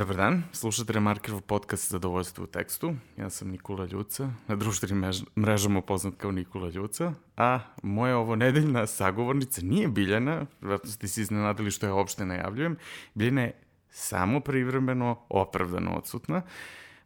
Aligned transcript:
Dobar 0.00 0.16
dan, 0.16 0.42
slušate 0.52 0.92
Remarkerov 0.92 1.40
podcast 1.40 1.90
Zadovoljstvo 1.90 2.44
u 2.44 2.46
tekstu. 2.46 2.94
Ja 3.16 3.30
sam 3.30 3.48
Nikola 3.48 3.84
Ljuca, 3.84 4.30
na 4.48 4.56
društvenim 4.56 5.12
mrežama 5.38 5.82
poznat 5.82 6.14
kao 6.16 6.32
Nikola 6.32 6.68
Ljuca, 6.68 7.12
a 7.36 7.60
moja 7.82 8.16
ovo 8.18 8.36
nedeljna 8.36 8.86
sagovornica 8.86 9.60
nije 9.64 9.88
Biljana, 9.88 10.46
vratno 10.60 10.90
ste 10.90 11.08
se 11.08 11.20
iznenadili 11.20 11.70
što 11.70 11.86
ja 11.86 11.94
uopšte 11.94 12.26
najavljujem. 12.26 12.76
Biljana 13.14 13.42
je 13.42 13.60
samo 13.90 14.40
privremeno, 14.40 15.18
opravdano 15.28 15.96
odsutna. 15.96 16.36
Uh, 16.36 16.42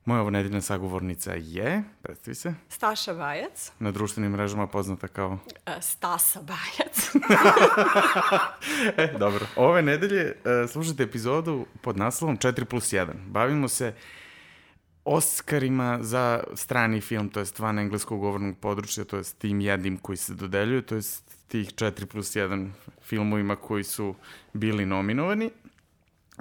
Moja 0.04 0.20
ovo 0.20 0.30
nedeljna 0.30 0.60
sagovornica 0.60 1.32
je, 1.36 1.82
predstavi 2.02 2.34
se. 2.34 2.54
Staša 2.68 3.14
Bajac. 3.14 3.72
Na 3.78 3.90
društvenim 3.90 4.32
mrežama 4.32 4.66
poznata 4.66 5.08
kao... 5.08 5.38
E, 5.66 5.80
Stasa 5.80 6.40
Bajac. 6.42 7.10
e, 8.96 9.14
dobro. 9.18 9.46
Ove 9.56 9.82
nedelje 9.82 10.36
uh, 10.44 10.70
slušate 10.70 11.02
epizodu 11.02 11.66
pod 11.80 11.96
naslovom 11.96 12.38
4 12.38 12.64
plus 12.64 12.92
1. 12.92 13.12
Bavimo 13.26 13.68
se 13.68 13.94
Oscarima 15.04 15.98
za 16.00 16.44
strani 16.54 17.00
film, 17.00 17.28
to 17.28 17.40
jest 17.40 17.58
van 17.58 17.78
engleskog 17.78 18.20
govornog 18.20 18.58
područja, 18.58 19.04
to 19.04 19.16
jest 19.16 19.38
tim 19.38 19.60
jednim 19.60 19.96
koji 19.96 20.16
se 20.16 20.34
dodeljuje, 20.34 20.82
to 20.82 20.94
jest 20.94 21.48
tih 21.48 21.74
4 21.74 22.06
plus 22.06 22.36
1 22.36 22.70
filmovima 23.02 23.56
koji 23.56 23.84
su 23.84 24.14
bili 24.52 24.86
nominovani. 24.86 25.50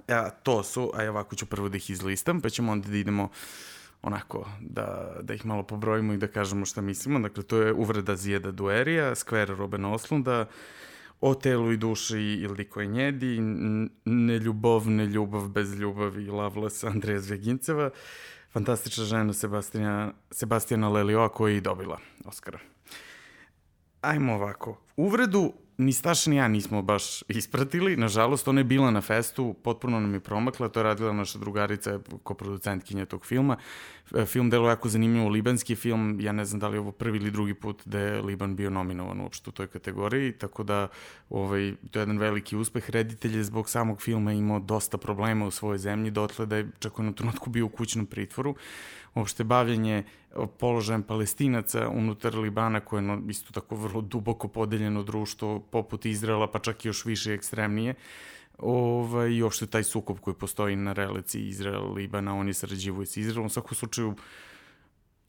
A, 0.07 0.29
to 0.29 0.63
su, 0.63 0.91
a 0.93 1.03
ja 1.03 1.11
ovako 1.11 1.35
ću 1.35 1.45
prvo 1.45 1.69
da 1.69 1.77
ih 1.77 1.89
izlistam, 1.89 2.41
pa 2.41 2.49
ćemo 2.49 2.71
onda 2.71 2.87
da 2.89 2.97
idemo 2.97 3.29
onako, 4.01 4.49
da, 4.61 5.15
da 5.21 5.33
ih 5.33 5.45
malo 5.45 5.63
pobrojimo 5.63 6.13
i 6.13 6.17
da 6.17 6.27
kažemo 6.27 6.65
šta 6.65 6.81
mislimo. 6.81 7.19
Dakle, 7.19 7.43
to 7.43 7.57
je 7.57 7.73
Uvreda 7.73 8.15
Zijeda 8.15 8.51
Duerija, 8.51 9.15
Square 9.15 9.55
Robena 9.55 9.93
Oslunda, 9.93 10.45
O 11.25 11.35
telu 11.35 11.71
i 11.71 11.77
duši 11.77 12.19
Ildiko 12.19 12.83
Njedi, 12.83 13.37
Neljubov, 14.05 14.89
Neljubav 14.89 15.47
bez 15.47 15.73
ljubavi 15.79 16.27
Lavlas 16.27 16.83
Andreja 16.83 17.19
Zveginceva, 17.19 17.89
fantastična 18.51 19.05
žena 19.05 19.33
Sebastijana, 19.33 20.13
Sebastijana 20.31 20.89
Lelioa 20.89 21.29
koja 21.29 21.53
je 21.53 21.61
dobila 21.61 21.99
Oscara. 22.25 22.59
Ajmo 24.01 24.33
ovako. 24.33 24.77
Uvredu 24.97 25.53
ni 25.77 25.93
Staša 25.93 26.29
ni 26.29 26.35
ja 26.35 26.47
nismo 26.47 26.81
baš 26.81 27.23
ispratili. 27.27 27.97
Nažalost, 27.97 28.47
ona 28.47 28.59
je 28.59 28.63
bila 28.63 28.91
na 28.91 29.01
festu, 29.01 29.55
potpuno 29.63 29.99
nam 29.99 30.13
je 30.13 30.19
promakla, 30.19 30.69
to 30.69 30.79
je 30.79 30.83
radila 30.83 31.13
naša 31.13 31.39
drugarica, 31.39 31.99
koproducentkinja 32.23 33.05
tog 33.05 33.25
filma. 33.25 33.57
E, 34.15 34.25
film 34.25 34.49
delo 34.49 34.69
jako 34.69 34.89
zanimljivo, 34.89 35.29
libanski 35.29 35.75
film, 35.75 36.17
ja 36.21 36.31
ne 36.31 36.45
znam 36.45 36.59
da 36.59 36.67
li 36.67 36.75
je 36.75 36.79
ovo 36.79 36.91
prvi 36.91 37.17
ili 37.17 37.31
drugi 37.31 37.53
put 37.53 37.81
da 37.85 37.99
je 37.99 38.21
Liban 38.21 38.55
bio 38.55 38.69
nominovan 38.69 39.21
uopšte 39.21 39.49
u 39.49 39.53
toj 39.53 39.67
kategoriji, 39.67 40.31
tako 40.31 40.63
da 40.63 40.87
ovaj, 41.29 41.73
to 41.91 41.99
je 41.99 42.01
jedan 42.01 42.17
veliki 42.17 42.55
uspeh. 42.55 42.89
Reditelj 42.89 43.37
je 43.37 43.43
zbog 43.43 43.69
samog 43.69 44.01
filma 44.01 44.33
imao 44.33 44.59
dosta 44.59 44.97
problema 44.97 45.45
u 45.45 45.51
svojoj 45.51 45.77
zemlji, 45.77 46.11
dotle 46.11 46.45
da 46.45 46.55
je 46.55 46.69
čak 46.79 46.99
u 46.99 47.13
trenutku 47.13 47.49
bio 47.49 47.65
u 47.65 47.69
kućnom 47.69 48.05
pritvoru 48.05 48.55
uopšte 49.15 49.43
bavljanje 49.43 50.03
položajem 50.59 51.03
palestinaca 51.03 51.89
unutar 51.89 52.35
Libana, 52.35 52.79
koje 52.79 53.03
je 53.03 53.19
isto 53.29 53.53
tako 53.53 53.75
vrlo 53.75 54.01
duboko 54.01 54.47
podeljeno 54.47 55.03
društvo, 55.03 55.59
poput 55.59 56.05
Izraela, 56.05 56.47
pa 56.51 56.59
čak 56.59 56.85
i 56.85 56.87
još 56.87 57.05
više 57.05 57.33
ekstremnije, 57.33 57.95
ovaj, 58.57 59.29
i 59.29 59.43
uopšte 59.43 59.65
taj 59.65 59.83
sukob 59.83 60.19
koji 60.19 60.33
postoji 60.33 60.75
na 60.75 60.93
relaciji 60.93 61.51
Izrael-Libana, 61.51 62.33
on 62.33 62.47
je 62.47 62.53
sarađivo 62.53 63.05
s 63.05 63.17
Izraelom. 63.17 63.45
U 63.45 63.49
svakom 63.49 63.75
slučaju, 63.75 64.15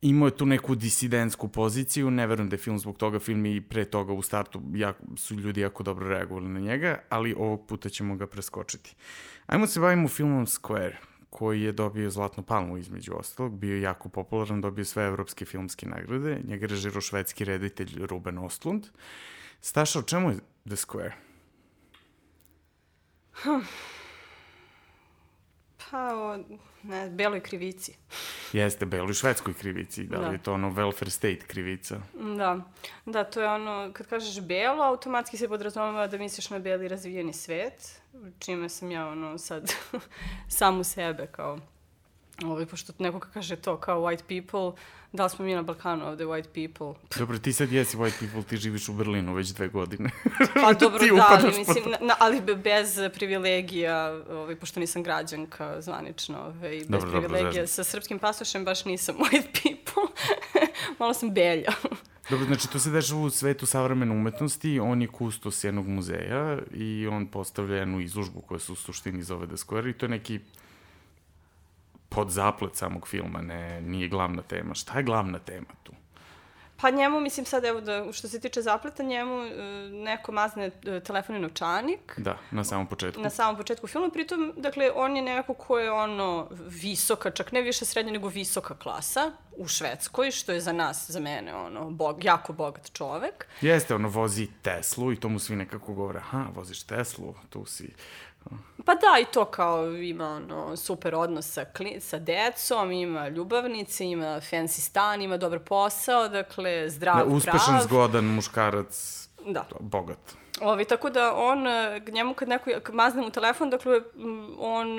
imao 0.03 0.27
je 0.27 0.37
tu 0.37 0.47
neku 0.47 0.75
disidentsku 0.75 1.49
poziciju, 1.49 2.11
ne 2.11 2.27
verujem 2.27 2.49
da 2.49 2.55
je 2.55 2.59
film 2.59 2.79
zbog 2.79 2.97
toga, 2.97 3.19
film 3.19 3.47
i 3.47 3.61
pre 3.61 3.85
toga 3.85 4.13
u 4.13 4.23
startu 4.23 4.63
jako, 4.75 5.05
su 5.17 5.35
ljudi 5.35 5.61
jako 5.61 5.83
dobro 5.83 6.09
reagovali 6.09 6.49
na 6.49 6.61
njega, 6.61 6.99
ali 7.09 7.35
ovog 7.39 7.67
puta 7.67 7.89
ćemo 7.89 8.17
ga 8.17 8.27
preskočiti. 8.27 8.95
Ajmo 9.47 9.67
se 9.67 9.81
bavimo 9.81 10.09
filmom 10.09 10.47
Square 10.47 10.95
koji 11.35 11.63
je 11.63 11.73
dobio 11.73 12.11
Zlatnu 12.11 12.43
palmu 12.43 12.77
između 12.79 13.13
ostalog, 13.19 13.59
bio 13.59 13.81
jako 13.81 14.09
popularan, 14.09 14.61
dobio 14.61 14.85
sve 14.85 15.05
evropske 15.05 15.45
filmske 15.45 15.87
nagrade, 15.87 16.41
njega 16.45 16.67
režirao 16.67 17.01
švedski 17.01 17.45
reditelj 17.45 18.07
Ruben 18.07 18.39
Ostlund. 18.39 18.87
Staša, 19.61 19.99
o 19.99 20.03
čemu 20.03 20.31
je 20.31 20.37
The 20.67 20.77
Square? 20.77 21.13
Hm. 23.33 23.67
Pa 25.95 26.15
o 26.15 26.39
ne, 26.83 27.11
beloj 27.11 27.41
krivici. 27.41 27.93
Jeste, 28.53 28.87
beloj 28.87 29.15
švedskoj 29.15 29.55
krivici, 29.55 30.03
da 30.05 30.19
li 30.19 30.25
da. 30.25 30.33
je 30.33 30.43
to 30.43 30.53
ono 30.53 30.71
welfare 30.71 31.11
state 31.11 31.47
krivica? 31.47 32.01
Da, 32.37 32.61
da, 33.07 33.25
to 33.25 33.43
je 33.43 33.49
ono, 33.49 33.91
kad 33.93 34.07
kažeš 34.07 34.41
belo, 34.41 34.83
automatski 34.83 35.37
se 35.37 35.49
podrazumava 35.49 36.07
da 36.07 36.19
misliš 36.19 36.51
na 36.51 36.59
beli 36.59 36.89
razvijeni 36.89 37.33
svet, 37.33 38.01
čime 38.39 38.69
sam 38.69 38.91
ja 38.91 39.07
ono 39.07 39.39
sad 39.39 39.73
samu 40.59 40.85
sebe 40.85 41.27
kao 41.27 41.59
Ovaj, 42.43 42.67
pošto 42.67 42.93
neko 42.99 43.21
kaže 43.21 43.57
to 43.57 43.77
kao 43.77 44.01
white 44.01 44.23
people, 44.43 44.83
da 45.13 45.25
li 45.25 45.31
smo 45.31 45.45
mi 45.45 45.55
na 45.55 45.63
Balkanu 45.63 46.07
ovde 46.07 46.25
white 46.25 46.69
people? 46.69 47.01
Dobro, 47.19 47.39
ti 47.39 47.53
sad 47.53 47.73
jesi 47.73 47.97
white 47.97 48.19
people, 48.19 48.43
ti 48.43 48.57
živiš 48.57 48.89
u 48.89 48.93
Berlinu 48.93 49.35
već 49.35 49.49
dve 49.49 49.69
godine. 49.69 50.11
Pa 50.63 50.73
dobro, 50.73 50.99
da, 51.17 51.27
ali, 51.31 51.59
mislim, 51.59 51.85
na, 52.01 52.15
ali 52.19 52.41
bez 52.57 52.99
privilegija, 53.15 54.23
ovaj, 54.31 54.57
pošto 54.57 54.81
nisam 54.81 55.03
građanka 55.03 55.81
zvanično, 55.81 56.39
ovaj, 56.39 56.71
bez 56.79 56.89
dobro, 56.89 57.11
privilegija 57.11 57.51
dobro, 57.51 57.67
sa 57.67 57.85
srpskim 57.85 58.19
pasošem 58.19 58.65
baš 58.65 58.85
nisam 58.85 59.17
white 59.23 59.53
people. 59.63 60.03
Malo 60.99 61.15
sam 61.15 61.31
belja. 61.31 61.73
Dobro, 62.31 62.47
znači 62.47 62.71
to 62.71 62.79
se 62.79 62.91
dešava 62.91 63.21
u 63.21 63.31
svetu 63.31 63.67
savremene 63.67 64.13
umetnosti, 64.13 64.81
on 64.81 65.03
je 65.03 65.09
kustos 65.09 65.65
jednog 65.65 65.87
muzeja 65.87 66.59
i 66.73 67.07
on 67.07 67.27
postavlja 67.27 67.77
jednu 67.77 68.01
izložbu 68.01 68.41
koja 68.41 68.59
se 68.59 68.73
u 68.73 68.75
suštini 68.75 69.23
zove 69.23 69.47
The 69.47 69.57
Square 69.57 69.91
i 69.91 69.93
to 69.93 70.07
je 70.07 70.11
neki 70.11 70.41
pod 72.15 72.31
zaplet 72.31 72.77
samog 72.77 73.09
filma, 73.09 73.43
ne, 73.43 73.81
nije 73.81 74.09
glavna 74.09 74.43
tema. 74.43 74.75
Šta 74.75 74.99
je 74.99 75.03
glavna 75.03 75.39
tema 75.39 75.75
tu? 75.83 75.93
Pa 76.77 76.91
njemu, 76.91 77.21
mislim 77.21 77.47
sad, 77.47 77.65
evo, 77.65 77.81
da, 77.81 78.13
što 78.13 78.29
se 78.29 78.41
tiče 78.41 78.63
zapleta, 78.63 79.03
njemu 79.03 79.43
e, 79.43 79.51
neko 79.91 80.33
mazne 80.33 80.71
e, 80.85 81.01
telefon 81.01 81.37
i 81.37 81.39
novčanik. 81.39 82.15
Da, 82.17 82.39
na 82.51 82.65
samom 82.65 82.87
početku. 82.87 83.23
Na 83.23 83.31
samom 83.31 83.57
početku 83.57 83.87
filma, 83.87 84.11
pritom, 84.11 84.53
dakle, 84.57 84.91
on 84.95 85.17
je 85.17 85.23
neko 85.23 85.55
ko 85.55 85.79
je 85.79 85.93
ono 85.93 86.49
visoka, 86.67 87.31
čak 87.31 87.53
ne 87.53 87.63
više 87.63 87.85
srednja, 87.85 88.13
nego 88.13 88.29
visoka 88.29 88.75
klasa 88.75 89.33
u 89.57 89.69
Švedskoj, 89.69 90.31
što 90.31 90.53
je 90.53 90.61
za 90.61 90.73
nas, 90.73 91.11
za 91.11 91.21
mene, 91.21 91.55
ono, 91.55 91.91
bog, 91.91 92.25
jako 92.25 92.53
bogat 92.53 92.93
čovek. 92.93 93.47
Jeste, 93.61 93.95
ono, 93.95 94.09
vozi 94.09 94.49
Teslu 94.63 95.13
i 95.13 95.17
to 95.17 95.29
mu 95.29 95.39
svi 95.39 95.57
nekako 95.57 95.95
govore, 95.95 96.19
aha, 96.19 96.47
voziš 96.55 96.83
Teslu, 96.83 97.35
tu 97.51 97.67
si 97.67 97.93
Pa 98.85 98.95
da, 98.95 99.19
i 99.21 99.25
to 99.25 99.45
kao 99.45 99.93
ima 99.93 100.29
ono, 100.29 100.77
super 100.77 101.15
odnos 101.15 101.53
sa, 101.53 101.65
sa 102.01 102.19
decom, 102.19 102.93
ima 102.93 103.29
ljubavnice, 103.29 104.07
ima 104.07 104.27
fancy 104.27 104.81
stan, 104.81 105.23
ima 105.23 105.37
dobar 105.37 105.59
posao, 105.59 106.29
dakle, 106.29 106.91
zdrav, 106.91 107.17
da, 107.17 107.35
uspešan, 107.35 107.61
prav. 107.67 107.83
Zgodan 107.83 108.25
muškarac, 108.25 109.29
da. 109.47 109.65
bogat. 109.81 110.19
Ovi, 110.61 110.85
tako 110.85 111.11
da 111.11 111.35
on, 111.37 111.65
njemu 112.13 112.35
kad 112.35 112.49
neko 112.49 112.71
mazne 112.93 113.23
mu 113.23 113.31
telefon, 113.31 113.71
dakle, 113.71 114.01
on, 114.59 114.99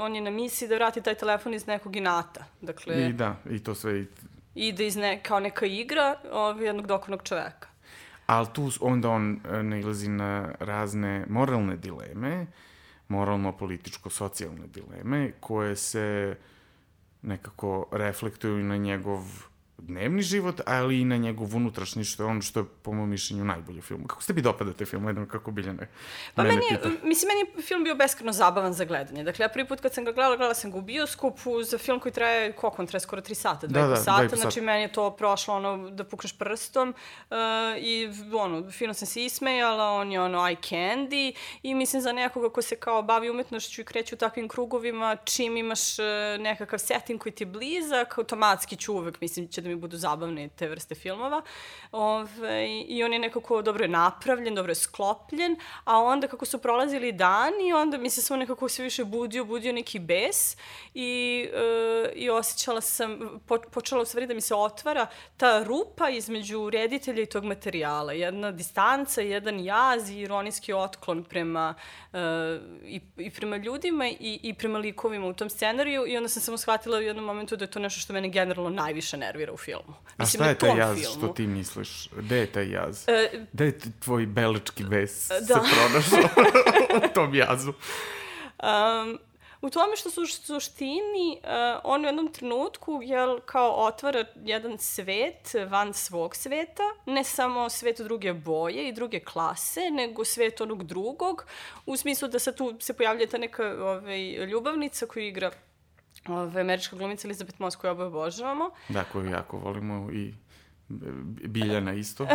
on 0.00 0.14
je 0.14 0.20
na 0.20 0.30
misiji 0.30 0.68
da 0.68 0.74
vrati 0.74 1.02
taj 1.02 1.14
telefon 1.14 1.54
iz 1.54 1.66
nekog 1.66 1.96
inata. 1.96 2.44
Dakle, 2.60 3.08
I 3.08 3.12
da, 3.12 3.36
i 3.50 3.64
to 3.64 3.74
sve... 3.74 4.00
I... 4.00 4.06
Ide 4.54 4.86
iz 4.86 4.96
ne, 4.96 5.22
kao 5.22 5.40
neka 5.40 5.66
igra 5.66 6.16
ovi, 6.32 6.64
jednog 6.64 6.86
dokornog 6.86 7.22
čoveka. 7.22 7.69
Ali 8.30 8.46
tu 8.52 8.70
onda 8.80 9.08
on 9.08 9.40
e, 9.44 9.62
nailazi 9.62 10.08
na 10.08 10.52
razne 10.60 11.26
moralne 11.28 11.76
dileme, 11.76 12.46
moralno-političko-socijalne 13.08 14.66
dileme, 14.66 15.32
koje 15.40 15.76
se 15.76 16.36
nekako 17.22 17.86
reflektuju 17.92 18.64
na 18.64 18.76
njegov 18.76 19.20
dnevni 19.80 20.22
život, 20.22 20.60
ali 20.66 21.00
i 21.00 21.04
na 21.04 21.16
njegov 21.16 21.56
unutrašnji, 21.56 22.04
što 22.04 22.22
je 22.22 22.26
ono 22.26 22.42
što 22.42 22.60
je, 22.60 22.64
po 22.82 22.92
mojom 22.92 23.10
mišljenju, 23.10 23.44
najbolji 23.44 23.78
u 23.78 23.82
filmu. 23.82 24.06
Kako 24.06 24.22
ste 24.22 24.32
bi 24.32 24.42
dopadate 24.42 24.84
film? 24.84 25.06
Jednom 25.06 25.28
kako 25.28 25.50
Biljana 25.50 25.86
Pa 26.34 26.42
meni, 26.42 26.62
je, 26.70 26.78
mislim, 27.04 27.28
meni 27.28 27.40
je 27.56 27.62
film 27.62 27.84
bio 27.84 27.94
beskreno 27.94 28.32
zabavan 28.32 28.72
za 28.72 28.84
gledanje. 28.84 29.24
Dakle, 29.24 29.44
ja 29.44 29.48
prvi 29.48 29.68
put 29.68 29.80
kad 29.80 29.94
sam 29.94 30.04
ga 30.04 30.12
gledala, 30.12 30.36
gledala 30.36 30.54
sam 30.54 30.70
ga 30.70 30.78
u 30.78 30.82
bioskopu 30.82 31.62
za 31.62 31.78
film 31.78 32.00
koji 32.00 32.12
traje, 32.12 32.52
koliko 32.52 32.82
on 32.82 32.86
traje, 32.86 33.00
skoro 33.00 33.22
tri 33.22 33.34
sata, 33.34 33.66
dva 33.66 33.82
da, 33.82 33.88
da, 33.88 33.96
sata, 33.96 34.36
znači 34.36 34.60
meni 34.60 34.82
je 34.82 34.92
to 34.92 35.10
prošlo 35.10 35.54
ono 35.54 35.90
da 35.90 36.04
pukneš 36.04 36.38
prstom 36.38 36.94
uh, 37.30 37.36
i 37.78 38.08
ono, 38.34 38.70
fino 38.70 38.94
sam 38.94 39.06
se 39.06 39.24
ismejala, 39.24 39.92
on 39.92 40.12
je 40.12 40.20
ono 40.20 40.38
eye 40.38 40.56
candy 40.70 41.32
i 41.62 41.74
mislim 41.74 42.02
za 42.02 42.12
nekoga 42.12 42.50
ko 42.50 42.62
se 42.62 42.76
kao 42.76 43.02
bavi 43.02 43.30
umetnošću 43.30 43.80
i 43.80 43.84
kreće 43.84 44.14
u 44.14 44.18
takvim 44.18 44.48
krugovima, 44.48 45.16
čim 45.24 45.56
imaš 45.56 45.98
uh, 45.98 46.04
nekakav 46.38 46.78
setting 46.78 47.20
koji 47.20 47.32
ti 47.32 47.42
je 47.42 47.46
blizak, 47.46 48.18
automatski 48.18 48.76
ću 48.76 48.94
uvek, 48.94 49.20
mislim, 49.20 49.48
će 49.48 49.60
da 49.60 49.69
mi 49.70 49.76
budu 49.76 49.96
zabavne 49.96 50.48
te 50.48 50.68
vrste 50.68 50.94
filmova. 50.94 51.42
Ove, 51.92 52.68
I 52.88 53.04
on 53.04 53.12
je 53.12 53.18
nekako 53.18 53.62
dobro 53.62 53.84
je 53.84 53.88
napravljen, 53.88 54.54
dobro 54.54 54.70
je 54.70 54.74
sklopljen, 54.74 55.56
a 55.84 55.98
onda 55.98 56.28
kako 56.28 56.44
su 56.44 56.58
prolazili 56.58 57.12
dani, 57.12 57.72
onda 57.72 57.98
mi 57.98 58.10
se 58.10 58.22
samo 58.22 58.38
nekako 58.38 58.68
sve 58.68 58.84
više 58.84 59.04
budio, 59.04 59.44
budio 59.44 59.72
neki 59.72 59.98
bes 59.98 60.56
i, 60.94 61.48
e, 61.54 62.12
i 62.14 62.30
osjećala 62.30 62.80
sam, 62.80 63.40
po, 63.46 63.58
počela 63.70 64.02
u 64.02 64.04
stvari 64.04 64.26
da 64.26 64.34
mi 64.34 64.40
se 64.40 64.54
otvara 64.54 65.06
ta 65.36 65.62
rupa 65.62 66.08
između 66.08 66.70
reditelja 66.70 67.22
i 67.22 67.26
tog 67.26 67.44
materijala. 67.44 68.12
Jedna 68.12 68.50
distanca, 68.50 69.20
jedan 69.20 69.60
jaz 69.64 70.10
i 70.10 70.20
ironijski 70.20 70.72
otklon 70.72 71.24
prema 71.24 71.74
uh, 72.12 72.18
i, 72.84 73.00
i 73.16 73.30
prema 73.30 73.56
ljudima 73.56 74.08
i, 74.08 74.40
i 74.42 74.54
prema 74.54 74.78
likovima 74.78 75.26
u 75.26 75.32
tom 75.32 75.50
scenariju 75.50 76.06
i 76.06 76.16
onda 76.16 76.28
sam 76.28 76.42
samo 76.42 76.58
shvatila 76.58 76.98
u 76.98 77.02
jednom 77.02 77.24
momentu 77.24 77.56
da 77.56 77.64
je 77.64 77.70
to 77.70 77.78
nešto 77.78 78.00
što 78.00 78.12
mene 78.12 78.28
generalno 78.28 78.70
najviše 78.70 79.16
nervira 79.16 79.52
u 79.52 79.56
filmu. 79.60 79.94
Mislim, 80.18 80.42
A 80.42 80.44
šta 80.44 80.48
je 80.48 80.58
taj 80.58 80.78
jaz 80.78 81.00
filmu. 81.00 81.16
što 81.16 81.28
ti 81.28 81.46
misliš? 81.46 82.08
Gde 82.16 82.38
je 82.38 82.46
taj 82.46 82.70
jaz? 82.70 83.06
Uh, 83.08 83.40
Gde 83.52 83.64
je 83.64 83.78
tvoj 84.00 84.26
belički 84.26 84.84
bes 84.84 85.28
da. 85.28 85.40
se 85.40 85.54
pronašao 85.54 86.44
u 87.10 87.14
tom 87.14 87.34
jazu? 87.34 87.72
Um, 88.62 89.18
u 89.62 89.70
tome 89.70 89.96
što 89.96 90.10
su 90.10 90.26
suštini 90.26 91.40
uh, 91.42 91.80
on 91.84 92.04
u 92.04 92.08
jednom 92.08 92.32
trenutku 92.32 93.00
jel, 93.02 93.40
kao 93.40 93.70
otvara 93.70 94.24
jedan 94.44 94.78
svet 94.78 95.54
van 95.68 95.94
svog 95.94 96.36
sveta, 96.36 96.82
ne 97.06 97.24
samo 97.24 97.68
svet 97.68 98.00
druge 98.00 98.32
boje 98.32 98.88
i 98.88 98.92
druge 98.92 99.20
klase, 99.20 99.80
nego 99.90 100.24
svet 100.24 100.60
onog 100.60 100.84
drugog, 100.84 101.46
u 101.86 101.96
smislu 101.96 102.28
da 102.28 102.38
se 102.38 102.56
tu 102.56 102.76
se 102.80 102.92
pojavlja 102.92 103.26
ta 103.26 103.38
neka 103.38 103.64
ovaj, 103.64 104.30
ljubavnica 104.46 105.06
koju 105.06 105.26
igra 105.26 105.50
ovaj, 106.28 106.60
američka 106.60 106.96
glumica 106.96 107.28
Elizabeth 107.28 107.60
Moss 107.60 107.76
koju 107.76 107.90
oboje 107.90 108.06
obožavamo. 108.06 108.70
Da, 108.88 109.04
koju 109.04 109.30
jako 109.30 109.58
volimo 109.58 110.10
i 110.12 110.34
Biljana 111.48 111.92
isto. 111.92 112.26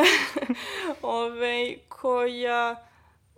ove, 1.02 1.76
koja 1.88 2.86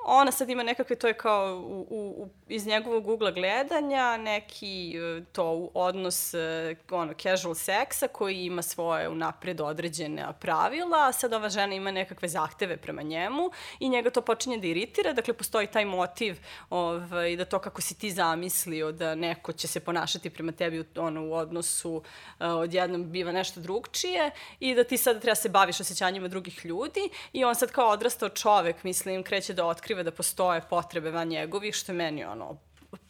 ona 0.06 0.32
sad 0.32 0.50
ima 0.50 0.64
nekakve, 0.64 0.96
to 0.96 1.08
je 1.08 1.14
kao 1.14 1.56
u, 1.56 1.88
u, 1.90 2.30
iz 2.50 2.68
njegovog 2.68 3.08
ugla 3.08 3.32
gledanja, 3.32 4.18
neki 4.18 4.98
e, 4.98 5.24
to 5.32 5.70
odnos 5.74 6.34
e, 6.34 6.76
ono, 6.92 7.14
casual 7.14 7.56
seksa 7.56 8.08
koji 8.08 8.46
ima 8.46 8.62
svoje 8.62 9.10
unapred 9.10 9.62
određene 9.62 10.28
pravila, 10.40 11.08
a 11.08 11.12
sad 11.12 11.34
ova 11.34 11.50
žena 11.50 11.76
ima 11.76 11.92
nekakve 11.92 12.28
zahteve 12.28 12.78
prema 12.78 13.02
njemu 13.02 13.52
i 13.80 13.90
njega 13.90 14.10
to 14.10 14.22
počinje 14.22 14.58
da 14.58 14.68
iritira, 14.68 15.14
dakle 15.14 15.34
postoji 15.34 15.68
taj 15.68 15.86
motiv 15.86 16.40
ovaj, 16.70 17.36
da 17.36 17.46
to 17.46 17.60
kako 17.60 17.82
si 17.82 18.00
ti 18.00 18.12
zamislio 18.12 18.92
da 18.92 19.16
neko 19.16 19.52
će 19.52 19.68
se 19.68 19.80
ponašati 19.80 20.30
prema 20.30 20.52
tebi 20.52 20.86
ono, 20.96 21.26
u 21.26 21.34
odnosu 21.34 21.96
uh, 21.96 22.04
odjednom 22.40 23.12
biva 23.12 23.32
nešto 23.32 23.60
drugčije 23.60 24.32
i 24.60 24.76
da 24.76 24.84
ti 24.84 24.98
sad 24.98 25.22
treba 25.22 25.36
se 25.36 25.50
baviš 25.50 25.80
osjećanjima 25.80 26.28
drugih 26.28 26.66
ljudi 26.66 27.10
i 27.34 27.44
on 27.44 27.56
sad 27.56 27.72
kao 27.72 27.90
odrastao 27.90 28.30
čovek, 28.30 28.84
mislim, 28.84 29.24
kreće 29.24 29.54
da 29.54 29.66
otkriva 29.66 30.04
da 30.04 30.12
postoje 30.12 30.62
potrebe 30.70 31.12
van 31.12 31.28
njegovih, 31.28 31.76
što 31.76 31.92
je 31.92 31.96
meni 31.96 32.26
ono, 32.26 32.37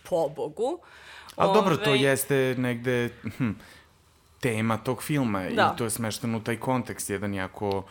pobogu. 0.10 0.80
Ali 1.36 1.50
Ove... 1.50 1.60
dobro, 1.60 1.78
to 1.78 1.94
jeste 1.94 2.56
negde 2.58 3.10
hm, 3.38 3.52
tema 4.40 4.78
tog 4.78 5.04
filma 5.04 5.44
da. 5.50 5.74
i 5.74 5.78
to 5.78 5.84
je 5.84 5.90
smešteno 5.90 6.38
u 6.38 6.42
taj 6.42 6.58
kontekst, 6.58 7.10
jedan 7.10 7.34
jako, 7.34 7.84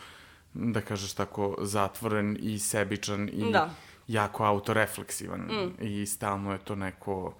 da 0.53 0.81
kažeš 0.81 1.13
tako, 1.13 1.55
zatvoren 1.61 2.37
i 2.41 2.59
sebičan 2.59 3.29
i 3.29 3.51
da. 3.51 3.69
jako 4.07 4.43
autorefleksivan 4.43 5.39
mm. 5.39 5.85
i 5.85 6.05
stalno 6.05 6.51
je 6.51 6.57
to 6.57 6.75
neko 6.75 7.33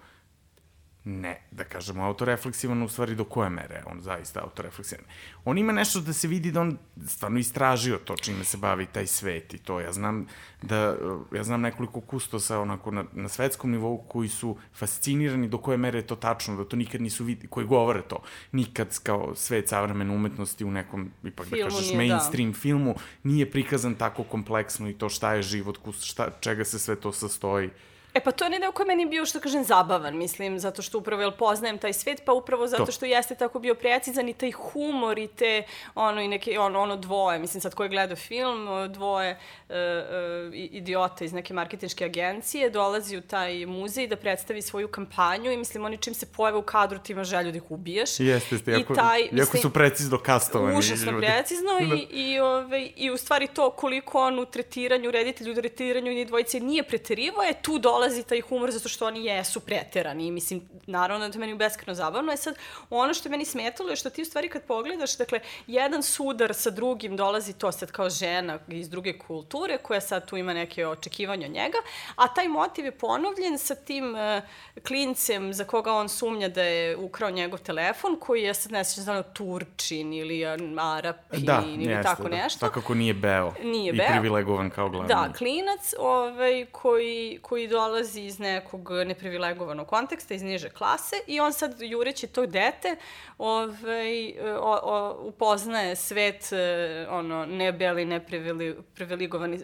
ne, 1.08 1.40
da 1.50 1.64
kažemo, 1.64 2.04
autorefleksivan 2.04 2.82
u 2.82 2.88
stvari 2.88 3.14
do 3.14 3.24
koje 3.24 3.50
mere 3.50 3.82
on 3.86 4.00
zaista 4.00 4.40
autorefleksivan. 4.40 5.04
On 5.44 5.58
ima 5.58 5.72
nešto 5.72 6.00
da 6.00 6.12
se 6.12 6.28
vidi 6.28 6.50
da 6.52 6.60
on 6.60 6.78
stvarno 7.06 7.38
istražio 7.38 7.98
to 8.04 8.16
čime 8.16 8.44
se 8.44 8.56
bavi 8.56 8.86
taj 8.86 9.06
svet 9.06 9.54
i 9.54 9.58
to. 9.58 9.80
Ja 9.80 9.92
znam 9.92 10.26
da, 10.62 10.96
ja 11.32 11.44
znam 11.44 11.60
nekoliko 11.60 12.00
kustosa 12.00 12.60
onako 12.60 12.90
na, 12.90 13.04
na 13.12 13.28
svetskom 13.28 13.70
nivou 13.70 14.04
koji 14.08 14.28
su 14.28 14.56
fascinirani 14.74 15.48
do 15.48 15.58
koje 15.58 15.78
mere 15.78 15.98
je 15.98 16.06
to 16.06 16.16
tačno, 16.16 16.56
da 16.56 16.64
to 16.64 16.76
nikad 16.76 17.00
nisu 17.00 17.24
vidi, 17.24 17.46
koji 17.46 17.66
govore 17.66 18.02
to. 18.02 18.22
Nikad 18.52 18.98
kao 19.02 19.34
svet 19.34 19.68
savremene 19.68 20.14
umetnosti 20.14 20.64
u 20.64 20.70
nekom, 20.70 21.10
ipak 21.24 21.46
da 21.46 21.56
Filmu 21.56 21.70
da 21.70 21.76
kažeš, 21.76 21.90
nije, 21.90 22.08
mainstream 22.08 22.52
da. 22.52 22.58
filmu 22.58 22.94
nije 23.22 23.50
prikazan 23.50 23.94
tako 23.94 24.24
kompleksno 24.24 24.88
i 24.88 24.94
to 24.94 25.08
šta 25.08 25.34
je 25.34 25.42
život, 25.42 25.78
šta, 26.02 26.30
čega 26.40 26.64
se 26.64 26.78
sve 26.78 26.96
to 26.96 27.12
sastoji. 27.12 27.70
E 28.18 28.20
pa 28.20 28.32
to 28.32 28.44
je 28.44 28.50
nedeo 28.50 28.72
koji 28.72 28.86
meni 28.86 29.06
bio, 29.06 29.26
što 29.26 29.40
kažem, 29.40 29.64
zabavan, 29.64 30.16
mislim, 30.16 30.58
zato 30.58 30.82
što 30.82 30.98
upravo, 30.98 31.22
jel, 31.22 31.32
poznajem 31.32 31.78
taj 31.78 31.92
svet, 31.92 32.22
pa 32.24 32.32
upravo 32.32 32.66
zato 32.66 32.86
to. 32.86 32.92
što 32.92 33.06
jeste 33.06 33.34
tako 33.34 33.58
bio 33.58 33.74
precizan 33.74 34.28
i 34.28 34.34
taj 34.34 34.50
humor 34.50 35.18
i 35.18 35.26
te, 35.26 35.62
ono, 35.94 36.20
i 36.20 36.28
neke, 36.28 36.58
ono, 36.58 36.80
ono 36.80 36.96
dvoje, 36.96 37.38
mislim, 37.38 37.60
sad 37.60 37.74
ko 37.74 37.82
je 37.82 37.88
gledao 37.88 38.16
film, 38.16 38.66
dvoje 38.92 39.38
uh, 39.68 39.74
uh, 39.74 40.54
idiota 40.54 41.24
iz 41.24 41.32
neke 41.32 41.54
marketinške 41.54 42.04
agencije 42.04 42.70
dolazi 42.70 43.16
u 43.16 43.20
taj 43.20 43.66
muzej 43.66 44.06
da 44.06 44.16
predstavi 44.16 44.62
svoju 44.62 44.88
kampanju 44.88 45.52
i, 45.52 45.56
mislim, 45.56 45.84
oni 45.84 45.96
čim 45.96 46.14
se 46.14 46.26
pojave 46.26 46.58
u 46.58 46.62
kadru, 46.62 46.98
ti 46.98 47.12
ima 47.12 47.24
želju 47.24 47.52
da 47.52 47.56
ih 47.56 47.70
ubiješ. 47.70 48.20
Jeste, 48.20 48.54
jeste, 48.54 48.70
jako, 48.70 48.94
taj, 48.94 49.20
jako 49.20 49.34
mislim, 49.34 49.62
su 49.62 49.72
precizno 49.72 50.18
kastovani. 50.18 50.78
Užasno 50.78 51.12
ljudi. 51.12 51.26
precizno 51.26 51.70
da. 51.80 51.94
i, 51.94 52.06
i, 52.10 52.40
ove, 52.40 52.50
ovaj, 52.50 52.92
i 52.96 53.10
u 53.10 53.16
stvari 53.16 53.46
to 53.46 53.70
koliko 53.70 54.20
on 54.20 54.38
u 54.38 54.44
tretiranju, 54.44 55.10
reditelju 55.10 55.52
u 55.52 55.54
tretiranju 55.54 56.12
njih 56.12 56.26
dvojice 56.26 56.60
nije 56.60 56.82
preterivo 56.82 57.42
je 57.42 57.62
tu 57.62 57.78
dolazi 57.78 58.07
dolazi 58.08 58.22
taj 58.22 58.40
humor 58.40 58.70
zato 58.70 58.88
što 58.88 59.06
oni 59.06 59.24
jesu 59.24 59.60
preterani 59.60 60.26
i 60.26 60.30
mislim, 60.30 60.62
naravno 60.86 61.26
da 61.26 61.32
to 61.32 61.38
meni 61.38 61.54
beskreno 61.54 61.94
zabavno. 61.94 62.32
Je 62.32 62.36
sad, 62.36 62.56
ono 62.90 63.14
što 63.14 63.28
je 63.28 63.30
meni 63.30 63.44
smetalo 63.44 63.90
je 63.90 63.96
što 63.96 64.10
ti 64.10 64.22
u 64.22 64.24
stvari 64.24 64.48
kad 64.48 64.62
pogledaš, 64.62 65.16
dakle, 65.16 65.40
jedan 65.66 66.02
sudar 66.02 66.54
sa 66.54 66.70
drugim 66.70 67.16
dolazi 67.16 67.52
to 67.52 67.72
sad 67.72 67.90
kao 67.90 68.10
žena 68.10 68.58
iz 68.68 68.88
druge 68.88 69.18
kulture 69.18 69.78
koja 69.78 70.00
sad 70.00 70.26
tu 70.26 70.36
ima 70.36 70.52
neke 70.52 70.86
očekivanja 70.86 71.46
od 71.46 71.52
njega, 71.52 71.78
a 72.16 72.34
taj 72.34 72.48
motiv 72.48 72.84
je 72.84 72.92
ponovljen 72.92 73.58
sa 73.58 73.74
tim 73.74 74.14
uh, 74.14 74.42
klincem 74.86 75.52
za 75.54 75.64
koga 75.64 75.92
on 75.92 76.08
sumnja 76.08 76.48
da 76.48 76.62
je 76.62 76.96
ukrao 76.96 77.30
njegov 77.30 77.58
telefon, 77.58 78.16
koji 78.20 78.42
je 78.42 78.54
sad 78.54 78.72
ne 78.72 78.84
znam, 78.84 79.22
Turčin 79.32 80.12
ili 80.12 80.46
Arapin 80.78 81.44
da, 81.44 81.62
ili 81.66 81.84
jeste, 81.84 82.02
tako 82.02 82.22
da. 82.22 82.36
nešto. 82.36 82.58
Svakako 82.58 82.94
nije 82.94 83.14
beo. 83.14 83.52
Nije 83.62 83.92
beo. 83.92 84.06
I 84.06 84.10
privilegovan 84.10 84.70
kao 84.70 84.88
glavni. 84.88 85.08
Da, 85.08 85.32
klinac 85.38 85.94
ovaj, 85.98 86.66
koji, 86.72 87.38
koji 87.42 87.68
dolazi 87.68 87.97
dolazi 87.98 88.20
iz 88.20 88.38
nekog 88.38 88.90
neprivilegovanog 89.06 89.86
konteksta, 89.86 90.34
iz 90.34 90.42
niže 90.42 90.70
klase 90.70 91.16
i 91.26 91.40
on 91.40 91.52
sad 91.52 91.74
jureći 91.80 92.26
to 92.26 92.46
dete 92.46 92.96
ovaj, 93.38 94.38
o, 94.60 94.78
o, 94.82 95.16
upoznaje 95.22 95.96
svet 95.96 96.50
ono, 97.08 97.46
nebeli, 97.46 98.04
neprivilegovani, 98.04 98.86
preveligovani. 98.94 99.60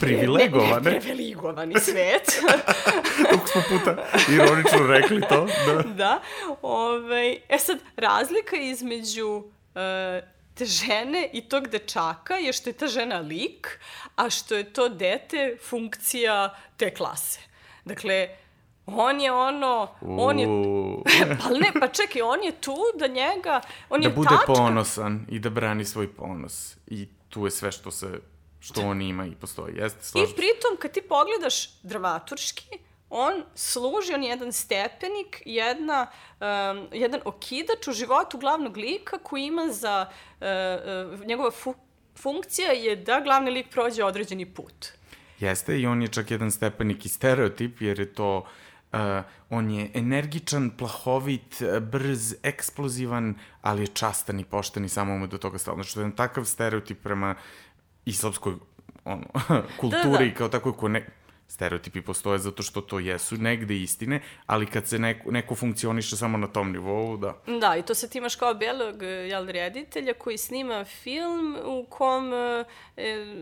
privilegovani? 0.00 0.70
Ne, 0.84 0.92
ne, 0.92 1.00
privilegovani 1.00 1.74
svet. 1.80 2.40
Kako 3.30 3.46
smo 3.46 3.62
puta 3.68 3.96
ironično 4.34 4.86
rekli 4.86 5.20
to. 5.28 5.46
Da. 5.66 5.82
da. 6.02 6.22
Ovaj, 6.62 7.32
e 7.48 7.58
sad, 7.58 7.78
razlika 7.96 8.56
između 8.56 9.28
uh, 9.28 10.39
te 10.60 10.66
žene 10.66 11.28
i 11.32 11.40
tog 11.48 11.68
dečaka 11.68 12.34
je 12.34 12.52
što 12.52 12.70
je 12.70 12.72
ta 12.72 12.86
žena 12.86 13.18
lik, 13.18 13.78
a 14.16 14.30
što 14.30 14.54
je 14.54 14.64
to 14.72 14.88
dete 14.88 15.56
funkcija 15.68 16.56
te 16.76 16.94
klase. 16.94 17.40
Dakle, 17.84 18.28
on 18.86 19.20
je 19.20 19.32
ono, 19.32 19.88
on 20.00 20.38
je, 20.38 20.46
pa 21.42 21.48
ne, 21.48 21.72
pa 21.80 21.88
čekaj, 21.88 22.22
on 22.22 22.44
je 22.44 22.52
tu 22.52 22.76
da 22.98 23.06
njega, 23.06 23.60
on 23.90 24.00
da 24.00 24.08
je 24.08 24.14
bude 24.14 24.28
tačka. 24.28 24.52
ponosan 24.52 25.26
i 25.28 25.38
da 25.38 25.50
brani 25.50 25.84
svoj 25.84 26.12
ponos. 26.12 26.76
I 26.86 27.08
tu 27.28 27.44
je 27.44 27.50
sve 27.50 27.72
što 27.72 27.90
se, 27.90 28.20
što 28.60 28.80
on 28.80 29.02
ima 29.02 29.26
i 29.26 29.34
postoji. 29.34 29.76
Jeste, 29.76 30.04
slažem 30.04 30.30
I 30.30 30.36
pritom, 30.36 30.76
kad 30.78 30.92
ti 30.92 31.02
pogledaš 31.02 31.80
dramaturški, 31.82 32.78
on 33.10 33.42
služi, 33.54 34.14
on 34.14 34.22
je 34.22 34.28
jedan 34.28 34.52
stepenik, 34.52 35.42
jedna, 35.44 36.06
um, 36.40 36.88
jedan 36.92 37.20
okidač 37.24 37.88
u 37.88 37.92
životu 37.92 38.38
glavnog 38.38 38.76
lika 38.76 39.18
koji 39.18 39.44
ima 39.44 39.68
za, 39.68 40.06
uh, 40.40 41.20
uh, 41.20 41.26
njegova 41.26 41.50
fu 41.50 41.74
funkcija 42.16 42.72
je 42.72 42.96
da 42.96 43.20
glavni 43.20 43.50
lik 43.50 43.70
prođe 43.70 44.04
određeni 44.04 44.46
put. 44.46 44.86
Jeste, 45.40 45.80
i 45.80 45.86
on 45.86 46.02
je 46.02 46.08
čak 46.08 46.30
jedan 46.30 46.50
stepenik 46.50 47.04
i 47.04 47.08
stereotip, 47.08 47.80
jer 47.80 48.00
je 48.00 48.14
to 48.14 48.46
Uh, 48.92 48.98
on 49.50 49.70
je 49.70 49.90
energičan, 49.94 50.70
plahovit, 50.70 51.62
brz, 51.80 52.34
eksplozivan, 52.42 53.34
ali 53.62 53.82
je 53.82 53.86
častan 53.86 54.40
i 54.40 54.44
pošten 54.44 54.84
i 54.84 54.88
samo 54.88 55.18
mu 55.18 55.26
do 55.26 55.38
toga 55.38 55.58
stalo. 55.58 55.74
Znači, 55.74 55.94
to 55.94 56.00
je 56.00 56.02
jedan 56.02 56.16
takav 56.16 56.44
stereotip 56.44 57.02
prema 57.02 57.34
islamskoj 58.04 58.54
ono, 59.04 59.26
kulturi 59.76 60.24
da, 60.28 60.30
da. 60.30 60.34
kao 60.34 60.48
tako 60.48 60.72
ko 60.72 60.88
ne, 60.88 61.06
stereotipi 61.50 62.02
postoje 62.02 62.38
zato 62.38 62.62
što 62.62 62.80
to 62.80 62.98
jesu 62.98 63.36
negde 63.36 63.76
istine, 63.76 64.20
ali 64.46 64.66
kad 64.66 64.86
se 64.86 64.98
neko, 64.98 65.30
neko 65.30 65.54
funkcioniše 65.54 66.16
samo 66.16 66.38
na 66.38 66.46
tom 66.46 66.72
nivou, 66.72 67.16
da. 67.16 67.36
Da, 67.60 67.76
i 67.76 67.82
to 67.82 67.94
ti 67.94 68.18
imaš 68.18 68.34
kao 68.34 68.54
belog 68.54 69.02
jel, 69.02 69.46
reditelja 69.46 70.14
koji 70.14 70.38
snima 70.38 70.84
film 70.84 71.56
u 71.64 71.86
kom 71.88 72.32
e, 72.34 72.64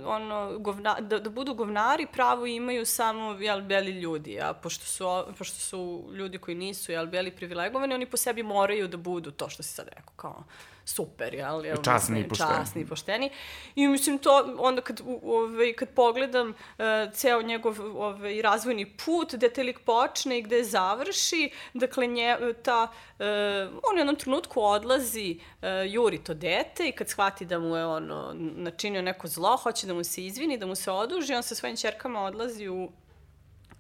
ono, 0.05 0.59
govna, 0.59 1.00
da, 1.00 1.19
da 1.19 1.31
budu 1.31 1.55
govnari 1.55 2.07
pravo 2.12 2.47
imaju 2.47 2.87
samo 2.87 3.33
jel, 3.33 3.62
beli 3.62 3.91
ljudi, 3.91 4.41
a 4.41 4.53
pošto 4.53 4.85
su, 4.85 5.05
pošto 5.38 5.57
su 5.57 6.11
ljudi 6.12 6.38
koji 6.38 6.55
nisu 6.55 6.93
jel, 6.93 7.07
beli 7.07 7.31
privilegovani, 7.31 7.95
oni 7.95 8.07
po 8.07 8.17
sebi 8.17 8.43
moraju 8.43 8.88
da 8.88 8.97
budu 8.97 9.31
to 9.31 9.49
što 9.49 9.62
si 9.62 9.73
sad 9.73 9.88
rekao, 9.88 10.12
kao 10.17 10.45
super, 10.88 11.35
jel? 11.35 11.64
jel 11.64 11.83
časni 11.83 12.21
i 12.21 12.28
pošteni. 12.28 12.54
Časni 12.59 12.83
i 12.83 12.87
pošteni. 12.87 13.30
I 13.75 13.88
mislim 13.88 14.18
to, 14.18 14.54
onda 14.59 14.83
kad, 14.83 15.00
ovaj, 15.23 15.73
kad 15.73 15.88
pogledam 15.88 16.49
uh, 16.49 16.85
ceo 17.12 17.42
njegov 17.42 17.80
ovaj, 17.80 18.42
razvojni 18.42 18.87
put, 18.87 19.35
gde 19.35 19.49
te 19.49 19.62
lik 19.62 19.80
počne 19.85 20.38
i 20.38 20.42
gde 20.42 20.64
završi, 20.64 21.50
dakle, 21.75 22.07
nje, 22.07 22.37
ta, 22.62 22.83
uh, 23.18 23.26
on 23.90 23.97
u 23.97 23.99
jednom 23.99 24.16
trenutku 24.16 24.62
odlazi, 24.62 25.38
uh, 25.38 25.68
juri 25.87 26.18
to 26.18 26.35
dete 26.35 26.88
i 26.88 26.92
kad 26.92 27.09
shvati 27.09 27.45
da 27.45 27.59
mu 27.59 27.76
je 27.76 27.87
ono, 27.87 28.35
načinio 28.38 29.02
neko 29.02 29.28
zlo, 29.28 29.57
hoće 29.57 29.87
da 29.87 29.95
mu 29.95 30.04
se 30.04 30.25
izvini, 30.25 30.59
da 30.59 30.66
mu 30.66 30.75
se 30.75 30.90
oduži, 30.90 31.35
on 31.35 31.42
sa 31.42 31.54
svojim 31.54 31.76
čerkama 31.76 32.23
odlazi 32.23 32.68
u 32.68 32.90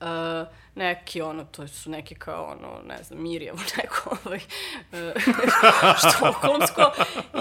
uh, 0.00 0.48
neki, 0.78 1.20
ono, 1.20 1.44
to 1.44 1.68
su 1.68 1.90
neki 1.90 2.14
kao, 2.14 2.44
ono, 2.44 2.82
ne 2.88 3.02
znam, 3.02 3.22
Mirjevo 3.22 3.58
neko, 3.76 4.16
ovaj, 4.24 4.38
uh, 4.92 5.94
štokholmsko, 5.98 6.92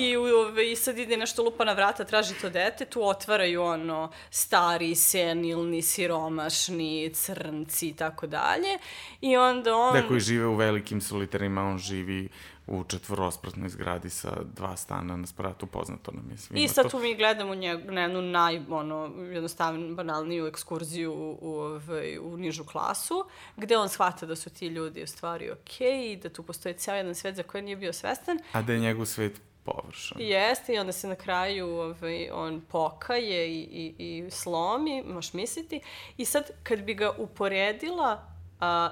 i, 0.02 0.16
ovaj, 0.16 0.72
i 0.72 0.76
sad 0.76 0.98
ide 0.98 1.18
nešto 1.18 1.44
lupa 1.44 1.66
na 1.66 1.74
vrata, 1.74 2.04
traži 2.04 2.34
to 2.42 2.50
dete, 2.50 2.86
tu 2.86 3.08
otvaraju, 3.08 3.64
ono, 3.64 4.12
stari, 4.30 4.96
senilni, 4.96 5.82
siromašni, 5.82 7.12
crnci 7.14 7.88
i 7.88 7.94
tako 7.94 8.28
dalje, 8.28 8.78
i 9.22 9.38
onda 9.38 9.76
on... 9.76 9.94
Da, 9.94 10.08
koji 10.08 10.20
žive 10.20 10.46
u 10.46 10.56
velikim 10.56 11.02
solitarima, 11.02 11.62
on 11.62 11.78
živi 11.78 12.30
u 12.68 12.84
četvorospratnoj 12.84 13.70
zgradi 13.70 14.10
sa 14.10 14.32
dva 14.56 14.78
stana 14.78 15.18
na 15.18 15.28
spratu, 15.28 15.68
poznato 15.68 16.12
nam 16.12 16.32
je 16.32 16.38
svima 16.38 16.60
I 16.60 16.68
sad 16.68 16.92
tu 16.92 17.00
mi 17.00 17.16
gledamo 17.16 17.56
nje, 17.56 17.78
na 17.78 18.02
jednu 18.02 18.22
naj, 18.22 18.62
ono, 18.70 19.12
jednostavno, 19.32 19.96
banalniju 19.96 20.48
ekskurziju 20.48 21.14
u, 21.14 21.38
u, 21.42 21.54
ovaj, 21.60 22.18
u 22.20 22.38
nižu 22.38 22.66
klasu, 22.66 23.26
gde 23.58 23.78
on 23.78 23.90
shvata 23.90 24.26
da 24.26 24.36
su 24.36 24.50
ti 24.50 24.68
ljudi 24.68 25.04
u 25.04 25.08
stvari 25.08 25.52
okej 25.52 25.88
okay, 25.88 26.12
i 26.12 26.16
da 26.16 26.30
tu 26.30 26.44
postoji 26.44 26.76
ceo 26.76 26.96
jedan 26.96 27.16
svet 27.16 27.36
za 27.36 27.44
koji 27.44 27.64
nije 27.64 27.76
bio 27.76 27.94
svestan. 27.94 28.40
A 28.52 28.62
da 28.62 28.74
je 28.74 28.80
njegov 28.80 29.06
svet 29.06 29.42
površan. 29.64 30.22
Jeste, 30.22 30.74
i 30.74 30.80
onda 30.80 30.92
se 30.92 31.08
na 31.08 31.16
kraju 31.16 31.68
ovaj, 31.68 32.30
on 32.32 32.62
pokaje 32.62 33.50
i, 33.50 33.60
i, 33.60 33.96
i 33.98 34.32
slomi, 34.32 35.04
možeš 35.04 35.34
misliti. 35.34 35.82
I 36.18 36.26
sad, 36.26 36.52
kad 36.64 36.82
bi 36.82 36.94
ga 36.94 37.12
uporedila 37.18 38.28
a, 38.60 38.90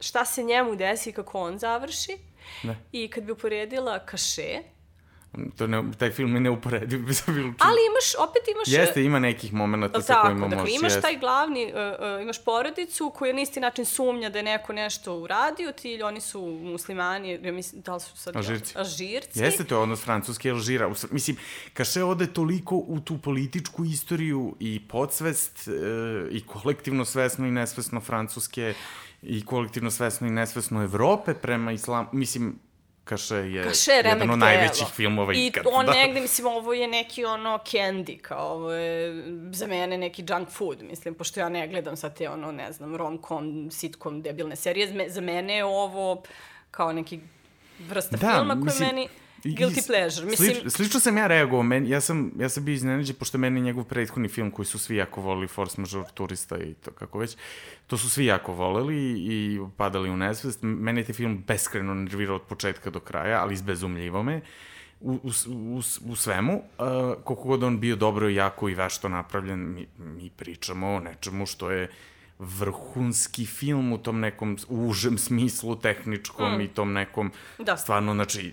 šta 0.00 0.24
se 0.24 0.42
njemu 0.42 0.76
desi 0.76 1.12
kako 1.12 1.40
on 1.40 1.58
završi, 1.58 2.16
Ne. 2.62 2.76
I 2.92 3.08
kad 3.08 3.24
bi 3.24 3.32
uporedila 3.32 3.98
kaše, 3.98 4.62
to 5.56 5.66
ne, 5.66 5.82
taj 5.98 6.10
film 6.10 6.34
je 6.34 6.40
neuporediv 6.40 7.12
sa 7.18 7.32
bilo 7.32 7.48
čim. 7.48 7.56
Ali 7.58 7.78
imaš, 7.90 8.28
opet 8.28 8.42
imaš... 8.48 8.68
Jeste, 8.68 9.04
ima 9.04 9.18
nekih 9.18 9.52
momenta 9.52 10.02
sa 10.02 10.20
kojima 10.22 10.48
dakle, 10.48 10.62
možeš... 10.62 10.76
imaš 10.76 10.92
taj 11.02 11.18
glavni, 11.18 11.64
uh, 11.66 11.72
uh, 11.72 12.22
imaš 12.22 12.44
porodicu 12.44 13.12
koja 13.14 13.34
na 13.34 13.40
isti 13.40 13.60
način 13.60 13.84
sumnja 13.84 14.30
da 14.30 14.38
je 14.38 14.42
neko 14.42 14.72
nešto 14.72 15.16
uradio, 15.16 15.72
ti 15.72 15.92
ili 15.92 16.02
oni 16.02 16.20
su 16.20 16.40
muslimani, 16.62 17.40
ja 17.42 17.52
mislim, 17.52 17.82
da 17.82 17.94
li 17.94 18.00
su 18.00 18.16
sad... 18.16 18.36
Alžirci. 18.36 18.78
Alžirci. 18.78 19.40
Jeste, 19.40 19.64
to 19.64 19.74
je 19.74 19.78
odnos 19.78 20.04
francuske 20.04 20.50
Alžira. 20.50 20.90
Mislim, 21.10 21.36
Kaše 21.74 22.02
ode 22.04 22.26
toliko 22.26 22.76
u 22.76 23.00
tu 23.00 23.18
političku 23.18 23.84
istoriju 23.84 24.56
i 24.60 24.88
podsvest 24.88 25.68
uh, 25.68 25.74
i 26.30 26.42
kolektivno 26.46 27.04
svesno 27.04 27.46
i 27.46 27.50
nesvesno 27.50 28.00
francuske 28.00 28.74
i 29.22 29.44
kolektivno 29.44 29.90
svesno 29.90 30.26
i 30.26 30.30
nesvesno 30.30 30.82
Evrope 30.82 31.34
prema 31.34 31.72
islamu, 31.72 32.08
mislim, 32.12 32.58
Kaše 33.08 33.36
je 33.36 33.62
Kaše 33.62 33.92
jedan 33.92 34.30
od 34.30 34.38
najvećih 34.38 34.86
filmova 34.86 35.34
I 35.34 35.46
ikad. 35.46 35.64
I 35.64 35.68
on 35.72 35.86
da. 35.86 35.92
negde, 35.92 36.20
mislim, 36.20 36.46
ovo 36.46 36.72
je 36.72 36.88
neki 36.88 37.24
ono 37.24 37.58
candy, 37.58 38.20
kao 38.20 38.52
ovo 38.52 38.72
je 38.72 39.24
za 39.52 39.66
mene 39.66 39.98
neki 39.98 40.24
junk 40.28 40.48
food, 40.50 40.82
mislim, 40.82 41.14
pošto 41.14 41.40
ja 41.40 41.48
ne 41.48 41.68
gledam 41.68 41.96
sad 41.96 42.16
te 42.16 42.28
ono, 42.28 42.52
ne 42.52 42.72
znam, 42.72 42.96
rom-com, 42.96 43.70
sitcom, 43.70 44.22
debilne 44.22 44.56
serije, 44.56 45.10
za 45.10 45.20
mene 45.20 45.56
je 45.56 45.64
ovo 45.64 46.22
kao 46.70 46.92
neki 46.92 47.20
vrsta 47.78 48.16
da, 48.16 48.34
filma 48.34 48.54
koji 48.54 48.64
mislim, 48.64 48.88
meni 48.88 49.08
Guilty 49.44 49.86
pleasure. 49.86 50.26
Mislim... 50.26 50.54
Slič, 50.54 50.72
slično 50.72 51.00
sam 51.00 51.16
ja 51.16 51.26
reagovao. 51.26 51.62
Men, 51.62 51.86
ja, 51.86 52.00
sam, 52.00 52.32
ja 52.38 52.48
sam 52.48 52.64
bio 52.64 52.72
iznenađen, 52.72 53.16
pošto 53.16 53.38
meni 53.38 53.60
njegov 53.60 53.84
prethodni 53.84 54.28
film 54.28 54.50
koji 54.50 54.66
su 54.66 54.78
svi 54.78 54.96
jako 54.96 55.20
volili, 55.20 55.48
Force 55.48 55.80
Majeure 55.80 56.08
Turista 56.14 56.58
i 56.58 56.74
to 56.74 56.90
kako 56.90 57.18
već, 57.18 57.36
to 57.86 57.98
su 57.98 58.10
svi 58.10 58.24
jako 58.24 58.52
voleli 58.52 58.96
i 59.18 59.60
padali 59.76 60.10
u 60.10 60.16
nesvest. 60.16 60.58
Mene 60.62 61.00
je 61.00 61.04
taj 61.04 61.14
film 61.14 61.44
beskreno 61.46 61.94
nervirao 61.94 62.36
od 62.36 62.42
početka 62.42 62.90
do 62.90 63.00
kraja, 63.00 63.42
ali 63.42 63.54
izbezumljivo 63.54 64.22
me 64.22 64.40
u, 65.00 65.12
u, 65.12 65.30
u, 65.48 65.80
u 66.04 66.16
svemu, 66.16 66.52
uh, 66.56 67.22
koliko 67.24 67.42
god 67.48 67.62
on 67.62 67.80
bio 67.80 67.96
dobro, 67.96 68.28
jako 68.28 68.68
i 68.68 68.74
vešto 68.74 69.08
napravljen, 69.08 69.74
mi, 69.74 69.86
mi 69.98 70.30
pričamo 70.30 70.94
o 70.94 71.00
nečemu 71.00 71.46
što 71.46 71.70
je 71.70 71.88
vrhunski 72.38 73.46
film 73.46 73.92
u 73.92 73.98
tom 73.98 74.20
nekom 74.20 74.56
užem 74.68 75.18
smislu 75.18 75.76
tehničkom 75.76 76.56
mm. 76.56 76.60
i 76.60 76.68
tom 76.68 76.92
nekom 76.92 77.32
da. 77.58 77.76
stvarno 77.76 78.14
znači 78.14 78.52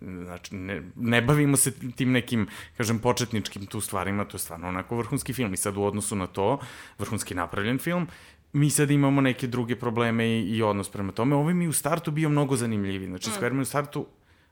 znači 0.00 0.54
ne, 0.54 0.82
ne 0.96 1.22
bavimo 1.22 1.56
se 1.56 1.72
tim 1.90 2.12
nekim 2.12 2.48
kažem 2.76 2.98
početničkim 2.98 3.66
tu 3.66 3.80
stvarima 3.80 4.24
to 4.24 4.34
je 4.34 4.38
stvarno 4.38 4.68
onako 4.68 4.96
vrhunski 4.96 5.32
film 5.32 5.54
i 5.54 5.56
sad 5.56 5.76
u 5.76 5.82
odnosu 5.82 6.16
na 6.16 6.26
to 6.26 6.58
vrhunski 6.98 7.34
napravljen 7.34 7.78
film 7.78 8.08
mi 8.52 8.70
sad 8.70 8.90
imamo 8.90 9.20
neke 9.20 9.46
druge 9.46 9.76
probleme 9.76 10.26
i, 10.26 10.40
i 10.40 10.62
odnos 10.62 10.88
prema 10.88 11.12
tome. 11.12 11.36
Ovo 11.36 11.54
mi 11.54 11.68
u 11.68 11.72
startu 11.72 12.10
bio 12.10 12.28
mnogo 12.28 12.56
zanimljiviji. 12.56 13.08
Znači, 13.08 13.30
mm. 13.30 13.32
Square 13.32 13.52
me 13.52 13.62
u 13.62 13.64
startu 13.64 14.06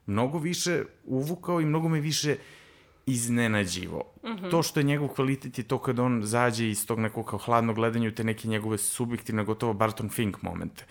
mnogo 0.06 0.38
više 0.38 0.85
uvukao 1.04 1.61
i 1.61 1.64
mnogo 1.64 1.88
me 1.88 2.00
više 2.00 2.33
uh, 2.33 2.63
iznenađivo. 3.06 4.12
Mm 4.23 4.28
-hmm. 4.28 4.50
To 4.50 4.62
što 4.62 4.80
je 4.80 4.84
njegov 4.84 5.08
kvalitet 5.08 5.58
je 5.58 5.64
to 5.64 5.78
kad 5.78 5.99
on 5.99 6.23
zađe 6.25 6.70
iz 6.70 6.87
tog 6.87 6.99
nekog 6.99 7.26
kao 7.26 7.38
hladnog 7.38 7.76
gledanja 7.76 8.08
u 8.08 8.12
te 8.12 8.25
neke 8.25 8.49
njegove 8.49 8.78
subjektivne, 8.78 9.44
gotovo 9.44 9.73
Barton 9.73 10.08
Fink 10.08 10.42
momente. 10.42 10.84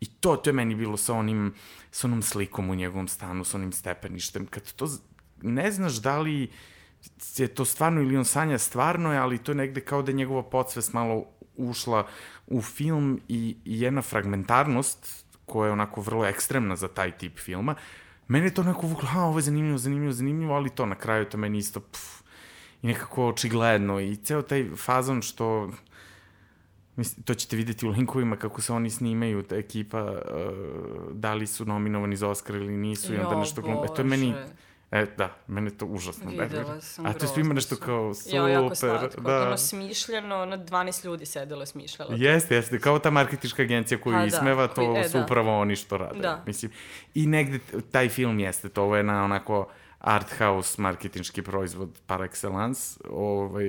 I 0.00 0.06
to, 0.06 0.36
to 0.36 0.50
je 0.50 0.54
meni 0.54 0.74
bilo 0.74 0.96
sa 0.96 1.14
onim, 1.14 1.54
sa 1.90 2.06
onom 2.06 2.22
slikom 2.22 2.70
u 2.70 2.74
njegovom 2.74 3.08
stanu, 3.08 3.44
sa 3.44 3.56
onim 3.56 3.72
stepeništem. 3.72 4.46
Kad 4.46 4.72
to 4.72 4.88
ne 5.42 5.72
znaš 5.72 5.94
da 5.94 6.18
li 6.18 6.50
je 7.36 7.48
to 7.48 7.64
stvarno 7.64 8.00
ili 8.00 8.16
on 8.16 8.24
sanja 8.24 8.58
stvarno 8.58 9.12
je, 9.12 9.18
ali 9.18 9.38
to 9.38 9.52
je 9.52 9.56
negde 9.56 9.80
kao 9.80 10.02
da 10.02 10.10
je 10.10 10.16
njegova 10.16 10.42
podsvest 10.42 10.92
malo 10.92 11.24
ušla 11.56 12.06
u 12.46 12.62
film 12.62 13.20
i, 13.28 13.56
i 13.64 13.80
jedna 13.80 14.02
fragmentarnost 14.02 15.26
koja 15.46 15.66
je 15.66 15.72
onako 15.72 16.00
vrlo 16.00 16.24
ekstremna 16.24 16.76
za 16.76 16.88
taj 16.88 17.18
tip 17.18 17.38
filma, 17.38 17.74
mene 18.28 18.46
je 18.46 18.54
to 18.54 18.62
neko 18.62 18.86
vuklo, 18.86 19.08
ha, 19.08 19.22
ovo 19.22 19.38
je 19.38 19.42
zanimljivo, 19.42 19.78
zanimljivo, 19.78 20.12
zanimljivo, 20.12 20.54
ali 20.54 20.70
to 20.70 20.86
na 20.86 20.94
kraju 20.94 21.24
to 21.24 21.38
meni 21.38 21.58
isto, 21.58 21.80
pff, 21.80 22.22
i 22.82 22.86
nekako 22.86 23.28
očigledno 23.28 24.00
i 24.00 24.16
ceo 24.16 24.42
taj 24.42 24.70
fazon 24.76 25.22
što 25.22 25.70
Mislim, 26.98 27.22
to 27.22 27.34
ćete 27.34 27.56
videti 27.56 27.86
u 27.86 27.90
linkovima 27.90 28.36
kako 28.36 28.60
se 28.60 28.72
oni 28.72 28.90
snimaju, 28.90 29.42
ta 29.42 29.56
ekipa, 29.56 30.02
uh, 30.02 31.12
da 31.12 31.34
li 31.34 31.46
su 31.46 31.64
nominovani 31.64 32.16
za 32.16 32.28
Oscar 32.28 32.56
ili 32.56 32.76
nisu 32.76 33.12
jo, 33.12 33.18
i 33.18 33.22
onda 33.22 33.38
nešto 33.38 33.62
glumbe. 33.62 33.86
E, 33.92 33.94
to 33.94 34.02
je 34.02 34.06
meni, 34.06 34.34
E, 34.90 35.06
da, 35.16 35.36
mene 35.46 35.70
to 35.70 35.86
užasno 35.86 36.30
Videla 36.30 36.80
sam 36.80 37.06
A 37.06 37.12
to 37.12 37.24
je 37.24 37.28
svima 37.28 37.54
nešto 37.54 37.76
kao 37.76 38.14
super. 38.14 38.34
Jo, 38.34 38.46
jako 38.46 38.74
slatko. 38.74 39.20
Da. 39.20 39.42
Ono 39.46 39.56
smišljeno, 39.56 40.44
na 40.44 40.58
12 40.58 41.04
ljudi 41.04 41.26
sedelo 41.26 41.62
je 41.62 41.66
smišljalo. 41.66 42.14
Jeste, 42.16 42.54
jeste. 42.54 42.80
Kao 42.80 42.98
ta 42.98 43.10
marketička 43.10 43.62
agencija 43.62 44.00
koju 44.00 44.16
A, 44.16 44.24
ismeva, 44.24 44.66
da, 44.66 44.74
to 44.74 44.96
e, 44.96 45.08
su 45.08 45.18
da. 45.18 45.24
upravo 45.24 45.60
oni 45.60 45.76
što 45.76 45.96
rade. 45.96 46.20
Da. 46.20 46.42
Mislim, 46.46 46.72
I 47.14 47.26
negde 47.26 47.58
taj 47.90 48.08
film 48.08 48.38
jeste, 48.38 48.68
to 48.68 48.82
ovo 48.82 48.96
je 48.96 49.02
na 49.02 49.24
onako 49.24 49.68
art 49.98 50.38
house 50.38 50.82
marketinški 50.82 51.42
proizvod 51.42 52.00
par 52.06 52.20
excellence. 52.20 53.00
Ovaj... 53.10 53.68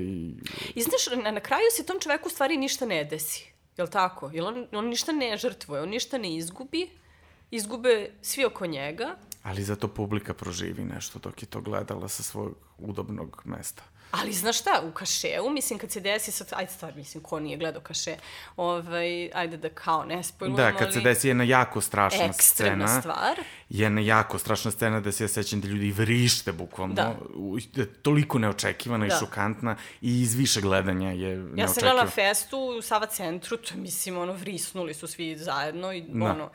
I 0.75 0.81
znaš, 0.81 1.23
na, 1.23 1.31
na 1.31 1.39
kraju 1.39 1.65
se 1.71 1.85
tom 1.85 1.99
čoveku 1.99 2.27
u 2.27 2.31
stvari 2.31 2.57
ništa 2.57 2.85
ne 2.85 3.03
desi. 3.03 3.53
Jel 3.77 3.87
tako? 3.87 4.29
Jel 4.33 4.47
on, 4.47 4.67
on 4.71 4.87
ništa 4.87 5.11
ne 5.11 5.37
žrtvuje, 5.37 5.81
on 5.81 5.89
ništa 5.89 6.17
ne 6.17 6.35
izgubi, 6.35 6.89
izgube 7.51 8.09
svi 8.21 8.45
oko 8.45 8.65
njega 8.65 9.15
Ali 9.43 9.63
zato 9.63 9.87
publika 9.87 10.33
proživi 10.33 10.83
nešto 10.83 11.19
dok 11.19 11.41
je 11.41 11.45
to 11.45 11.61
gledala 11.61 12.07
sa 12.07 12.23
svog 12.23 12.55
udobnog 12.77 13.41
mesta. 13.45 13.83
Ali 14.11 14.33
znaš 14.33 14.59
šta, 14.59 14.81
u 14.89 14.91
kašeu, 14.91 15.49
mislim, 15.49 15.79
kad 15.79 15.91
se 15.91 15.99
desi, 15.99 16.31
sad, 16.31 16.47
ajde 16.55 16.71
stvar, 16.71 16.95
mislim, 16.95 17.23
ko 17.23 17.39
nije 17.39 17.57
gledao 17.57 17.81
kaše, 17.81 18.15
ovaj, 18.57 19.31
ajde 19.33 19.57
da 19.57 19.69
kao 19.69 20.05
ne 20.05 20.23
spojlujemo, 20.23 20.71
Da, 20.71 20.77
kad 20.77 20.93
se 20.93 20.99
desi 21.01 21.27
jedna 21.27 21.43
jako 21.43 21.81
strašna 21.81 22.25
ekstremna 22.25 22.87
scena. 22.87 23.01
stvar. 23.01 23.39
Jedna 23.69 24.01
jako 24.01 24.39
strašna 24.39 24.71
scena 24.71 24.99
da 24.99 25.11
se 25.11 25.23
ja 25.23 25.27
sećam 25.27 25.61
da 25.61 25.67
ljudi 25.67 25.91
vrište 25.91 26.51
bukvalno. 26.51 26.93
Da. 26.93 27.15
da 27.75 27.85
toliko 28.01 28.39
neočekivana 28.39 29.07
da. 29.07 29.15
i 29.15 29.17
šokantna 29.19 29.75
i 30.01 30.21
iz 30.21 30.35
više 30.35 30.61
gledanja 30.61 31.11
je 31.11 31.29
neočekivana. 31.29 31.61
Ja 31.61 31.67
sam 31.67 31.81
gledala 31.81 32.07
festu 32.07 32.57
u 32.59 32.81
Sava 32.81 33.05
centru, 33.05 33.57
to 33.57 33.73
je, 33.73 33.81
mislim, 33.81 34.17
ono, 34.17 34.33
vrisnuli 34.33 34.93
su 34.93 35.07
svi 35.07 35.37
zajedno 35.37 35.93
i 35.93 36.01
da. 36.01 36.25
ono, 36.25 36.49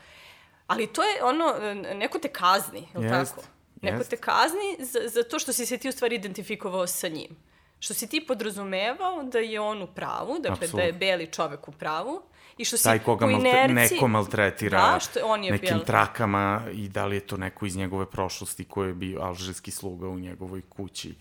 Ali 0.67 0.87
to 0.87 1.03
je 1.03 1.23
ono, 1.23 1.73
neko 1.93 2.19
te 2.19 2.27
kazni, 2.27 2.87
je 2.93 2.99
li 2.99 3.09
tako? 3.09 3.41
Neko 3.81 3.97
jest. 3.97 4.09
te 4.09 4.17
kazni 4.17 4.77
za, 4.79 4.99
za 5.09 5.23
to 5.23 5.39
što 5.39 5.53
si 5.53 5.65
se 5.65 5.77
ti 5.77 5.89
u 5.89 5.91
stvari 5.91 6.15
identifikovao 6.15 6.87
sa 6.87 7.07
njim. 7.07 7.35
što 7.79 7.93
si 7.93 8.07
ti 8.07 8.25
podrazumevao 8.27 9.23
da 9.23 9.39
je 9.39 9.59
on 9.59 9.81
u 9.81 9.87
pravu, 9.87 10.39
dakle 10.39 10.65
Absolut. 10.65 10.75
da 10.75 10.81
je 10.81 10.93
beli 10.93 11.27
čovek 11.31 11.67
u 11.67 11.71
pravu, 11.71 12.21
i 12.57 12.65
što 12.65 12.77
si 12.77 12.83
Taj 12.83 12.99
koga 12.99 13.25
u 13.25 13.29
inerci... 13.29 13.73
neko 13.73 14.07
maltretira 14.07 14.93
da, 14.93 14.99
što 14.99 15.19
on 15.23 15.43
je 15.43 15.51
nekim 15.51 15.67
bijel... 15.67 15.85
trakama 15.85 16.61
i 16.73 16.89
da 16.89 17.05
li 17.05 17.15
je 17.15 17.19
to 17.19 17.37
neko 17.37 17.65
iz 17.65 17.75
njegove 17.75 18.05
prošlosti 18.05 18.63
koji 18.65 18.87
je 18.87 18.93
bio 18.93 19.21
alžirski 19.21 19.71
sluga 19.71 20.07
u 20.07 20.19
njegovoj 20.19 20.61
kući 20.69 21.15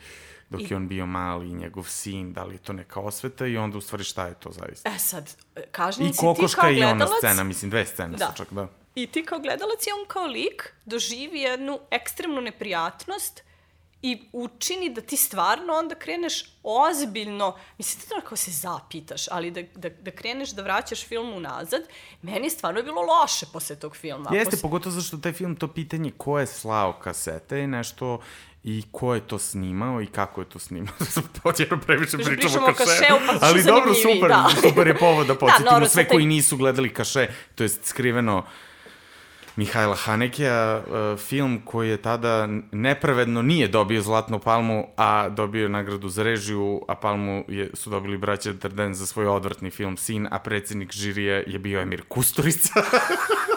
dok 0.51 0.61
I... 0.61 0.67
je 0.71 0.77
on 0.77 0.89
bio 0.89 1.07
mali 1.07 1.49
i 1.49 1.55
njegov 1.55 1.85
sin, 1.85 2.33
da 2.33 2.45
li 2.45 2.55
je 2.55 2.59
to 2.59 2.73
neka 2.73 3.01
osveta 3.01 3.47
i 3.47 3.57
onda 3.57 3.79
u 3.79 3.81
stvari 3.81 4.05
šta 4.05 4.27
je 4.27 4.35
to 4.35 4.51
zaista. 4.53 4.91
E 4.91 4.99
sad, 4.99 5.37
kažem 5.71 6.07
si 6.07 6.13
ti 6.13 6.19
kao 6.19 6.35
gledalac... 6.35 6.39
I 6.39 6.41
kokoška 6.41 6.71
i 6.71 6.83
ona 6.83 7.07
scena, 7.19 7.45
mislim 7.45 7.71
dve 7.71 7.87
scene 7.87 8.17
da. 8.17 8.27
su 8.27 8.37
čak, 8.37 8.53
da. 8.53 8.69
I 8.95 9.07
ti 9.07 9.25
kao 9.25 9.39
gledalac 9.39 9.87
i 9.87 9.91
on 10.01 10.07
kao 10.09 10.27
lik 10.27 10.73
doživi 10.85 11.41
jednu 11.41 11.79
ekstremnu 11.91 12.41
neprijatnost 12.41 13.43
i 14.05 14.29
učini 14.33 14.91
da 14.95 15.01
ti 15.01 15.17
stvarno 15.17 15.73
onda 15.73 15.95
kreneš 15.95 16.45
ozbiljno, 16.63 17.57
mislim 17.79 18.03
da 18.09 18.29
kao 18.29 18.37
se 18.37 18.51
zapitaš, 18.51 19.29
ali 19.31 19.51
da, 19.51 19.63
da, 19.63 19.89
da 19.89 20.11
kreneš 20.11 20.51
da 20.51 20.63
vraćaš 20.63 21.07
film 21.07 21.35
unazad, 21.35 21.83
meni 22.23 22.47
je 22.47 22.51
stvarno 22.51 22.83
bilo 22.83 23.03
loše 23.03 23.47
posle 23.53 23.77
tog 23.77 23.97
filma. 23.97 24.31
Jeste, 24.33 24.51
posle... 24.51 24.63
pogotovo 24.63 24.95
zašto 24.95 25.17
taj 25.17 25.33
film, 25.33 25.57
to 25.57 25.69
pitanje 25.69 26.13
ko 26.17 26.39
je 26.39 26.47
slao 26.47 26.93
kasete 26.93 27.59
je 27.59 27.67
nešto 27.67 28.21
i 28.65 28.85
ko 28.93 29.15
je 29.15 29.21
to 29.27 29.39
snimao 29.39 30.03
i 30.03 30.07
kako 30.07 30.41
je 30.41 30.49
to 30.49 30.59
snimao. 30.59 30.95
Počeo 31.43 31.81
previše 31.87 32.17
pričamo, 32.17 32.37
pričamo 32.37 32.67
o 32.67 32.75
kaše. 32.75 32.91
kašeu, 33.01 33.19
pa 33.41 33.47
ali 33.47 33.63
dobro, 33.63 33.95
super, 33.95 34.29
da. 34.29 34.49
super 34.63 34.87
je 34.87 34.99
povod 34.99 35.27
da 35.27 35.35
podsjetimo 35.41 35.81
da, 35.81 35.89
sve 35.89 36.09
koji 36.09 36.27
nisu 36.27 36.57
gledali 36.57 36.95
kaše, 36.95 37.29
to 37.55 37.63
je 37.63 37.69
skriveno 37.69 38.45
Mihajla 39.57 39.95
Hanekija, 39.95 40.83
uh, 40.87 41.19
film 41.19 41.61
koji 41.65 41.89
je 41.89 41.97
tada 41.97 42.49
nepravedno 42.73 43.43
nije 43.43 43.69
dobio 43.69 44.03
Zlatnu 44.03 44.39
palmu, 44.39 44.87
a 44.97 45.29
dobio 45.29 45.63
je 45.63 45.69
nagradu 45.69 46.09
za 46.09 46.23
režiju, 46.23 46.83
a 46.89 46.95
palmu 46.95 47.45
je, 47.49 47.71
su 47.75 47.91
dobili 47.91 48.19
braća 48.19 48.53
Darden 48.53 48.95
za 48.95 49.07
svoj 49.07 49.27
odvrtni 49.27 49.71
film 49.71 49.97
Sin, 49.97 50.29
a 50.31 50.39
predsednik 50.39 50.93
žirija 50.93 51.43
je 51.47 51.59
bio 51.59 51.81
Emir 51.81 52.03
Kusturica. 52.09 52.73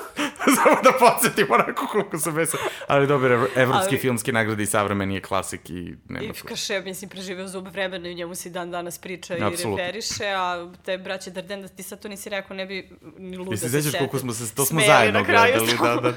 Samo 0.63 0.75
da 0.83 0.91
podsjetim 0.99 1.47
onako 1.49 1.87
koliko 1.87 2.17
sam 2.17 2.35
vesel. 2.35 2.59
Ali 2.87 3.07
dobar, 3.07 3.31
evropski 3.31 3.95
Ali... 3.95 3.97
filmski 3.97 4.31
nagrade 4.31 4.63
i 4.63 4.65
savremeni 4.65 5.15
je 5.15 5.21
klasik 5.21 5.69
i 5.69 5.95
nema 6.09 6.25
I 6.25 6.47
Kaše, 6.47 6.81
mislim, 6.81 7.09
preživeo 7.09 7.47
zub 7.47 7.67
vremena 7.67 8.09
i 8.09 8.15
njemu 8.15 8.35
se 8.35 8.49
dan 8.49 8.71
danas 8.71 8.97
priča 8.97 9.37
Absolutno. 9.41 9.83
i 9.83 9.87
referiše, 9.87 10.27
a 10.27 10.71
te 10.85 10.97
braće 10.97 11.31
Darden, 11.31 11.61
da 11.61 11.67
ti 11.67 11.83
sad 11.83 11.99
to 11.99 12.07
nisi 12.07 12.29
rekao, 12.29 12.57
ne 12.57 12.65
bi 12.65 12.89
ni 13.17 13.37
luda 13.37 13.57
se 13.57 13.69
sećaš 13.69 13.91
koliko 13.97 14.19
smo 14.19 14.33
se, 14.33 14.55
to 14.55 14.65
smo 14.65 14.81
zajedno 14.81 15.23
gledali, 15.23 15.71
da, 15.83 15.95
da. 16.01 16.13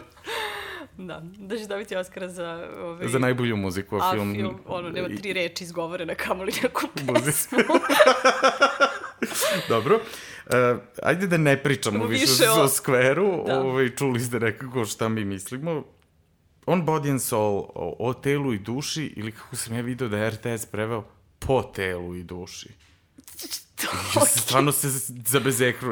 Da, 0.99 1.23
da 1.39 1.57
će 1.57 1.67
dobiti 1.67 1.97
Oscara 1.97 2.29
za... 2.29 2.69
Ovaj, 2.83 3.09
za 3.09 3.19
najbolju 3.19 3.57
muziku, 3.57 3.97
a, 3.97 4.01
a 4.03 4.13
film... 4.13 4.35
film, 4.35 4.61
ono, 4.67 4.91
nema 4.91 5.09
tri 5.09 5.33
reči 5.33 5.65
izgovorene, 5.65 6.15
kamoli 6.15 6.53
neku 6.63 6.83
pesmu. 7.25 7.59
Dobro. 9.69 10.01
Uh, 10.51 10.81
ajde 11.03 11.27
da 11.27 11.37
ne 11.37 11.63
pričamo 11.63 12.07
više, 12.07 12.27
više 12.31 12.51
o, 12.51 12.63
o 12.63 12.69
skveru. 12.69 13.45
Da. 13.47 13.61
Ovaj, 13.61 13.97
čuli 13.97 14.21
ste 14.21 14.41
nekako 14.41 14.85
šta 14.85 15.09
mi 15.09 15.25
mislimo. 15.25 15.85
On 16.67 16.87
Body 16.87 17.11
and 17.11 17.23
Soul, 17.23 17.59
o, 17.75 17.97
o 17.99 18.15
telu 18.15 18.53
i 18.53 18.59
duši, 18.59 19.13
ili 19.17 19.33
kako 19.33 19.57
sam 19.57 19.77
ja 19.77 19.83
video 19.83 20.09
da 20.09 20.19
je 20.19 20.31
RTS 20.31 20.67
preveo, 20.67 21.05
po 21.39 21.63
telu 21.63 22.15
i 22.15 22.23
duši. 22.23 22.69
Ja 24.17 24.27
se 24.27 24.39
stvarno 24.39 24.73
se 24.73 24.89
zabezekruo. 25.27 25.91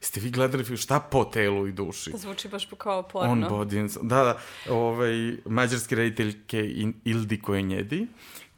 Jeste 0.00 0.20
vi 0.20 0.30
gledali 0.30 0.64
film 0.64 0.76
šta 0.76 1.00
po 1.00 1.24
telu 1.24 1.66
i 1.66 1.72
duši? 1.72 2.12
Zvuči 2.16 2.48
baš 2.48 2.68
kao 2.78 3.02
porno. 3.02 3.32
On 3.32 3.44
body 3.44 3.80
and 3.80 3.90
soul. 3.90 4.06
Da, 4.06 4.24
da. 4.24 4.38
Ovaj, 4.74 5.36
mađarske 5.44 5.94
rediteljke 5.94 6.58
Ildi 7.04 7.40
Kojenjedi. 7.40 8.00
Uh, 8.02 8.08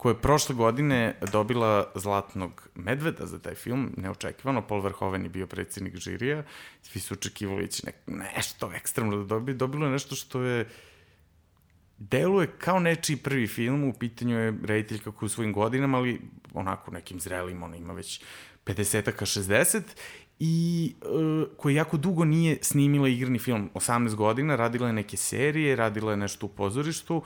koja 0.06 0.14
je 0.14 0.22
prošle 0.22 0.54
godine 0.54 1.18
dobila 1.32 1.90
Zlatnog 1.94 2.68
medveda 2.74 3.26
za 3.26 3.38
taj 3.38 3.54
film, 3.54 3.90
neočekivano, 3.96 4.62
Paul 4.66 4.80
Verhoeven 4.80 5.22
je 5.22 5.28
bio 5.28 5.46
predsednik 5.46 5.96
žirija, 5.96 6.44
svi 6.82 7.00
su 7.00 7.14
očekivali 7.14 7.70
će 7.70 7.86
ne, 7.86 7.92
nešto 8.36 8.70
ekstremno 8.74 9.16
da 9.16 9.24
dobije, 9.24 9.54
dobilo 9.54 9.86
je 9.86 9.92
nešto 9.92 10.14
što 10.14 10.40
je 10.40 10.68
deluje 11.98 12.46
kao 12.58 12.78
nečiji 12.80 13.16
prvi 13.16 13.46
film, 13.46 13.84
u 13.84 13.92
pitanju 13.92 14.38
je 14.38 14.54
rediteljka 14.64 15.10
koja 15.10 15.26
u 15.26 15.28
svojim 15.28 15.52
godinama, 15.52 15.98
ali 15.98 16.20
onako 16.54 16.90
nekim 16.90 17.20
zrelim, 17.20 17.62
ona 17.62 17.76
ima 17.76 17.92
već 17.92 18.22
50-aka, 18.66 19.26
60 19.26 19.82
i 20.38 20.94
uh, 21.02 21.48
koja 21.56 21.76
jako 21.76 21.96
dugo 21.96 22.24
nije 22.24 22.58
snimila 22.62 23.08
igrani 23.08 23.38
film, 23.38 23.70
18 23.74 24.14
godina, 24.14 24.56
radila 24.56 24.86
je 24.86 24.92
neke 24.92 25.16
serije, 25.16 25.76
radila 25.76 26.10
je 26.10 26.16
nešto 26.16 26.46
u 26.46 26.48
pozorištu, 26.48 27.16
uh, 27.16 27.24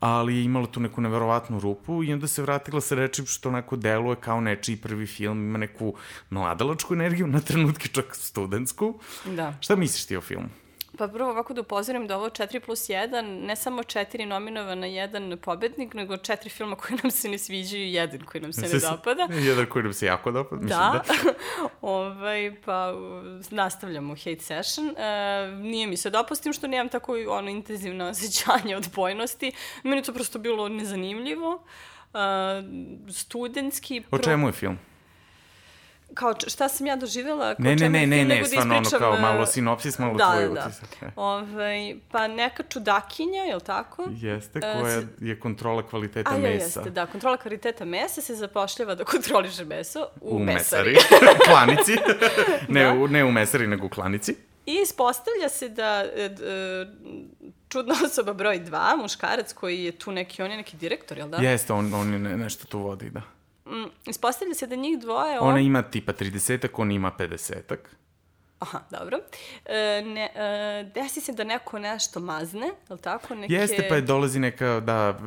ali 0.00 0.36
je 0.36 0.44
imala 0.44 0.66
tu 0.66 0.80
neku 0.80 1.00
neverovatnu 1.00 1.60
rupu 1.60 2.04
i 2.04 2.12
onda 2.12 2.26
se 2.26 2.42
vratila 2.42 2.80
sa 2.80 2.94
rečim 2.94 3.26
što 3.26 3.48
onako 3.48 3.76
deluje 3.76 4.16
kao 4.16 4.40
nečiji 4.40 4.76
prvi 4.76 5.06
film, 5.06 5.38
ima 5.38 5.58
neku 5.58 5.94
mladalačku 6.30 6.94
energiju, 6.94 7.26
na 7.26 7.40
trenutke 7.40 7.88
čak 7.88 8.14
studentsku. 8.16 9.00
Da. 9.24 9.54
Šta 9.60 9.76
misliš 9.76 10.06
ti 10.06 10.16
o 10.16 10.20
filmu? 10.20 10.48
Pa 10.98 11.08
prvo 11.08 11.30
ovako 11.30 11.54
da 11.54 11.60
upozorim 11.60 12.06
da 12.06 12.16
ovo 12.16 12.28
4 12.28 12.60
plus 12.60 12.88
1, 12.88 13.46
ne 13.46 13.56
samo 13.56 13.82
4 13.82 14.24
nominovana, 14.24 14.86
jedan 14.86 15.38
pobednik, 15.42 15.94
nego 15.94 16.16
četiri 16.16 16.50
filma 16.50 16.76
koji 16.76 16.98
nam 17.02 17.10
se 17.10 17.28
ne 17.28 17.38
sviđaju 17.38 17.82
i 17.82 17.92
jedan 17.92 18.20
koji 18.20 18.42
nam 18.42 18.52
se 18.52 18.60
ne 18.60 18.78
dopada. 18.90 19.28
jedan 19.30 19.66
koji 19.66 19.82
nam 19.82 19.92
se 19.92 20.06
jako 20.06 20.30
dopada, 20.30 20.62
mislim 20.62 20.78
da. 20.78 21.02
da. 21.08 21.32
ovaj, 21.80 22.56
pa 22.64 22.94
nastavljamo 23.50 24.14
hate 24.14 24.40
session. 24.40 24.88
E, 24.96 25.48
nije 25.56 25.86
mi 25.86 25.96
se 25.96 26.10
dopustim 26.10 26.52
što 26.52 26.66
nemam 26.66 26.88
tako 26.88 27.16
ono 27.28 27.50
intenzivno 27.50 28.08
osjećanje 28.10 28.76
odbojnosti. 28.76 29.52
Meni 29.82 30.02
to 30.02 30.12
prosto 30.12 30.38
bilo 30.38 30.68
nezanimljivo. 30.68 31.62
E, 32.14 32.18
studentski... 33.12 34.02
O 34.10 34.18
čemu 34.18 34.48
je 34.48 34.52
film? 34.52 34.78
Kao 36.14 36.34
šta 36.46 36.68
sam 36.68 36.86
ja 36.86 36.96
doživjela, 36.96 37.54
kao 37.54 37.64
ne, 37.64 37.76
ne, 37.76 37.88
ne, 37.88 38.06
ne, 38.06 38.24
ne, 38.24 38.38
da 38.40 38.44
stvarno 38.44 38.76
ono 38.76 38.90
kao 38.90 39.18
malo 39.20 39.42
e, 39.42 39.46
sinopsis, 39.46 39.98
malo 39.98 40.14
da, 40.14 40.32
tvoj 40.32 40.48
da, 40.48 40.66
utisak. 40.66 40.96
Da. 41.00 41.10
Ove, 41.16 41.52
ovaj, 41.52 41.96
pa 42.10 42.28
neka 42.28 42.62
čudakinja, 42.62 43.42
je 43.42 43.54
li 43.54 43.60
tako? 43.60 44.08
Jeste, 44.10 44.58
e, 44.58 44.80
koja 44.80 45.02
je 45.20 45.40
kontrola 45.40 45.86
kvaliteta 45.86 46.30
A, 46.30 46.38
mesa. 46.38 46.80
A, 46.80 46.82
jeste, 46.82 46.90
da, 46.90 47.06
kontrola 47.06 47.36
kvaliteta 47.36 47.84
mesa 47.84 48.20
se 48.20 48.34
zapošljava 48.34 48.94
da 48.94 49.04
kontroliše 49.04 49.64
meso 49.64 50.08
u, 50.20 50.36
u 50.36 50.38
mesari. 50.38 50.92
mesari. 50.92 51.26
klanici. 51.48 51.92
ne, 52.68 52.84
da. 52.84 52.92
u, 52.92 53.08
ne 53.08 53.24
u 53.24 53.32
mesari, 53.32 53.66
nego 53.66 53.86
u 53.86 53.90
klanici. 53.90 54.36
I 54.66 54.78
ispostavlja 54.82 55.48
se 55.48 55.68
da 55.68 56.04
e, 56.16 56.30
čudna 57.68 57.94
osoba 58.06 58.32
broj 58.32 58.60
2, 58.60 59.02
muškarac 59.02 59.52
koji 59.52 59.84
je 59.84 59.92
tu 59.92 60.12
neki, 60.12 60.42
on 60.42 60.50
je 60.50 60.56
neki 60.56 60.76
direktor, 60.76 61.18
jel 61.18 61.28
da? 61.28 61.36
Jeste, 61.36 61.72
on, 61.72 61.94
on 61.94 62.12
je 62.12 62.18
nešto 62.18 62.66
tu 62.66 62.78
vodi, 62.78 63.10
da. 63.10 63.35
Mm, 63.66 63.90
ispostavlja 64.06 64.54
se 64.54 64.66
da 64.66 64.76
njih 64.76 64.98
dvoje... 64.98 65.40
Ona 65.40 65.60
ima 65.60 65.82
tipa 65.82 66.12
30-ak, 66.12 66.70
on 66.74 66.90
ima 66.90 67.12
50-ak. 67.18 67.78
Aha, 68.66 68.80
dobro. 68.90 69.18
E, 69.64 70.02
ne, 70.06 70.30
e, 70.34 70.90
desi 70.94 71.20
se 71.20 71.32
da 71.32 71.44
neko 71.44 71.78
nešto 71.78 72.20
mazne, 72.20 72.66
je 72.66 72.94
li 72.94 72.98
tako? 72.98 73.34
Neke... 73.34 73.54
Jeste, 73.54 73.86
pa 73.88 73.94
je 73.94 74.00
dolazi 74.00 74.38
neka, 74.38 74.80
da, 74.80 75.18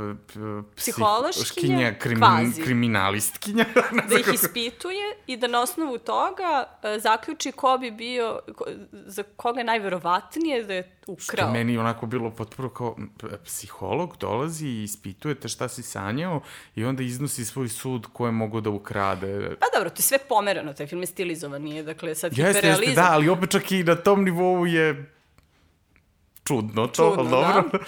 psihološkinja, 0.75 1.93
krimin, 1.99 2.19
kvazi. 2.19 2.61
kriminalistkinja. 2.61 3.65
da 4.09 4.19
ih 4.19 4.33
ispituje 4.33 5.15
i 5.27 5.37
da 5.37 5.47
na 5.47 5.61
osnovu 5.61 5.97
toga 5.97 6.77
e, 6.83 6.99
zaključi 6.99 7.51
ko 7.51 7.77
bi 7.77 7.91
bio, 7.91 8.39
ko, 8.55 8.65
za 8.91 9.23
koga 9.35 9.59
je 9.59 9.63
najverovatnije 9.63 10.63
da 10.63 10.73
je 10.73 10.99
ukrao. 11.07 11.47
Što 11.47 11.51
meni 11.51 11.77
onako 11.77 12.05
bilo 12.05 12.31
potpuno 12.31 12.69
kao 12.69 12.95
psiholog 13.45 14.17
dolazi 14.19 14.67
i 14.67 14.83
ispitujete 14.83 15.47
šta 15.47 15.67
si 15.67 15.83
sanjao 15.83 16.41
i 16.75 16.85
onda 16.85 17.03
iznosi 17.03 17.45
svoj 17.45 17.69
sud 17.69 18.07
ko 18.13 18.25
je 18.25 18.31
mogo 18.31 18.61
da 18.61 18.69
ukrade. 18.69 19.55
Pa 19.59 19.65
dobro, 19.73 19.89
to 19.89 19.99
je 19.99 20.03
sve 20.03 20.17
pomerano, 20.29 20.73
taj 20.73 20.87
film 20.87 21.01
je 21.01 21.07
stilizovan, 21.07 21.61
nije, 21.61 21.83
dakle, 21.83 22.15
sad 22.15 22.31
jeste, 22.31 22.43
hiperrealizam. 22.47 22.83
Jeste, 22.83 23.01
da, 23.01 23.11
ali 23.11 23.28
opet 23.29 23.49
čak 23.51 23.71
i 23.71 23.83
na 23.83 23.95
tom 23.95 24.23
nivou 24.23 24.65
je 24.65 25.13
čudno 26.43 26.87
to, 26.87 26.93
čudno, 26.93 27.19
ali 27.19 27.29
dobro. 27.29 27.69
Da. 27.71 27.79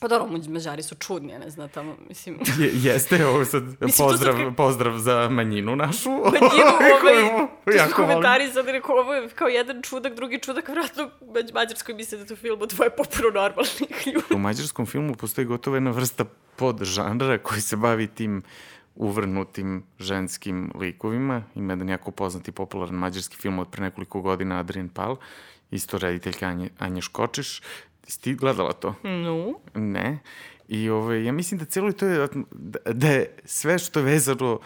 Pa 0.00 0.08
dobro, 0.08 0.38
Mađari 0.48 0.82
su 0.82 0.94
čudni, 0.94 1.32
ja 1.32 1.38
ne 1.38 1.50
znam, 1.50 1.68
tamo, 1.68 1.96
mislim... 2.08 2.38
Je, 2.58 2.70
jeste, 2.74 3.26
ovo 3.26 3.44
sad, 3.44 3.62
mislim, 3.62 4.08
pozdrav, 4.08 4.36
tako... 4.36 4.52
pozdrav 4.56 4.98
za 4.98 5.28
manjinu 5.28 5.76
našu. 5.76 6.10
Manjinu, 6.10 6.70
ovaj, 7.66 7.88
tu 7.88 7.94
komentari 7.96 8.52
sad 8.52 8.68
rekao, 8.68 8.96
ovo 8.96 9.14
je 9.14 9.28
kao 9.28 9.48
jedan 9.48 9.82
čudak, 9.82 10.14
drugi 10.14 10.38
čudak, 10.38 10.68
vratno 10.68 11.10
u 11.20 11.34
Mađarskoj 11.54 11.94
misle 11.94 12.18
da 12.18 12.26
to 12.26 12.36
film 12.36 12.62
od 12.62 12.68
dvoje 12.70 12.90
popuno 12.90 13.30
normalnih 13.34 14.06
ljudi. 14.06 14.34
U 14.34 14.38
mađarskom 14.38 14.86
filmu 14.86 15.14
postoji 15.14 15.44
gotovo 15.44 15.76
jedna 15.76 15.90
vrsta 15.90 16.24
podžanra 16.56 17.38
koji 17.38 17.60
se 17.60 17.76
bavi 17.76 18.06
tim 18.06 18.42
uvrnutim 18.94 19.82
ženskim 19.98 20.72
likovima. 20.74 21.42
Ima 21.54 21.72
jedan 21.72 21.88
jako 21.88 22.10
poznati 22.10 22.52
popularan 22.52 22.94
mađarski 22.94 23.36
film 23.36 23.58
od 23.58 23.68
pre 23.70 23.82
nekoliko 23.82 24.20
godina, 24.20 24.58
Adrian 24.58 24.88
Pal, 24.88 25.16
isto 25.70 25.98
rediteljka 25.98 26.46
Anje, 26.46 26.70
Anje 26.78 27.00
Škočiš. 27.00 27.62
Jesi 28.06 28.20
ti 28.20 28.34
gledala 28.34 28.72
to? 28.72 28.94
No. 29.02 29.54
Ne. 29.74 30.18
I 30.68 30.90
ove, 30.90 31.24
ja 31.24 31.32
mislim 31.32 31.58
da 31.58 31.64
celo 31.64 31.92
to 31.92 32.06
je, 32.06 32.28
da, 32.52 32.92
da 32.92 33.06
je 33.06 33.36
sve 33.44 33.78
što 33.78 33.98
je 33.98 34.04
vezano 34.04 34.60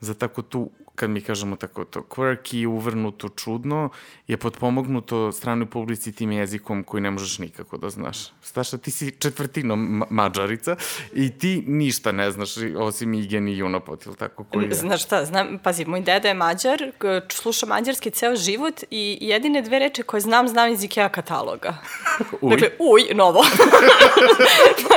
za 0.00 0.14
tako 0.14 0.42
tu 0.42 0.70
kad 1.02 1.10
mi 1.10 1.20
kažemo 1.20 1.56
tako 1.56 1.84
to 1.84 2.00
quirky, 2.00 2.66
uvrnuto, 2.66 3.28
čudno, 3.28 3.88
je 4.28 4.36
potpomognuto 4.36 5.32
stranoj 5.32 5.66
publici 5.66 6.12
tim 6.12 6.32
jezikom 6.32 6.84
koji 6.84 7.00
ne 7.00 7.10
možeš 7.10 7.38
nikako 7.38 7.76
da 7.76 7.90
znaš. 7.90 8.16
Staša, 8.42 8.78
ti 8.78 8.90
si 8.90 9.10
četvrtino 9.10 9.76
ma 9.76 10.06
mađarica 10.10 10.76
i 11.14 11.30
ti 11.38 11.64
ništa 11.66 12.12
ne 12.12 12.30
znaš 12.30 12.50
osim 12.78 13.14
Igen 13.14 13.48
i 13.48 13.58
Junopot, 13.58 14.06
ili 14.06 14.16
tako? 14.16 14.44
Koji 14.44 14.64
je? 14.64 14.74
Znaš 14.74 15.04
šta, 15.04 15.24
znam, 15.24 15.58
pazi, 15.62 15.84
moj 15.84 16.00
deda 16.00 16.28
je 16.28 16.34
mađar, 16.34 16.92
sluša 17.32 17.66
mađarski 17.66 18.10
ceo 18.10 18.36
život 18.36 18.84
i 18.90 19.18
jedine 19.20 19.62
dve 19.62 19.78
reče 19.78 20.02
koje 20.02 20.20
znam, 20.20 20.48
znam 20.48 20.72
iz 20.72 20.84
Ikea 20.84 21.08
kataloga. 21.08 21.74
uj. 22.40 22.50
Dakle, 22.50 22.68
uj, 22.78 23.14
novo. 23.14 23.44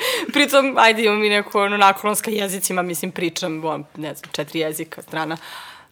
Pritom, 0.32 0.78
ajde 0.78 1.04
imam 1.04 1.24
i 1.24 1.28
neko 1.28 1.62
ono, 1.62 1.76
naklonska 1.76 2.30
jezicima, 2.30 2.82
mislim, 2.82 3.10
pričam, 3.10 3.62
ne 3.96 4.14
znam, 4.14 4.32
četiri 4.32 4.60
jezika, 4.60 5.02
strana. 5.02 5.36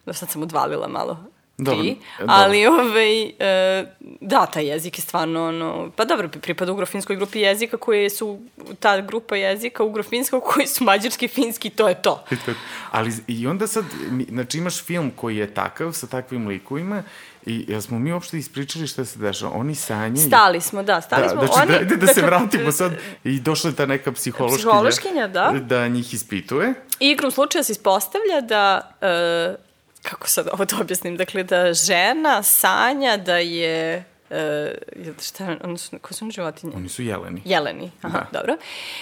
Da 0.05 0.13
sad 0.13 0.29
sam 0.29 0.41
odvalila 0.41 0.87
malo 0.87 1.17
dobro, 1.63 1.83
ti, 1.83 1.97
ali 2.27 2.63
dobro. 2.63 2.83
ovaj, 2.83 3.23
e, 3.23 3.85
da, 4.21 4.45
taj 4.45 4.65
jezik 4.65 4.97
je 4.97 5.01
stvarno, 5.01 5.47
ono, 5.47 5.91
pa 5.95 6.05
dobro, 6.05 6.29
pripada 6.29 6.71
ugrofinskoj 6.71 7.15
grupi 7.15 7.39
jezika 7.39 7.77
koje 7.77 8.09
su, 8.09 8.39
ta 8.79 9.01
grupa 9.01 9.35
jezika 9.35 9.83
ugrofinska 9.83 10.39
koji 10.53 10.67
su 10.67 10.83
mađarski, 10.83 11.27
finski, 11.27 11.69
to 11.69 11.89
je 11.89 12.01
to. 12.01 12.25
ali 12.91 13.11
i 13.27 13.47
onda 13.47 13.67
sad, 13.67 13.85
znači 14.29 14.57
imaš 14.57 14.83
film 14.83 15.11
koji 15.15 15.37
je 15.37 15.53
takav, 15.53 15.91
sa 15.91 16.07
takvim 16.07 16.47
likovima, 16.47 17.03
I 17.45 17.65
jel 17.67 17.81
smo 17.81 17.99
mi 17.99 18.13
uopšte 18.13 18.37
ispričali 18.37 18.87
šta 18.87 19.05
se 19.05 19.19
dešava? 19.19 19.51
Oni 19.55 19.75
sanjaju... 19.75 20.27
Stali 20.27 20.61
smo, 20.61 20.83
da, 20.83 21.01
stali 21.01 21.23
da, 21.23 21.29
smo. 21.29 21.45
Znači, 21.45 21.61
Oni, 21.61 21.85
da, 21.85 21.95
da, 21.95 22.07
se 22.07 22.21
vratimo 22.31 22.71
sad 22.71 22.91
i 23.23 23.39
došla 23.39 23.69
je 23.69 23.75
ta 23.75 23.85
neka 23.85 24.11
psihološkinja. 24.11 24.57
Psihološkinja, 24.57 25.27
da. 25.27 25.53
Da 25.61 25.87
njih 25.87 26.13
ispituje. 26.13 26.73
I 26.99 27.09
igrom 27.09 27.31
slučaja 27.31 27.63
se 27.63 27.71
ispostavlja 27.71 28.41
da... 28.41 28.91
Uh, 29.01 29.71
kako 30.01 30.27
sad 30.27 30.47
ovo 30.53 30.65
da 30.65 30.77
objasnim, 30.81 31.17
dakle 31.17 31.43
da 31.43 31.73
žena 31.73 32.43
sanja 32.43 33.17
da 33.17 33.37
je 33.37 34.03
Uh, 34.31 35.21
šta, 35.21 35.57
oni 35.63 35.77
su, 35.77 35.99
ko 35.99 36.13
su 36.13 36.25
oni 36.25 36.31
životinje? 36.31 36.73
Oni 36.75 36.89
su 36.89 37.03
jeleni. 37.03 37.41
Jeleni, 37.45 37.91
aha, 38.01 38.17
da. 38.31 38.39
dobro. 38.39 38.57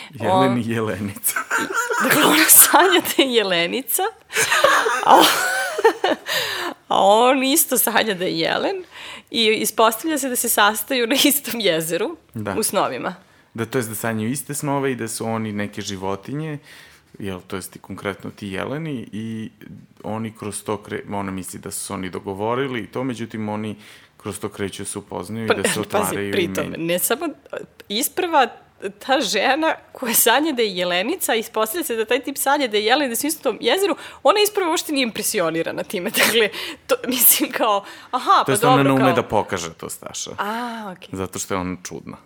Jeleni 0.10 0.62
On, 0.62 0.72
jelenica. 0.72 1.39
dakle, 2.04 2.24
ona 2.24 2.44
sanja 2.50 3.02
da 3.18 3.24
je 3.24 3.34
jelenica, 3.34 4.04
a, 5.06 5.24
a 6.88 7.04
on 7.06 7.44
isto 7.44 7.78
sanja 7.78 8.13
da 8.13 8.26
je 8.26 8.39
jelen 8.39 8.84
i 9.32 9.48
ispostavlja 9.48 10.18
se 10.18 10.30
da 10.30 10.36
se 10.36 10.50
sastaju 10.50 11.08
na 11.08 11.15
istom 11.24 11.60
jezeru 11.60 12.18
da. 12.34 12.56
u 12.58 12.63
snovima. 12.63 13.15
Da, 13.54 13.65
to 13.65 13.78
je 13.78 13.84
da 13.84 13.96
sanjaju 13.96 14.32
iste 14.32 14.54
snove 14.54 14.92
i 14.92 14.96
da 14.96 15.08
su 15.08 15.26
oni 15.26 15.52
neke 15.52 15.82
životinje 15.82 16.60
jel, 17.20 17.39
to 17.48 17.56
jest 17.56 17.78
konkretno 17.82 18.32
ti 18.32 18.48
jeleni 18.48 19.10
i 19.12 19.50
oni 20.04 20.32
kroz 20.32 20.63
to, 20.63 20.78
kre, 20.78 21.02
ona 21.12 21.32
misli 21.32 21.60
da 21.60 21.72
su 21.72 21.94
oni 21.94 22.10
dogovorili 22.10 22.80
i 22.80 22.88
to, 22.88 23.04
međutim 23.04 23.50
oni 23.50 23.76
kroz 24.22 24.40
to 24.40 24.50
kreću 24.50 24.86
se 24.86 25.00
upoznaju 25.00 25.48
pa, 25.48 25.54
i 25.54 25.58
da 25.58 25.70
se 25.70 25.80
otvaraju 25.80 26.32
pazi, 26.32 26.32
pritom, 26.32 26.74
ne 26.78 27.00
samo 27.00 27.28
isprva 27.90 28.48
ta 29.06 29.22
žena 29.22 29.76
koja 29.92 30.14
sanja 30.14 30.52
da 30.52 30.62
je 30.62 30.78
jelenica, 30.78 31.36
ispostavlja 31.36 31.84
se 31.84 31.96
da 31.96 32.06
taj 32.06 32.24
tip 32.24 32.38
sanja 32.38 32.68
da 32.68 32.78
je 32.78 32.86
jelen, 32.86 33.16
su 33.16 33.28
isto 33.28 33.44
tom 33.44 33.58
jezeru, 33.62 33.96
ona 34.24 34.40
isprva 34.40 34.70
uopšte 34.70 34.94
nije 34.94 35.04
impresionirana 35.04 35.84
time. 35.84 36.10
Dakle, 36.26 36.50
to, 36.88 36.96
mislim 37.08 37.52
kao, 37.52 37.86
aha, 38.12 38.44
to 38.46 38.46
pa 38.46 38.52
dobro, 38.52 38.60
kao... 38.60 38.60
To 38.60 38.68
je 38.68 38.72
ona 38.72 38.84
ne 38.84 38.92
ume 38.92 39.14
da 39.14 39.24
pokaže 39.24 39.74
to, 39.74 39.90
Staša. 39.90 40.32
A, 40.38 40.94
okej. 40.98 41.10
Okay. 41.10 41.16
Zato 41.16 41.40
što 41.40 41.54
je 41.54 41.60
ona 41.60 41.78
čudna. 41.84 42.18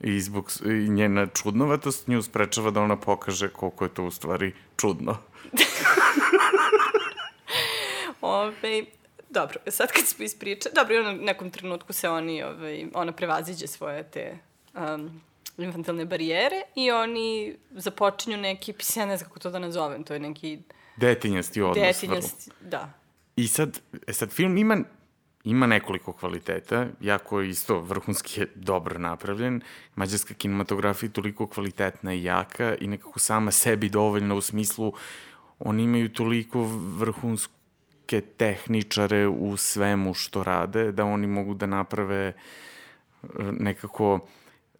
I, 0.00 0.20
zbog, 0.20 0.52
i 0.64 0.90
njena 0.90 1.26
čudnovatost 1.26 2.08
nju 2.08 2.22
sprečava 2.22 2.70
da 2.70 2.80
ona 2.80 2.96
pokaže 2.96 3.48
koliko 3.48 3.84
je 3.84 3.94
to 3.94 4.04
u 4.04 4.10
stvari 4.10 4.54
čudno. 4.76 5.16
Ove, 8.20 8.84
dobro, 9.30 9.58
sad 9.66 9.92
kad 9.92 10.06
smo 10.06 10.24
ispričali, 10.24 10.74
dobro, 10.74 10.94
i 10.94 10.98
u 10.98 11.12
nekom 11.12 11.50
trenutku 11.50 11.92
se 11.92 12.08
oni, 12.08 12.42
ove, 12.42 12.86
ona 12.94 13.12
prevaziđe 13.12 13.66
svoje 13.66 14.02
te 14.02 14.38
um, 14.74 15.20
infantilne 15.58 16.04
barijere 16.04 16.62
i 16.74 16.90
oni 16.90 17.56
započinju 17.70 18.36
neki, 18.36 18.72
pis, 18.72 18.96
ja 18.96 19.06
ne 19.06 19.16
znam 19.16 19.28
kako 19.28 19.38
to 19.38 19.50
da 19.50 19.58
nazovem, 19.58 20.04
to 20.04 20.14
je 20.14 20.20
neki... 20.20 20.58
Detinjasti 20.96 21.62
odnos. 21.62 21.86
Detinjasti, 21.86 22.50
da. 22.60 22.92
I 23.36 23.48
sad, 23.48 23.80
e 24.06 24.12
sad 24.12 24.30
film 24.30 24.56
ima 24.56 24.76
ima 25.46 25.66
nekoliko 25.66 26.12
kvaliteta, 26.12 26.86
jako 27.00 27.40
je 27.40 27.48
isto 27.48 27.80
vrhunski 27.80 28.40
je 28.40 28.46
dobro 28.54 28.98
napravljen. 28.98 29.60
Mađarska 29.94 30.34
kinematografija 30.34 31.08
je 31.08 31.12
toliko 31.12 31.46
kvalitetna 31.46 32.14
i 32.14 32.24
jaka 32.24 32.74
i 32.80 32.86
nekako 32.86 33.18
sama 33.18 33.50
sebi 33.50 33.88
dovoljna 33.88 34.34
u 34.34 34.40
smislu 34.40 34.92
oni 35.58 35.82
imaju 35.82 36.12
toliko 36.12 36.62
vrhunske 38.06 38.20
tehničare 38.36 39.26
u 39.26 39.56
svemu 39.56 40.14
što 40.14 40.44
rade, 40.44 40.92
da 40.92 41.04
oni 41.04 41.26
mogu 41.26 41.54
da 41.54 41.66
naprave 41.66 42.26
eh, 42.26 43.28
nekako 43.38 44.20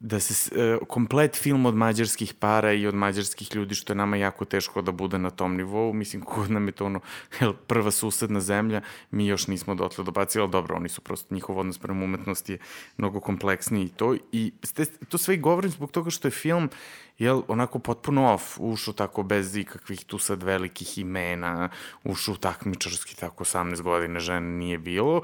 da 0.01 0.21
se 0.21 0.51
uh, 0.55 0.87
komplet 0.89 1.37
film 1.37 1.67
od 1.67 1.75
mađarskih 1.75 2.35
para 2.35 2.73
i 2.73 2.87
od 2.87 2.95
mađarskih 2.95 3.55
ljudi, 3.55 3.75
što 3.75 3.93
je 3.93 3.97
nama 3.97 4.17
jako 4.17 4.45
teško 4.45 4.83
da 4.83 4.93
bude 4.93 5.19
na 5.19 5.31
tom 5.31 5.57
nivou, 5.57 5.93
mislim, 5.93 6.23
kod 6.23 6.51
nam 6.51 6.69
je 6.69 6.73
to 6.73 6.87
ono, 6.87 7.01
jel, 7.41 7.53
prva 7.67 7.91
susedna 7.91 8.41
zemlja, 8.41 8.81
mi 9.11 9.27
još 9.27 9.47
nismo 9.47 9.75
dotle 9.75 10.05
dobacili, 10.05 10.43
ali 10.43 10.53
dobro, 10.53 10.77
oni 10.77 10.89
su 10.89 11.01
prosto, 11.01 11.35
njihov 11.35 11.59
odnos 11.59 11.79
prema 11.79 12.05
umetnosti 12.05 12.53
je 12.53 12.59
mnogo 12.97 13.21
kompleksniji 13.21 13.85
i 13.85 13.89
to, 13.89 14.15
i 14.33 14.53
ste, 14.63 14.85
to 15.09 15.19
sve 15.19 15.35
i 15.35 15.39
govorim 15.39 15.71
zbog 15.71 15.91
toga 15.91 16.11
što 16.11 16.29
je 16.29 16.33
film, 16.33 16.71
jel, 17.19 17.43
onako 17.49 17.79
potpuno 17.79 18.33
off, 18.33 18.59
ušao 18.59 18.95
tako 18.95 19.23
bez 19.23 19.57
ikakvih 19.57 20.05
tu 20.05 20.19
sad 20.19 20.43
velikih 20.43 20.99
imena, 20.99 21.69
ušao 22.05 22.37
takmičarski, 22.37 23.17
tako 23.17 23.45
18 23.45 23.83
godine 23.83 24.21
žena 24.21 24.41
nije 24.41 24.79
bilo, 24.79 25.23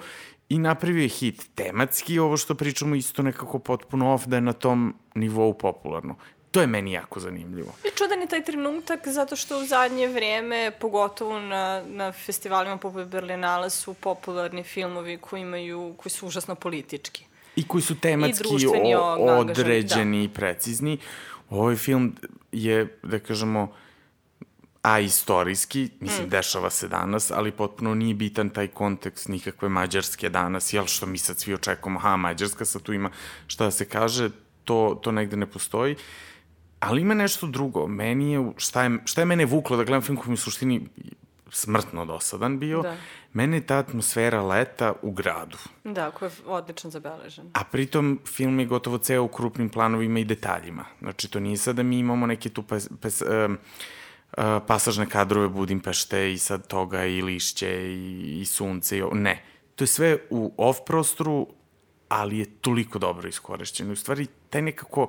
i 0.53 0.59
napravio 0.59 1.03
je 1.03 1.09
hit 1.09 1.43
tematski, 1.55 2.19
ovo 2.19 2.37
što 2.37 2.55
pričamo 2.55 2.95
isto 2.95 3.23
nekako 3.23 3.59
potpuno 3.59 4.15
off 4.15 4.27
da 4.27 4.37
je 4.37 4.41
na 4.41 4.53
tom 4.53 4.95
nivou 5.15 5.55
popularno. 5.55 6.17
To 6.51 6.61
je 6.61 6.67
meni 6.67 6.93
jako 6.93 7.21
zanimljivo. 7.21 7.73
I 7.85 7.97
čudan 7.97 8.21
je 8.21 8.27
taj 8.27 8.45
trenutak 8.45 9.09
zato 9.09 9.37
što 9.37 9.59
u 9.59 9.65
zadnje 9.67 10.09
vreme, 10.09 10.73
pogotovo 10.81 11.41
na, 11.41 11.83
na 11.87 12.13
festivalima 12.13 12.77
poput 12.77 13.07
Berlinala, 13.07 13.71
su 13.71 13.95
popularni 13.95 14.63
filmovi 14.63 15.19
koji, 15.19 15.41
imaju, 15.41 15.95
koji 15.97 16.11
su 16.11 16.27
užasno 16.27 16.55
politički. 16.55 17.25
I 17.57 17.69
koji 17.69 17.83
su 17.83 18.01
tematski 18.01 18.67
o, 18.97 19.39
određeni 19.39 20.19
da. 20.19 20.25
i 20.25 20.29
precizni. 20.29 20.99
Ovaj 21.51 21.77
film 21.77 22.15
je, 22.53 22.99
da 23.03 23.19
kažemo, 23.19 23.73
a 24.83 24.99
istorijski, 24.99 25.91
mislim, 26.01 26.27
mm. 26.27 26.31
dešava 26.31 26.71
se 26.71 26.89
danas, 26.89 27.31
ali 27.31 27.51
potpuno 27.51 27.95
nije 27.95 28.15
bitan 28.15 28.51
taj 28.51 28.69
kontekst 28.69 29.29
nikakve 29.29 29.69
Mađarske 29.69 30.29
danas, 30.29 30.73
jel 30.73 30.87
što 30.87 31.07
mi 31.07 31.19
sad 31.19 31.39
svi 31.39 31.55
očekujemo, 31.55 31.99
aha, 31.99 32.17
Mađarska 32.17 32.65
sad 32.65 32.83
tu 32.83 32.93
ima 32.93 33.11
šta 33.47 33.65
da 33.65 33.71
se 33.71 33.85
kaže, 33.85 34.31
to, 34.65 35.01
to 35.03 35.13
negde 35.13 35.37
ne 35.37 35.47
postoji. 35.47 35.97
Ali 36.81 37.01
ima 37.01 37.15
nešto 37.15 37.47
drugo. 37.47 37.87
Meni 37.87 38.33
je, 38.33 38.53
šta 38.57 38.83
je, 38.83 38.99
šta 39.05 39.21
je 39.21 39.25
mene 39.25 39.45
vuklo 39.45 39.77
da 39.77 39.85
gledam 39.85 40.03
film 40.03 40.17
koji 40.17 40.29
mi 40.29 40.35
u 40.35 40.37
suštini 40.37 40.89
smrtno 41.51 42.05
dosadan 42.05 42.59
bio, 42.59 42.83
da. 42.83 42.97
mene 43.33 43.57
je 43.57 43.67
ta 43.67 43.79
atmosfera 43.79 44.43
leta 44.43 44.93
u 45.03 45.11
gradu. 45.11 45.59
Da, 45.85 46.11
koja 46.11 46.27
je 46.27 46.33
odlično 46.47 46.91
zabeležena. 46.91 47.51
A 47.55 47.65
pritom 47.65 48.21
film 48.27 48.61
je 48.61 48.67
gotovo 48.67 48.99
ceo 48.99 49.23
u 49.23 49.29
krupnim 49.29 49.69
planovima 49.69 50.19
i 50.19 50.25
detaljima. 50.25 50.85
Znači, 51.01 51.31
to 51.31 51.41
nije 51.41 51.57
sad 51.57 51.77
da 51.77 51.83
mi 51.83 51.99
imamo 51.99 52.27
neke 52.27 52.49
tu 52.49 52.63
pes, 52.63 52.89
pes, 53.01 53.23
um, 53.23 53.59
pasažne 54.67 55.09
kadrove 55.09 55.49
Budimpešte 55.49 56.33
i 56.33 56.39
sad 56.39 56.67
toga 56.67 57.05
i 57.05 57.23
lišće 57.23 57.69
i, 57.93 58.41
i 58.41 58.45
sunce 58.45 58.99
i 58.99 59.03
ovo. 59.03 59.15
Ne. 59.15 59.45
To 59.75 59.85
je 59.85 59.89
sve 59.89 60.19
u 60.31 60.55
off 60.57 60.79
prostoru, 60.87 61.47
ali 62.09 62.39
je 62.39 62.45
toliko 62.45 62.99
dobro 62.99 63.29
iskorišćeno. 63.29 63.93
U 63.93 63.97
stvari, 63.97 64.27
taj 64.51 64.63
nekako 64.63 65.09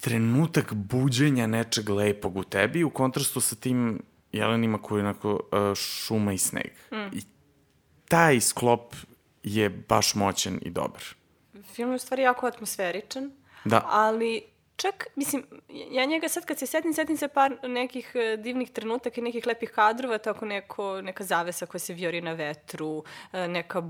trenutak 0.00 0.74
buđenja 0.74 1.46
nečeg 1.46 1.88
lepog 1.88 2.36
u 2.36 2.44
tebi 2.44 2.84
u 2.84 2.90
kontrastu 2.90 3.40
sa 3.40 3.56
tim 3.56 4.02
jelenima 4.32 4.78
koji 4.78 5.00
je 5.00 5.04
onako 5.04 5.40
šuma 5.74 6.32
i 6.32 6.38
sneg. 6.38 6.70
Mm. 6.92 7.16
I 7.16 7.22
taj 8.08 8.40
sklop 8.40 8.94
je 9.42 9.70
baš 9.70 10.14
moćan 10.14 10.58
i 10.62 10.70
dobar. 10.70 11.02
Film 11.74 11.90
je 11.90 11.96
u 11.96 11.98
stvari 11.98 12.22
jako 12.22 12.46
atmosferičan, 12.46 13.30
da. 13.64 13.82
ali 13.86 14.42
čak, 14.76 15.06
mislim, 15.16 15.42
ja 15.90 16.04
njega 16.04 16.28
sad 16.28 16.44
kad 16.44 16.58
se 16.58 16.66
setim, 16.66 16.92
setim 16.94 17.16
se 17.16 17.28
par 17.28 17.56
nekih 17.62 18.12
uh, 18.14 18.42
divnih 18.42 18.70
trenutaka 18.70 19.20
i 19.20 19.24
nekih 19.24 19.46
lepih 19.46 19.70
kadrova, 19.70 20.18
tako 20.18 20.44
neko, 20.44 21.00
neka 21.02 21.24
zavesa 21.24 21.66
koja 21.66 21.78
se 21.78 21.94
vjori 21.94 22.20
na 22.20 22.32
vetru, 22.32 22.88
uh, 22.96 23.04
neka 23.48 23.82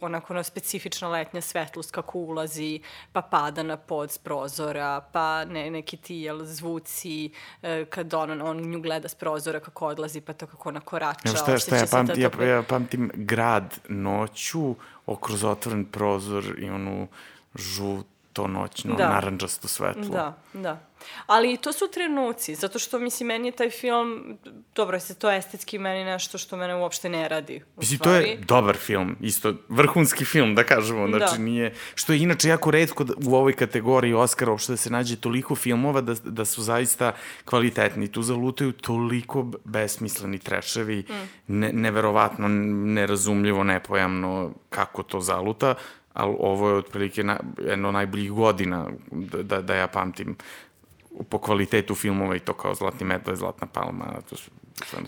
onako 0.00 0.32
ono, 0.32 0.42
specifična 0.42 1.08
letnja 1.08 1.40
svetlost 1.40 1.90
kako 1.90 2.18
ulazi, 2.18 2.80
pa 3.12 3.22
pada 3.22 3.62
na 3.62 3.76
pod 3.76 4.10
s 4.10 4.18
prozora, 4.18 5.00
pa 5.12 5.44
ne, 5.44 5.70
neki 5.70 5.96
ti 5.96 6.16
jel, 6.16 6.44
zvuci 6.44 7.30
uh, 7.62 7.68
kad 7.90 8.14
on, 8.14 8.42
on 8.42 8.60
nju 8.70 8.80
gleda 8.80 9.08
s 9.08 9.14
prozora 9.14 9.60
kako 9.60 9.86
odlazi, 9.86 10.20
pa 10.20 10.32
to 10.32 10.46
kako 10.46 10.68
ona 10.68 10.80
korača. 10.80 11.28
Ja, 11.28 11.36
šta, 11.36 11.58
šta, 11.58 11.76
ja, 11.76 11.86
pamti, 11.90 12.20
ja, 12.20 12.46
ja 12.46 12.62
pamtim 12.62 13.10
grad 13.14 13.78
noću, 13.88 14.74
okroz 15.06 15.44
otvoren 15.44 15.84
prozor 15.84 16.44
i 16.58 16.70
onu 16.70 17.08
žut 17.54 18.06
to 18.34 18.46
noćno, 18.46 18.94
da. 18.94 19.08
naranđasto 19.08 19.68
svetlo. 19.68 20.08
Da, 20.08 20.36
da. 20.52 20.80
Ali 21.26 21.56
to 21.56 21.72
su 21.72 21.88
trenuci, 21.94 22.54
zato 22.54 22.78
što, 22.78 22.98
mislim, 22.98 23.26
meni 23.26 23.48
je 23.48 23.52
taj 23.52 23.70
film, 23.70 24.38
dobro, 24.74 25.00
se 25.00 25.14
to 25.14 25.30
estetski 25.30 25.78
meni 25.78 26.04
nešto 26.04 26.38
što 26.38 26.56
mene 26.56 26.74
uopšte 26.74 27.08
ne 27.08 27.28
radi. 27.28 27.62
Mislim, 27.76 27.98
to 27.98 28.14
je 28.14 28.36
dobar 28.36 28.76
film, 28.76 29.16
isto, 29.20 29.54
vrhunski 29.68 30.24
film, 30.24 30.54
da 30.54 30.64
kažemo, 30.64 31.08
da. 31.08 31.18
znači 31.18 31.38
da. 31.38 31.44
nije, 31.44 31.74
što 31.94 32.12
je 32.12 32.18
inače 32.18 32.48
jako 32.48 32.70
redko 32.70 33.06
u 33.26 33.34
ovoj 33.34 33.52
kategoriji 33.52 34.14
Oscara 34.14 34.50
uopšte 34.50 34.72
da 34.72 34.76
se 34.76 34.90
nađe 34.90 35.16
toliko 35.16 35.54
filmova 35.54 36.00
da, 36.00 36.14
da 36.14 36.44
su 36.44 36.62
zaista 36.62 37.12
kvalitetni. 37.44 38.08
Tu 38.08 38.22
zalutaju 38.22 38.72
toliko 38.72 39.50
besmisleni 39.64 40.38
treševi, 40.38 41.04
mm. 41.08 41.28
ne, 41.46 41.72
neverovatno, 41.72 42.48
nerazumljivo, 42.48 43.64
nepojamno 43.64 44.50
kako 44.70 45.02
to 45.02 45.20
zaluta, 45.20 45.74
ali 46.14 46.36
ovo 46.38 46.68
je 46.68 46.76
otprilike 46.76 47.24
na, 47.24 47.40
jedno 47.58 47.92
najboljih 47.92 48.32
godina 48.32 48.86
da, 49.10 49.42
da, 49.42 49.62
da 49.62 49.74
ja 49.74 49.88
pamtim 49.88 50.36
po 51.28 51.38
kvalitetu 51.38 51.94
filmova 51.94 52.36
i 52.36 52.40
to 52.40 52.52
kao 52.52 52.74
Zlatni 52.74 53.06
medle, 53.06 53.36
Zlatna 53.36 53.66
palma, 53.66 54.04
to 54.30 54.36
su 54.36 54.50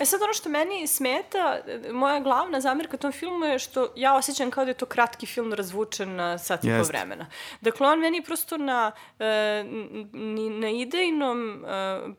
E 0.00 0.04
sad 0.04 0.22
ono 0.22 0.32
što 0.32 0.48
meni 0.48 0.86
smeta, 0.86 1.58
moja 1.92 2.20
glavna 2.20 2.60
zamirka 2.60 2.96
tom 2.96 3.12
filmu 3.12 3.44
je 3.44 3.58
što 3.58 3.92
ja 3.96 4.14
osjećam 4.14 4.50
kao 4.50 4.64
da 4.64 4.70
je 4.70 4.74
to 4.74 4.86
kratki 4.86 5.26
film 5.26 5.52
razvučen 5.52 6.14
na 6.14 6.38
sat 6.38 6.64
i 6.64 6.68
po 6.78 6.82
vremena. 6.82 7.26
Dakle, 7.60 7.86
on 7.86 8.00
meni 8.00 8.22
prosto 8.22 8.56
na, 8.56 8.92
e, 9.18 9.64
ni 10.12 10.50
na 10.50 10.70
idejnom 10.70 11.64
e, 11.64 11.68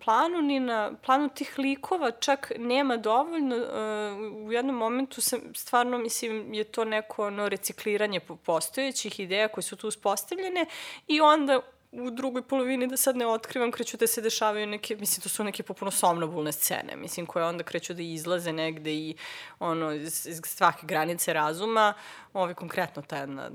planu, 0.05 0.41
ni 0.41 0.59
na 0.59 0.91
planu 1.05 1.29
tih 1.29 1.53
likova 1.57 2.11
čak 2.11 2.51
nema 2.57 2.97
dovoljno. 2.97 3.55
E, 3.55 3.69
u 4.45 4.51
jednom 4.51 4.75
momentu 4.75 5.21
sam, 5.21 5.39
stvarno 5.55 5.97
mislim, 5.97 6.53
je 6.53 6.63
to 6.63 6.85
neko 6.85 7.27
ono, 7.27 7.49
recikliranje 7.49 8.19
postojećih 8.19 9.19
ideja 9.19 9.47
koje 9.47 9.63
su 9.63 9.75
tu 9.75 9.87
uspostavljene 9.87 10.65
i 11.07 11.21
onda 11.21 11.61
u 11.91 12.11
drugoj 12.11 12.41
polovini, 12.41 12.87
da 12.87 12.97
sad 12.97 13.17
ne 13.17 13.27
otkrivam, 13.27 13.71
kreću 13.71 13.97
da 13.97 14.07
se 14.07 14.21
dešavaju 14.21 14.67
neke, 14.67 14.95
mislim, 14.95 15.23
to 15.23 15.29
su 15.29 15.43
neke 15.43 15.63
popuno 15.63 15.91
somnobulne 15.91 16.51
scene, 16.51 16.95
mislim, 16.95 17.25
koje 17.25 17.45
onda 17.45 17.63
kreću 17.63 17.93
da 17.93 18.01
izlaze 18.01 18.51
negde 18.51 18.93
i, 18.93 19.15
ono, 19.59 19.91
iz, 19.91 20.25
iz 20.27 20.41
svake 20.43 20.85
granice 20.85 21.33
razuma, 21.33 21.93
ovi 22.33 22.53
konkretno 22.53 23.01
ta 23.01 23.17
jedna 23.17 23.49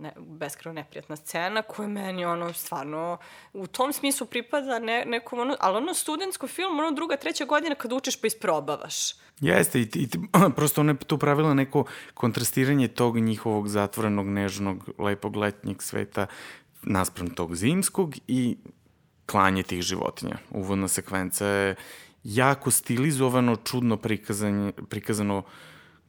ne, 0.00 0.12
beskreno 0.16 0.74
neprijatna 0.74 1.16
scena, 1.16 1.62
koja 1.62 1.88
meni, 1.88 2.24
ono, 2.24 2.52
stvarno, 2.52 3.18
u 3.52 3.66
tom 3.66 3.92
smislu 3.92 4.26
pripada 4.26 4.78
ne, 4.78 5.04
nekom, 5.06 5.38
ono, 5.38 5.56
ali 5.60 5.76
ono 5.76 5.94
studentsko 5.94 6.46
film, 6.48 6.78
ono, 6.78 6.90
druga, 6.90 7.16
treća 7.16 7.44
godina 7.44 7.74
kad 7.74 7.92
učiš 7.92 8.20
pa 8.20 8.26
isprobavaš. 8.26 9.14
Jeste, 9.40 9.80
i, 9.80 9.88
i 9.94 10.08
prosto 10.56 10.80
ona 10.80 10.92
je 10.92 10.96
tu 10.96 11.18
pravila 11.18 11.54
neko 11.54 11.84
kontrastiranje 12.14 12.88
tog 12.88 13.18
njihovog 13.18 13.68
zatvorenog, 13.68 14.26
nežnog, 14.26 14.88
lepog 14.98 15.36
letnjeg 15.36 15.82
sveta 15.82 16.26
naspram 16.82 17.30
tog 17.30 17.56
zimskog 17.56 18.14
i 18.28 18.56
klanje 19.26 19.62
tih 19.62 19.82
životinja. 19.82 20.38
Uvodna 20.50 20.88
sekvenca 20.88 21.46
je 21.46 21.74
jako 22.24 22.70
stilizovano, 22.70 23.56
čudno 23.56 23.96
prikazanje, 23.96 24.72
prikazano 24.88 25.42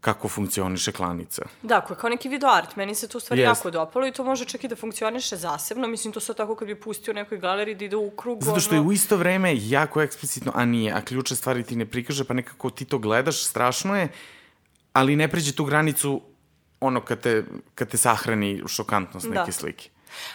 kako 0.02 0.28
funkcioniše 0.28 0.92
klanica. 0.92 1.46
Da, 1.62 1.82
kao 1.82 2.10
neki 2.10 2.30
video 2.30 2.50
art. 2.50 2.76
Meni 2.76 2.96
se 2.96 3.08
to 3.08 3.18
u 3.18 3.22
stvari 3.22 3.42
yes. 3.42 3.46
jako 3.46 3.72
dopalo 3.72 4.08
i 4.08 4.12
to 4.12 4.24
može 4.24 4.46
čak 4.46 4.64
i 4.64 4.68
da 4.68 4.76
funkcioniše 4.76 5.36
zasebno. 5.36 5.88
Mislim, 5.88 6.14
to 6.14 6.20
sve 6.20 6.36
tako 6.36 6.56
kad 6.56 6.68
bi 6.68 6.80
pustio 6.80 7.14
nekoj 7.14 7.38
galeriji 7.38 7.76
da 7.76 7.86
ide 7.86 7.96
u 7.96 8.10
krug. 8.12 8.44
Zato 8.44 8.60
što 8.60 8.76
je 8.76 8.82
u 8.82 8.92
isto 8.92 9.18
vreme 9.18 9.54
jako 9.58 10.02
eksplicitno, 10.02 10.52
a 10.56 10.66
nije, 10.66 10.94
a 10.94 11.02
ključe 11.02 11.36
stvari 11.36 11.64
ti 11.64 11.76
ne 11.76 11.86
prikaže, 11.86 12.24
pa 12.24 12.34
nekako 12.34 12.70
ti 12.70 12.86
to 12.86 12.98
gledaš, 13.00 13.44
strašno 13.44 13.96
je, 13.96 14.08
ali 14.94 15.16
ne 15.16 15.28
pređe 15.28 15.56
tu 15.56 15.66
granicu 15.66 16.22
ono 16.80 17.02
kad 17.02 17.20
te, 17.20 17.44
kad 17.76 17.90
te 17.90 17.98
sahrani 17.98 18.62
šokantnost 18.68 19.28
neke 19.30 19.46
da. 19.46 19.52
slike. 19.52 19.90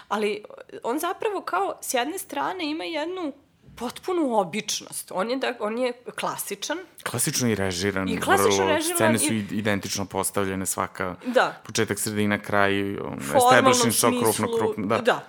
Ali 0.09 0.45
on 0.83 0.99
zapravo 0.99 1.41
kao 1.41 1.79
s 1.81 1.95
jedne 1.95 2.19
strane 2.19 2.71
ima 2.71 2.85
jednu 2.85 3.33
potpunu 3.77 4.39
običnost. 4.39 5.13
On 5.15 5.31
je, 5.31 5.37
da, 5.37 5.55
on 5.61 5.79
je 5.79 5.93
klasičan. 6.21 6.79
Klasično 7.11 7.49
i 7.49 7.55
režiran. 7.55 8.09
I 8.09 8.21
klasično 8.21 8.65
vrlo, 8.65 8.77
režiran. 8.77 8.97
Scene 8.97 9.19
su 9.19 9.33
i... 9.33 9.47
identično 9.51 10.05
postavljene 10.05 10.67
svaka. 10.67 11.15
Da. 11.27 11.61
Početak, 11.67 11.99
sredina, 11.99 12.39
kraj. 12.39 12.97
Um, 12.99 13.19
establishing 13.37 13.93
shot, 13.93 14.15
krupno, 14.23 14.57
krupno. 14.59 14.87
Da. 14.87 14.99
da. 14.99 15.27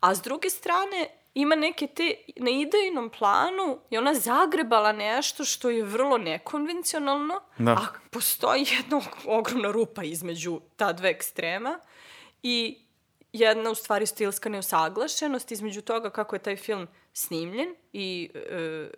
A 0.00 0.14
s 0.14 0.22
druge 0.22 0.50
strane, 0.50 1.08
ima 1.34 1.54
neke 1.54 1.86
te, 1.86 2.14
na 2.36 2.50
idejnom 2.50 3.10
planu 3.18 3.78
je 3.90 3.98
ona 3.98 4.14
zagrebala 4.14 4.92
nešto 4.92 5.44
što 5.44 5.70
je 5.70 5.84
vrlo 5.84 6.18
nekonvencionalno, 6.18 7.40
da. 7.58 7.72
a 7.72 7.86
postoji 8.10 8.66
jedna 8.78 9.00
ogromna 9.26 9.70
rupa 9.70 10.02
između 10.02 10.60
ta 10.76 10.92
dve 10.92 11.10
ekstrema 11.10 11.78
i 12.42 12.85
jedna 13.38 13.70
u 13.70 13.74
stvari 13.74 14.06
stilska 14.06 14.48
neusaglašenost 14.48 15.52
između 15.52 15.82
toga 15.82 16.10
kako 16.10 16.36
je 16.36 16.42
taj 16.42 16.56
film 16.56 16.88
snimljen 17.12 17.74
i 17.92 18.30
e, 18.34 18.88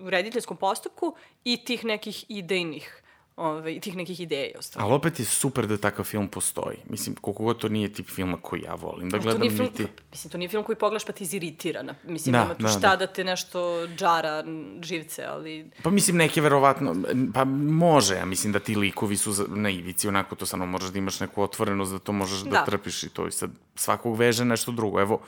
u 0.00 0.10
rediteljskom 0.10 0.56
postupku 0.56 1.16
i 1.44 1.64
tih 1.64 1.84
nekih 1.84 2.24
idejnih 2.28 3.02
ovaj, 3.40 3.80
tih 3.80 3.96
nekih 3.96 4.20
ideja. 4.20 4.58
Ostalo. 4.58 4.84
Ali 4.84 4.94
opet 4.94 5.18
je 5.18 5.24
super 5.24 5.66
da 5.66 5.76
takav 5.76 6.04
film 6.04 6.28
postoji. 6.28 6.76
Mislim, 6.88 7.16
koliko 7.20 7.42
god 7.42 7.58
to 7.58 7.68
nije 7.68 7.92
tip 7.92 8.08
filma 8.08 8.36
koji 8.42 8.60
ja 8.60 8.74
volim 8.74 9.10
da 9.10 9.18
gledam. 9.18 9.48
To 9.48 9.56
film, 9.56 9.68
niti... 9.72 9.86
Mislim, 10.10 10.30
to 10.30 10.38
nije 10.38 10.48
film 10.48 10.64
koji 10.64 10.76
pogledaš 10.76 11.04
pa 11.04 11.12
ti 11.12 11.24
iziritira. 11.24 11.94
Mislim, 12.04 12.32
da, 12.32 12.42
nema 12.42 12.54
tu 12.54 12.62
da, 12.62 12.68
šta 12.68 12.96
da. 12.96 12.96
da 12.96 13.06
te 13.06 13.24
nešto 13.24 13.86
džara 13.96 14.44
živce, 14.82 15.24
ali... 15.24 15.70
Pa 15.82 15.90
mislim, 15.90 16.16
neke 16.16 16.40
verovatno, 16.40 16.96
pa 17.34 17.44
može, 17.44 18.14
ja 18.14 18.24
mislim 18.24 18.52
da 18.52 18.58
ti 18.58 18.76
likovi 18.76 19.16
su 19.16 19.46
na 19.48 19.70
ivici, 19.70 20.08
onako 20.08 20.34
to 20.34 20.46
samo 20.46 20.66
možeš 20.66 20.90
da 20.90 20.98
imaš 20.98 21.20
neku 21.20 21.42
otvorenost, 21.42 21.92
da 21.92 21.98
to 21.98 22.12
možeš 22.12 22.40
da, 22.40 22.50
da 22.50 22.64
trpiš 22.64 23.02
i 23.02 23.08
to 23.08 23.26
i 23.26 23.32
sad 23.32 23.50
svakog 23.74 24.16
veže 24.16 24.44
nešto 24.44 24.72
drugo. 24.72 25.00
Evo, 25.00 25.20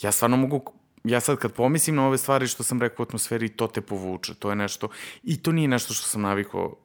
ja 0.00 0.12
stvarno 0.12 0.36
mogu 0.36 0.72
ja 1.04 1.20
sad 1.20 1.38
kad 1.38 1.52
pomislim 1.52 1.96
na 1.96 2.06
ove 2.06 2.18
stvari 2.18 2.46
što 2.46 2.62
sam 2.62 2.80
rekao 2.80 3.02
u 3.02 3.06
atmosferi, 3.06 3.48
to 3.48 3.66
te 3.66 3.80
povuče. 3.80 4.34
To 4.34 4.50
je 4.50 4.56
nešto, 4.56 4.88
i 5.22 5.42
to 5.42 5.52
nije 5.52 5.68
nešto 5.68 5.94
što 5.94 6.08
sam 6.08 6.22
navikao 6.22 6.76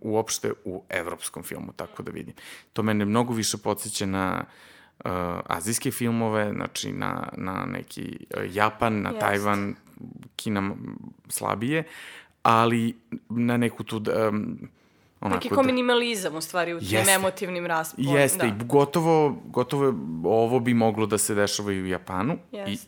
uopšte 0.00 0.52
u 0.64 0.82
evropskom 0.88 1.42
filmu, 1.42 1.72
tako 1.76 2.02
da 2.02 2.10
vidim. 2.10 2.34
To 2.72 2.82
mene 2.82 3.04
mnogo 3.04 3.34
više 3.34 3.58
podsjeća 3.58 4.06
na 4.06 4.44
uh, 5.04 5.10
azijske 5.46 5.90
filmove, 5.90 6.52
znači 6.52 6.92
na, 6.92 7.28
na 7.36 7.66
neki 7.66 8.26
uh, 8.36 8.56
Japan, 8.56 9.02
na 9.02 9.10
Jest. 9.10 9.20
Tajvan, 9.20 9.74
Kina 10.36 10.70
slabije, 11.28 11.84
ali 12.42 12.96
na 13.28 13.56
neku 13.56 13.84
tu... 13.84 13.96
Um, 13.96 14.68
onako, 15.20 15.36
Neki 15.36 15.48
kao 15.48 15.62
da, 15.62 15.66
minimalizam 15.66 16.34
u 16.36 16.40
stvari 16.40 16.74
u 16.74 16.78
tim 16.78 16.88
jeste, 16.90 17.12
emotivnim 17.12 17.66
raspom. 17.66 18.04
Jeste, 18.04 18.38
da. 18.38 18.46
i 18.46 18.66
gotovo, 18.66 19.42
gotovo 19.44 19.94
ovo 20.24 20.60
bi 20.60 20.74
moglo 20.74 21.06
da 21.06 21.18
se 21.18 21.34
dešava 21.34 21.72
i 21.72 21.82
u 21.82 21.86
Japanu. 21.86 22.38
Jeste. 22.52 22.72
I 22.72 22.78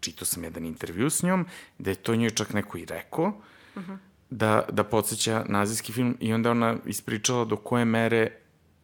čitao 0.00 0.26
sam 0.26 0.44
jedan 0.44 0.64
intervju 0.64 1.10
s 1.10 1.22
njom, 1.22 1.46
da 1.78 1.90
je 1.90 1.94
to 1.94 2.16
njoj 2.16 2.30
čak 2.30 2.52
neko 2.52 2.78
i 2.78 2.84
rekao, 2.84 3.24
uh 3.24 3.82
mhm. 3.82 3.92
-huh 3.92 4.11
da, 4.32 4.64
da 4.72 4.84
podsjeća 4.84 5.44
nazijski 5.48 5.92
film 5.92 6.16
i 6.20 6.32
onda 6.32 6.50
ona 6.50 6.76
ispričala 6.86 7.44
do 7.44 7.56
koje 7.56 7.84
mere 7.84 8.30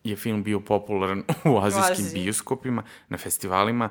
je 0.05 0.17
film 0.17 0.43
bio 0.43 0.61
popularan 0.61 1.23
u 1.53 1.59
azijskim 1.59 2.07
Aziji. 2.07 2.23
bioskopima, 2.23 2.83
na 3.09 3.19
festivalima, 3.19 3.91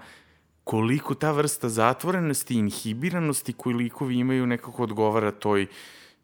koliko 0.64 1.14
ta 1.14 1.32
vrsta 1.32 1.70
zatvorenosti 1.70 2.54
i 2.54 2.58
inhibiranosti 2.58 3.54
koju 3.54 3.78
likovi 3.78 4.16
imaju 4.16 4.48
nekako 4.48 4.84
odgovara 4.84 5.32
toj 5.32 5.68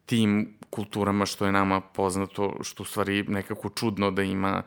tim 0.05 0.57
kulturama 0.69 1.25
što 1.25 1.45
je 1.45 1.51
nama 1.51 1.81
poznato, 1.81 2.55
što 2.61 2.83
u 2.83 2.85
stvari 2.85 3.23
nekako 3.23 3.69
čudno 3.69 4.11
da 4.11 4.23
ima 4.23 4.63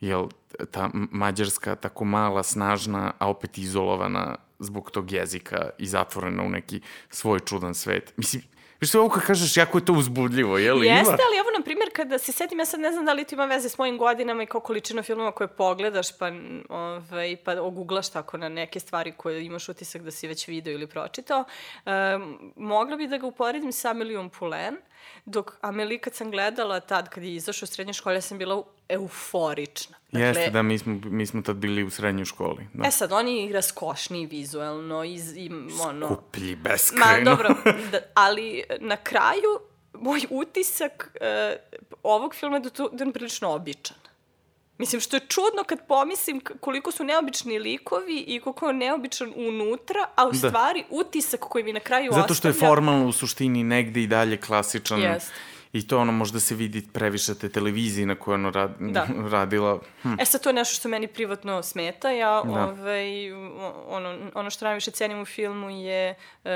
jel, 0.00 0.26
ta 0.70 0.90
mađarska 0.92 1.74
tako 1.74 2.04
mala, 2.04 2.42
snažna, 2.42 3.12
a 3.18 3.28
opet 3.28 3.58
izolovana 3.58 4.36
zbog 4.58 4.90
tog 4.90 5.12
jezika 5.12 5.70
i 5.78 5.86
zatvorena 5.86 6.42
u 6.42 6.48
neki 6.48 6.80
svoj 7.10 7.40
čudan 7.40 7.74
svet. 7.74 8.12
Mislim, 8.16 8.42
Viš 8.80 8.90
se 8.90 8.98
ovo 8.98 9.08
kad 9.08 9.22
kažeš, 9.22 9.56
jako 9.56 9.78
je 9.78 9.84
to 9.84 9.92
uzbudljivo, 9.92 10.58
je 10.58 10.72
li? 10.72 10.86
Jeste, 10.86 11.10
ali 11.28 11.38
evo, 11.38 11.50
na 11.58 11.64
primjer, 11.64 11.90
kada 11.92 12.18
se 12.18 12.32
setim, 12.32 12.58
ja 12.58 12.64
sad 12.64 12.80
ne 12.80 12.92
znam 12.92 13.04
da 13.04 13.12
li 13.12 13.24
to 13.24 13.34
ima 13.34 13.44
veze 13.44 13.68
s 13.68 13.78
mojim 13.78 13.98
godinama 13.98 14.42
i 14.42 14.46
kao 14.46 14.60
količina 14.60 15.02
filmova 15.02 15.32
koje 15.32 15.48
pogledaš, 15.48 16.18
pa, 16.18 16.30
ovaj, 16.68 17.36
pa 17.44 17.62
oguglaš 17.62 18.08
tako 18.08 18.36
na 18.36 18.48
neke 18.48 18.80
stvari 18.80 19.12
koje 19.12 19.44
imaš 19.44 19.68
utisak 19.68 20.02
da 20.02 20.10
si 20.10 20.28
već 20.28 20.48
video 20.48 20.72
ili 20.72 20.86
pročitao. 20.86 21.44
Um, 21.84 22.52
mogla 22.56 22.96
bi 22.96 23.06
da 23.06 23.18
ga 23.18 23.26
uporedim 23.26 23.72
sa 23.72 23.90
Ameliom 23.90 24.30
Pulen, 24.30 24.76
dok 25.24 25.58
Ameli 25.60 25.98
kad 25.98 26.14
sam 26.14 26.30
gledala 26.30 26.80
tad, 26.80 27.08
kad 27.08 27.24
je 27.24 27.34
izašao 27.34 27.66
u 27.66 27.66
srednje 27.66 27.92
škole, 27.92 28.14
ja 28.14 28.20
sam 28.20 28.38
bila 28.38 28.62
euforična. 28.88 29.96
Dakle, 30.12 30.26
Jeste, 30.26 30.50
da, 30.50 30.62
mi 30.62 30.78
smo, 30.78 31.00
mi 31.04 31.26
smo 31.26 31.42
tad 31.42 31.56
bili 31.56 31.84
u 31.84 31.90
srednjoj 31.90 32.24
školi. 32.24 32.66
Da. 32.74 32.88
E 32.88 32.90
sad, 32.90 33.12
on 33.12 33.28
je 33.28 33.52
raskošniji 33.52 34.26
vizuelno, 34.26 35.04
iz, 35.04 35.36
i, 35.36 35.50
ono... 35.88 36.06
Skuplji, 36.06 36.56
beskreno. 36.56 37.06
Ma, 37.06 37.24
dobro, 37.24 37.48
da, 37.92 37.98
ali 38.14 38.64
na 38.80 38.96
kraju, 38.96 39.60
moj 39.92 40.20
utisak 40.30 41.16
uh, 41.20 41.86
ovog 42.02 42.34
filma 42.34 42.56
je 42.56 42.60
da, 42.60 42.70
to, 42.70 42.88
da 42.88 43.04
je 43.04 43.12
prilično 43.12 43.50
običan. 43.50 43.96
Mislim, 44.78 45.00
što 45.00 45.16
je 45.16 45.20
čudno 45.20 45.64
kad 45.66 45.86
pomislim 45.86 46.40
koliko 46.60 46.92
su 46.92 47.04
neobični 47.04 47.58
likovi 47.58 48.24
i 48.26 48.40
koliko 48.40 48.66
je 48.66 48.74
neobičan 48.74 49.32
unutra, 49.36 50.06
a 50.16 50.26
u 50.26 50.32
da. 50.32 50.38
stvari 50.38 50.84
utisak 50.90 51.40
koji 51.40 51.64
mi 51.64 51.72
na 51.72 51.80
kraju 51.80 52.12
Zato 52.12 52.34
što 52.34 52.48
ostavlja... 52.48 52.56
je 52.56 52.68
formalno 52.68 53.06
u 53.06 53.12
suštini 53.12 53.64
negde 53.64 54.02
i 54.02 54.06
dalje 54.06 54.36
klasičan. 54.36 55.00
Jest 55.00 55.32
i 55.76 55.86
to 55.86 55.98
ono 55.98 56.12
možda 56.12 56.40
se 56.40 56.54
vidi 56.54 56.88
previše 56.92 57.34
te 57.34 57.48
televizije 57.48 58.06
na 58.06 58.14
kojoj 58.14 58.34
ono 58.34 58.50
rad, 58.50 58.70
da. 58.80 59.06
radila. 59.32 59.80
Hm. 60.02 60.20
E 60.20 60.24
sad 60.24 60.42
to 60.42 60.48
je 60.48 60.52
nešto 60.52 60.74
što 60.74 60.88
meni 60.88 61.06
privatno 61.06 61.62
smeta. 61.62 62.10
Ja 62.10 62.42
da. 62.44 62.66
ovaj, 62.66 63.32
ono, 63.88 64.18
ono 64.34 64.50
što 64.50 64.64
najviše 64.64 64.90
cenim 64.90 65.20
u 65.20 65.24
filmu 65.24 65.70
je 65.70 66.14
uh, 66.44 66.50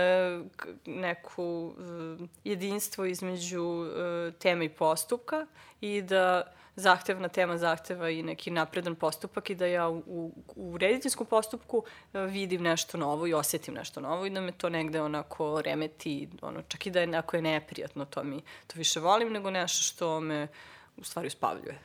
neku 0.87 1.75
uh, 1.79 2.29
jedinstvo 2.45 3.05
između 3.05 3.63
uh, 3.63 4.35
teme 4.35 4.65
i 4.65 4.69
postupka 4.69 5.47
i 5.81 6.03
da 6.03 6.43
zahtevna 6.77 7.29
tema 7.29 7.59
zahteva 7.59 8.11
i 8.11 8.23
neki 8.23 8.51
napredan 8.51 8.95
postupak 8.95 9.51
i 9.51 9.55
da 9.55 9.67
ja 9.67 9.89
u, 9.89 10.33
u 10.57 10.79
rediteljskom 10.79 11.27
postupku 11.27 11.85
e, 12.13 12.21
vidim 12.21 12.63
nešto 12.63 12.99
novo 12.99 13.27
i 13.27 13.35
osetim 13.35 13.75
nešto 13.75 14.01
novo 14.01 14.27
i 14.27 14.31
da 14.31 14.41
me 14.41 14.53
to 14.53 14.69
negde 14.69 15.03
onako 15.03 15.63
remeti, 15.63 16.29
ono, 16.43 16.63
čak 16.63 16.87
i 16.87 16.91
da 16.91 17.01
je 17.01 17.07
neko 17.07 17.37
je 17.37 17.43
neprijatno, 17.43 18.05
to 18.05 18.25
mi 18.25 18.43
to 18.67 18.75
više 18.75 19.01
volim 19.01 19.33
nego 19.33 19.51
nešto 19.51 19.83
što 19.83 20.21
me 20.21 20.49
u 20.97 21.05
stvari 21.05 21.27
uspavljuje. 21.27 21.79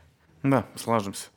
Da, 0.43 0.63
slažem 0.75 1.13
se. 1.13 1.29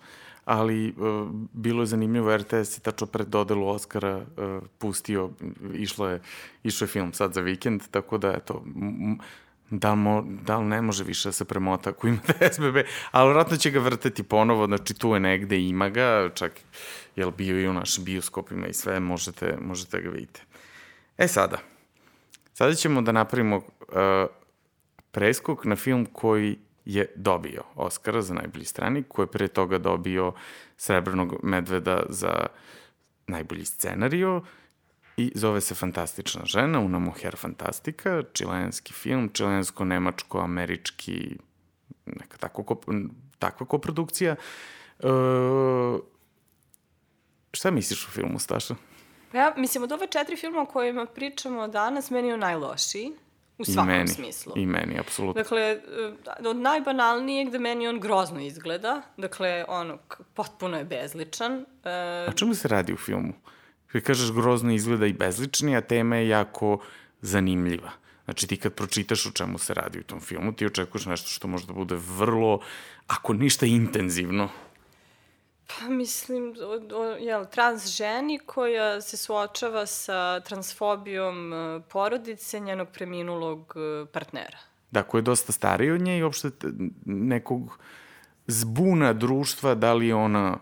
Ali 0.44 0.88
uh, 0.88 1.28
bilo 1.52 1.82
je 1.82 1.87
zanimljivo, 1.87 2.37
RTS 2.37 2.76
je 2.76 2.80
tačno 2.80 3.06
pred 3.06 3.28
dodelu 3.28 3.68
Oscara 3.68 4.16
uh, 4.16 4.62
pustio, 4.78 5.30
išlo 5.74 6.08
je, 6.08 6.20
išlo 6.62 6.84
je 6.84 6.88
film 6.88 7.12
sad 7.12 7.34
za 7.34 7.40
vikend, 7.40 7.82
tako 7.90 8.18
da 8.18 8.32
eto, 8.32 8.64
da 9.70 9.90
li, 9.90 9.96
mo, 9.96 10.24
da 10.46 10.59
li 10.59 10.64
ne 10.64 10.83
može 10.83 11.04
više 11.04 11.28
da 11.28 11.33
se 11.33 11.44
premota 11.44 11.90
ako 11.90 12.09
imate 12.09 12.33
SBB, 12.54 12.76
ali 13.11 13.33
vratno 13.33 13.57
će 13.57 13.70
ga 13.70 13.78
vrteti 13.78 14.22
ponovo, 14.22 14.66
znači 14.66 14.94
tu 14.94 15.14
je 15.14 15.20
negde, 15.20 15.61
ima 15.61 15.88
ga, 15.88 16.31
čak 16.35 16.52
je 17.16 17.31
bio 17.38 17.61
i 17.61 17.68
u 17.68 17.72
našim 17.72 18.04
bioskopima 18.04 18.66
i 18.66 18.74
sve, 18.74 19.00
možete, 19.00 19.57
možete 19.61 20.00
ga 20.00 20.11
vidite. 20.11 20.40
E 21.18 21.28
sada, 21.28 21.59
sada 22.54 22.74
ćemo 22.74 23.02
da 23.02 23.12
napravimo 23.12 23.57
uh, 23.57 23.62
preskok 25.11 25.64
na 25.64 25.76
film 25.76 26.07
koji 26.12 26.59
je 26.85 27.12
dobio 27.16 27.62
Oscara 27.74 28.22
za 28.22 28.35
najbolji 28.35 28.64
strani, 28.64 29.02
koji 29.02 29.24
je 29.24 29.31
pre 29.31 29.48
toga 29.48 29.78
dobio 29.78 30.33
Srebrnog 30.76 31.35
medveda 31.42 32.02
za 32.09 32.46
najbolji 33.26 33.64
scenario 33.64 34.42
i 35.18 35.33
zove 35.35 35.61
se 35.61 35.74
Fantastična 35.74 36.44
žena, 36.44 36.81
Una 36.81 36.98
Moher 36.98 37.37
Fantastika, 37.37 38.22
čilenski 38.33 38.92
film, 38.92 39.31
čilensko-nemačko-američki, 39.33 41.37
neka 42.07 42.38
tako 42.38 42.62
ko, 42.62 42.81
takva 43.38 43.66
koprodukcija. 43.66 44.37
E, 44.98 45.09
šta 47.52 47.70
misliš 47.70 48.07
o 48.07 48.11
filmu, 48.11 48.38
Staša? 48.38 48.74
Ja, 49.33 49.54
mislim, 49.57 49.83
od 49.83 49.92
ove 49.92 50.07
četiri 50.07 50.37
filma 50.37 50.62
o 50.62 50.66
kojima 50.66 51.07
pričamo 51.07 51.68
danas, 51.68 52.11
meni 52.11 52.28
je 52.28 52.37
najlošiji. 52.37 53.12
U 53.59 53.64
svakom 53.64 53.90
I 53.90 53.92
meni, 53.92 54.09
smislu. 54.09 54.52
I 54.57 54.66
meni, 54.66 54.98
apsolutno. 54.98 55.42
Dakle, 55.42 55.62
e, 55.62 56.48
od 56.48 56.57
najbanalnijeg 56.57 57.50
da 57.50 57.59
meni 57.59 57.88
on 57.88 58.00
grozno 58.00 58.40
izgleda. 58.40 59.02
Dakle, 59.16 59.64
ono, 59.68 59.98
potpuno 60.35 60.78
je 60.78 60.85
bezličan. 60.85 61.64
E... 61.85 62.26
A 62.28 62.33
čemu 62.37 62.54
se 62.54 62.68
radi 62.68 62.92
u 62.92 62.96
filmu? 62.96 63.33
Kad 63.92 64.03
kažeš 64.03 64.33
grozno 64.33 64.72
izgleda 64.72 65.07
i 65.07 65.12
bezlični, 65.12 65.77
a 65.77 65.81
tema 65.81 66.16
je 66.16 66.29
jako 66.29 66.79
zanimljiva. 67.20 67.90
Znači 68.24 68.46
ti 68.46 68.57
kad 68.57 68.74
pročitaš 68.74 69.27
o 69.27 69.31
čemu 69.31 69.59
se 69.59 69.74
radi 69.74 70.01
u 70.01 70.03
tom 70.03 70.20
filmu, 70.20 70.53
ti 70.53 70.66
očekuješ 70.66 71.07
nešto 71.07 71.29
što 71.29 71.48
može 71.48 71.66
da 71.66 71.72
bude 71.72 71.96
vrlo, 71.96 72.61
ako 73.07 73.33
ništa 73.33 73.66
intenzivno. 73.66 74.48
Pa 75.66 75.88
mislim, 75.88 76.55
o, 76.61 76.96
o, 76.96 77.05
jel, 77.05 77.44
trans 77.46 77.87
ženi 77.87 78.38
koja 78.38 79.01
se 79.01 79.16
suočava 79.16 79.87
sa 79.87 80.40
transfobijom 80.40 81.53
e, 81.53 81.81
porodice 81.88 82.61
njenog 82.61 82.88
preminulog 82.88 83.74
e, 83.77 84.07
partnera. 84.12 84.59
Da, 84.90 85.03
koja 85.03 85.18
je 85.18 85.22
dosta 85.22 85.53
starija 85.53 85.94
od 85.94 86.01
nje 86.01 86.18
i 86.18 86.22
uopšte 86.22 86.51
nekog 87.05 87.79
zbuna 88.46 89.12
društva, 89.12 89.74
da 89.74 89.94
li 89.94 90.12
ona 90.12 90.59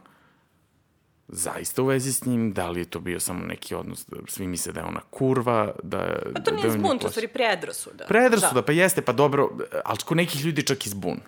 zaista 1.29 1.83
u 1.83 1.87
vezi 1.87 2.13
s 2.13 2.25
njim, 2.25 2.53
da 2.53 2.71
li 2.71 2.81
je 2.81 2.85
to 2.85 3.01
bio 3.01 3.21
samo 3.21 3.47
neki 3.47 3.75
odnos, 3.75 4.07
da 4.07 4.17
svi 4.29 4.47
misle 4.47 4.73
da 4.73 4.81
je 4.81 4.87
ona 4.87 5.01
kurva, 5.11 5.73
da... 5.83 6.19
Pa 6.35 6.41
to 6.41 6.51
nije 6.51 6.67
da 6.67 6.73
zbun, 6.73 6.99
to 6.99 7.11
stvari 7.11 7.29
predrasuda. 7.29 8.05
Predrasuda, 8.09 8.61
da. 8.61 8.63
pa 8.63 8.73
jeste, 8.73 9.03
pa 9.03 9.13
dobro, 9.13 9.51
ali 9.85 9.99
kod 10.05 10.17
nekih 10.17 10.45
ljudi 10.45 10.63
čak 10.63 10.87
i 10.87 10.89
zbun. 10.89 11.21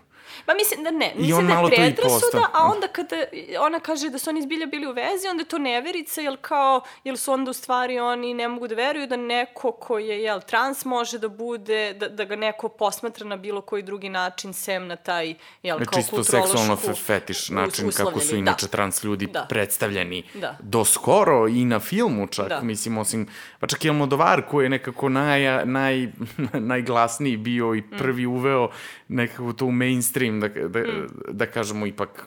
Pa 0.47 0.55
mislim 0.55 0.85
da 0.85 0.91
ne, 0.91 1.13
mislim 1.17 1.47
da 1.47 1.53
je 1.53 1.71
predrasuda, 1.71 2.47
a 2.53 2.65
onda 2.65 2.89
kada 2.89 3.17
ona 3.61 3.81
kaže 3.81 4.11
da 4.11 4.19
su 4.19 4.31
oni 4.31 4.41
izbilja 4.41 4.67
bili 4.67 4.87
u 4.87 4.93
vezi, 4.93 5.29
onda 5.31 5.41
je 5.41 5.49
to 5.49 5.59
neverica, 5.59 6.21
jel 6.21 6.37
kao, 6.37 6.81
jel 7.05 7.17
su 7.17 7.33
onda 7.33 7.51
u 7.51 7.55
stvari 7.55 7.99
oni 7.99 8.35
ne 8.35 8.49
mogu 8.49 8.69
da 8.69 8.75
veruju 8.75 9.07
da 9.07 9.17
neko 9.17 9.73
ko 9.73 9.99
je, 9.99 10.23
jel, 10.23 10.41
trans 10.41 10.85
može 10.85 11.19
da 11.19 11.29
bude, 11.29 11.95
da, 11.95 12.09
da 12.09 12.25
ga 12.25 12.37
neko 12.37 12.69
posmatra 12.69 13.27
na 13.27 13.37
bilo 13.37 13.61
koji 13.61 13.83
drugi 13.83 14.09
način, 14.09 14.53
sem 14.53 14.87
na 14.87 14.97
taj, 14.97 15.35
jel, 15.63 15.79
kao 15.79 16.03
Čisto 16.03 16.25
seksualno 16.25 16.77
fetiš 17.07 17.49
način 17.49 17.91
kako 17.97 18.21
su 18.21 18.37
inače 18.37 18.67
da. 18.67 18.71
trans 18.71 19.05
ljudi 19.05 19.27
da. 19.27 19.47
predstavljeni 19.49 20.23
da. 20.35 20.57
do 20.61 20.85
skoro 20.85 21.49
i 21.49 21.65
na 21.65 21.81
filmu 21.81 22.27
čak, 22.27 22.49
da. 22.49 22.61
mislim, 22.61 22.99
osim, 22.99 23.29
pa 23.61 23.67
čak 23.67 23.85
i 23.85 23.89
Almodovar 23.89 24.43
koji 24.47 24.65
je 24.65 24.71
nekako 24.71 25.09
naj, 25.09 25.65
naj, 25.65 26.09
najglasniji 26.73 27.37
bio 27.37 27.75
i 27.75 27.83
prvi 27.83 28.27
mm. 28.27 28.31
uveo 28.31 28.69
nekako 29.09 29.53
to 29.53 29.67
u 29.67 29.73
mainstream, 29.73 30.28
da, 30.33 30.49
da, 30.49 30.81
mm. 30.81 31.07
da 31.29 31.47
kažemo 31.47 31.87
ipak 31.87 32.27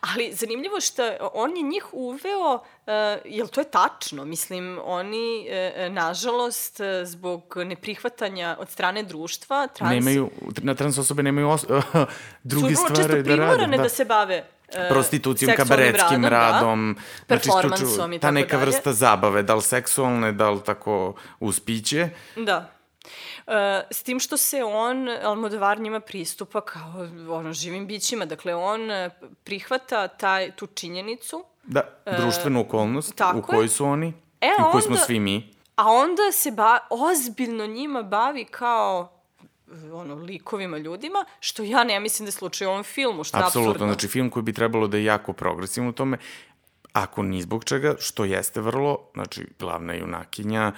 Ali 0.00 0.32
zanimljivo 0.32 0.80
što 0.80 1.02
on 1.34 1.56
je 1.56 1.62
njih 1.62 1.86
uveo, 1.92 2.54
uh, 2.54 2.92
jel 3.24 3.48
to 3.48 3.60
je 3.60 3.70
tačno? 3.70 4.24
Mislim, 4.24 4.78
oni, 4.84 5.46
uh, 5.48 5.92
nažalost, 5.92 6.80
zbog 7.04 7.54
neprihvatanja 7.56 8.56
od 8.58 8.70
strane 8.70 9.02
društva... 9.02 9.66
Trans... 9.66 9.92
Nemaju, 9.94 10.30
na 10.62 10.74
trans 10.74 10.98
osobe 10.98 11.22
nemaju 11.22 11.48
os, 11.48 11.64
uh, 11.64 11.84
druge 12.42 12.76
su 12.76 12.82
stvari 12.94 13.22
da 13.22 13.36
rade. 13.36 13.64
Su 13.64 13.70
da. 13.70 13.76
da 13.76 13.88
se 13.88 14.04
bave 14.04 14.44
prostitucijom, 14.88 15.52
kabaretskim 15.56 16.24
radom, 16.24 16.30
radom 16.30 16.96
da, 16.96 17.26
performansom 17.26 17.88
znači, 17.88 18.14
i 18.14 18.18
tako 18.18 18.20
Ta 18.20 18.30
neka 18.30 18.56
dalje. 18.56 18.66
vrsta 18.66 18.92
zabave, 18.92 19.42
da 19.42 19.54
li 19.54 19.62
seksualne, 19.62 20.32
da 20.32 20.50
li 20.50 20.60
tako 20.64 21.14
uspiće. 21.40 22.08
Da. 22.36 22.79
Uh, 23.46 23.52
s 23.90 24.02
tim 24.02 24.20
što 24.20 24.36
se 24.36 24.64
on, 24.64 25.08
Almodovar 25.08 25.80
njima 25.80 26.00
pristupa 26.00 26.60
kao 26.60 27.08
ono, 27.30 27.52
živim 27.52 27.86
bićima, 27.86 28.24
dakle 28.24 28.54
on 28.54 28.90
e, 28.90 29.10
prihvata 29.44 30.08
taj, 30.08 30.50
tu 30.50 30.66
činjenicu. 30.66 31.44
Da, 31.62 32.02
e, 32.06 32.16
društvenu 32.16 32.60
okolnost 32.60 33.20
uh, 33.20 33.38
u 33.38 33.42
kojoj 33.42 33.68
su 33.68 33.84
oni 33.84 34.12
e, 34.40 34.46
i 34.46 34.62
u 34.68 34.70
kojoj 34.70 34.82
smo 34.82 34.96
svi 34.96 35.20
mi. 35.20 35.54
A 35.76 35.86
onda 35.86 36.32
se 36.32 36.50
ba, 36.50 36.78
ozbiljno 36.90 37.66
njima 37.66 38.02
bavi 38.02 38.44
kao 38.44 39.20
ono, 39.92 40.14
likovima, 40.14 40.78
ljudima, 40.78 41.24
što 41.40 41.62
ja 41.62 41.84
ne 41.84 42.00
mislim 42.00 42.26
da 42.26 42.28
je 42.28 42.32
slučaj 42.32 42.66
u 42.66 42.70
ovom 42.70 42.82
filmu, 42.82 43.24
što 43.24 43.38
je 43.38 43.44
Apsolutno, 43.44 43.70
absurdno. 43.70 43.92
znači 43.92 44.08
film 44.08 44.30
koji 44.30 44.42
bi 44.42 44.52
trebalo 44.52 44.86
da 44.86 44.96
je 44.96 45.04
jako 45.04 45.32
progresivno 45.32 45.90
u 45.90 45.92
tome, 45.92 46.18
ako 46.92 47.22
ni 47.22 47.42
zbog 47.42 47.64
čega, 47.64 47.94
što 47.98 48.24
jeste 48.24 48.60
vrlo, 48.60 49.10
znači 49.14 49.46
glavna 49.58 49.94
junakinja 49.94 50.72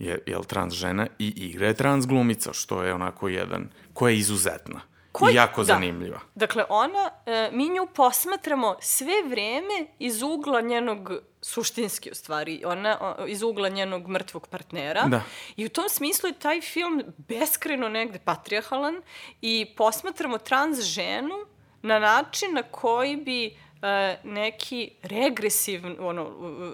je, 0.00 0.22
je 0.26 0.38
trans 0.46 0.74
žena 0.74 1.06
i 1.18 1.32
igra 1.36 1.66
je 1.66 1.74
trans 1.74 2.06
glumica, 2.06 2.52
što 2.52 2.82
je 2.82 2.94
onako 2.94 3.28
jedan, 3.28 3.68
koja 3.92 4.10
je 4.10 4.18
izuzetna. 4.18 4.80
Koji, 5.12 5.32
I 5.32 5.36
jako 5.36 5.60
da. 5.60 5.64
zanimljiva. 5.64 6.20
Dakle, 6.34 6.64
ona, 6.68 7.10
e, 7.26 7.50
mi 7.52 7.68
nju 7.68 7.86
posmatramo 7.94 8.76
sve 8.80 9.22
vreme 9.28 9.86
iz 9.98 10.22
ugla 10.22 10.60
njenog, 10.60 11.12
suštinski 11.42 12.10
u 12.10 12.14
stvari, 12.14 12.62
ona 12.64 12.98
o, 13.00 13.26
iz 13.26 13.42
ugla 13.42 13.68
njenog 13.68 14.08
mrtvog 14.08 14.46
partnera. 14.46 15.02
Da. 15.02 15.22
I 15.56 15.66
u 15.66 15.68
tom 15.68 15.88
smislu 15.88 16.28
je 16.28 16.38
taj 16.38 16.60
film 16.60 17.02
beskreno 17.18 17.88
negde 17.88 18.18
patriarhalan 18.18 19.02
i 19.40 19.66
posmatramo 19.76 20.38
trans 20.38 20.80
ženu 20.80 21.34
na 21.82 21.98
način 21.98 22.54
na 22.54 22.62
koji 22.62 23.16
bi 23.16 23.46
e, 23.46 24.16
neki 24.24 24.90
regresiv, 25.02 25.82
ono, 26.00 26.30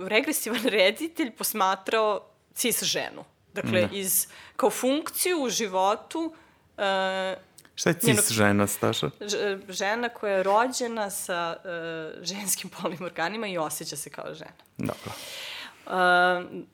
regresivan 0.08 0.62
reditelj 0.64 1.30
posmatrao 1.30 2.35
cis 2.56 2.82
ženu. 2.82 3.24
Dakle, 3.54 3.80
da. 3.80 3.88
iz, 3.92 4.26
kao 4.56 4.70
funkciju 4.70 5.42
u 5.42 5.50
životu... 5.50 6.20
Uh, 6.76 6.82
Šta 7.74 7.90
je 7.90 7.94
cis 7.94 8.08
njenog, 8.08 8.24
žena, 8.30 8.66
Staša? 8.66 9.10
Žena 9.68 10.08
koja 10.08 10.36
je 10.36 10.42
rođena 10.42 11.10
sa 11.10 11.56
uh, 11.56 12.24
ženskim 12.24 12.70
polnim 12.80 13.02
organima 13.02 13.46
i 13.46 13.58
osjeća 13.58 13.96
se 13.96 14.10
kao 14.10 14.34
žena. 14.34 14.62
Dobro. 14.78 15.12
Uh, 15.86 16.66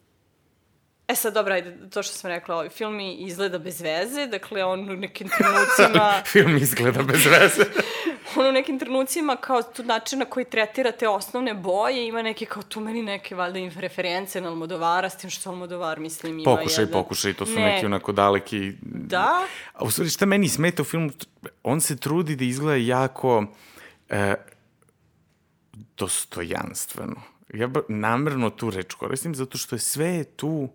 E 1.09 1.15
sad, 1.15 1.35
dobra, 1.35 1.55
ajde, 1.55 1.91
to 1.91 2.03
što 2.03 2.15
sam 2.15 2.31
rekla, 2.31 2.55
ovaj 2.55 2.69
film 2.69 3.01
izgleda 3.01 3.59
bez 3.59 3.81
veze, 3.81 4.27
dakle, 4.27 4.65
on 4.65 4.91
u 4.91 4.97
nekim 4.97 5.29
trenucima... 5.29 6.23
film 6.33 6.57
izgleda 6.57 7.03
bez 7.03 7.27
veze. 7.27 7.65
on 8.37 8.47
u 8.47 8.53
nekim 8.53 8.79
trenucima, 8.79 9.37
kao 9.37 9.63
tu 9.63 9.83
način 9.83 10.19
na 10.19 10.25
koji 10.25 10.45
tretira 10.45 10.93
te 10.93 11.09
osnovne 11.09 11.55
boje, 11.55 12.07
ima 12.09 12.23
neke, 12.23 12.47
kao 12.47 12.63
tu 12.63 12.81
meni 12.81 13.03
neke, 13.03 13.35
valjda, 13.35 13.81
reference 13.81 14.41
na 14.41 14.49
Almodovara, 14.49 15.11
s 15.11 15.17
tim 15.17 15.31
što 15.31 15.51
Almodovar, 15.51 16.01
mislim, 16.01 16.39
ima 16.39 16.57
pokušaj, 16.57 16.83
jedan... 16.83 16.93
Pokušaj, 16.93 17.35
to 17.35 17.47
su 17.47 17.55
ne. 17.55 17.61
neki 17.61 17.87
onako 17.87 18.13
daleki... 18.13 18.73
Da. 18.83 19.47
A 19.73 19.85
u 19.85 19.91
stvari, 19.91 20.11
šta 20.11 20.27
meni 20.27 20.49
smeta 20.49 20.83
u 20.83 20.85
filmu, 20.85 21.11
on 21.63 21.81
se 21.81 21.97
trudi 21.97 22.37
da 22.37 22.45
izgleda 22.45 22.77
jako... 22.77 23.45
E, 24.09 24.35
dostojanstveno. 25.97 27.23
Ja 27.55 27.71
namerno 27.89 28.51
tu 28.51 28.71
reč 28.71 28.95
koristim 28.95 29.35
zato 29.35 29.59
što 29.59 29.75
je 29.75 29.81
sve 29.81 30.25
tu 30.25 30.69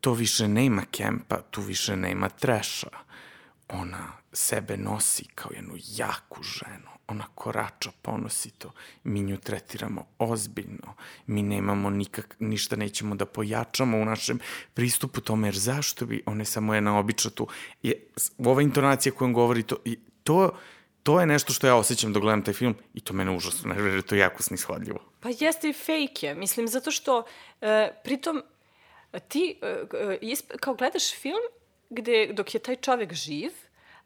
to 0.00 0.12
više 0.12 0.48
nema 0.48 0.82
kempa, 0.90 1.40
tu 1.50 1.60
više 1.60 1.96
nema 1.96 2.28
treša. 2.28 2.88
Ona 3.68 4.12
sebe 4.32 4.76
nosi 4.76 5.24
kao 5.34 5.50
jednu 5.54 5.74
jaku 5.96 6.42
ženu. 6.42 6.94
Ona 7.08 7.24
korača 7.34 7.90
ponosito. 8.02 8.72
Mi 9.04 9.22
nju 9.22 9.36
tretiramo 9.36 10.06
ozbiljno. 10.18 10.94
Mi 11.26 11.42
nemamo 11.42 11.90
nikak, 11.90 12.36
ništa 12.38 12.76
nećemo 12.76 13.14
da 13.14 13.26
pojačamo 13.26 13.98
u 13.98 14.04
našem 14.04 14.38
pristupu 14.74 15.20
tome, 15.20 15.48
jer 15.48 15.54
zašto 15.54 16.06
bi, 16.06 16.22
ona 16.26 16.40
je 16.40 16.44
samo 16.44 16.74
jedna 16.74 16.98
obična 16.98 17.30
tu. 17.30 17.48
Je, 17.82 18.06
ova 18.38 18.62
intonacija 18.62 19.12
kojom 19.12 19.32
govori, 19.32 19.62
to, 19.62 19.76
to, 20.22 20.58
to 21.02 21.20
je 21.20 21.26
nešto 21.26 21.52
što 21.52 21.66
ja 21.66 21.76
osjećam 21.76 22.12
dok 22.12 22.22
gledam 22.22 22.42
taj 22.42 22.54
film 22.54 22.74
i 22.94 23.00
to 23.00 23.12
mene 23.12 23.36
užasno 23.36 23.74
nervira, 23.74 24.02
to 24.02 24.14
je 24.14 24.18
jako 24.18 24.42
snishodljivo. 24.42 24.98
Pa 25.20 25.28
jeste 25.38 25.68
i 25.68 25.72
fake 25.72 26.26
je. 26.26 26.34
Mislim, 26.34 26.68
zato 26.68 26.90
što 26.90 27.24
e, 27.60 27.92
pritom 28.04 28.42
ti 29.28 29.58
e, 29.62 29.66
e 29.66 30.18
isp, 30.20 30.52
kao 30.60 30.74
gledaš 30.74 31.14
film 31.14 31.42
gde 31.90 32.32
dok 32.32 32.54
je 32.54 32.60
taj 32.60 32.76
čovek 32.76 33.12
živ, 33.12 33.52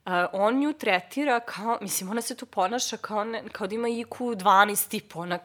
Uh, 0.09 0.15
on 0.33 0.59
nju 0.59 0.73
tretira 0.73 1.41
kao, 1.41 1.79
mislim, 1.81 2.11
ona 2.11 2.21
se 2.21 2.37
tu 2.37 2.47
ponaša 2.47 2.97
kao, 2.97 3.25
ne, 3.25 3.43
kao 3.53 3.67
da 3.67 3.75
ima 3.75 3.89
IQ 3.89 4.37
12 4.37 4.89
tipa, 4.89 5.19
ona 5.19 5.39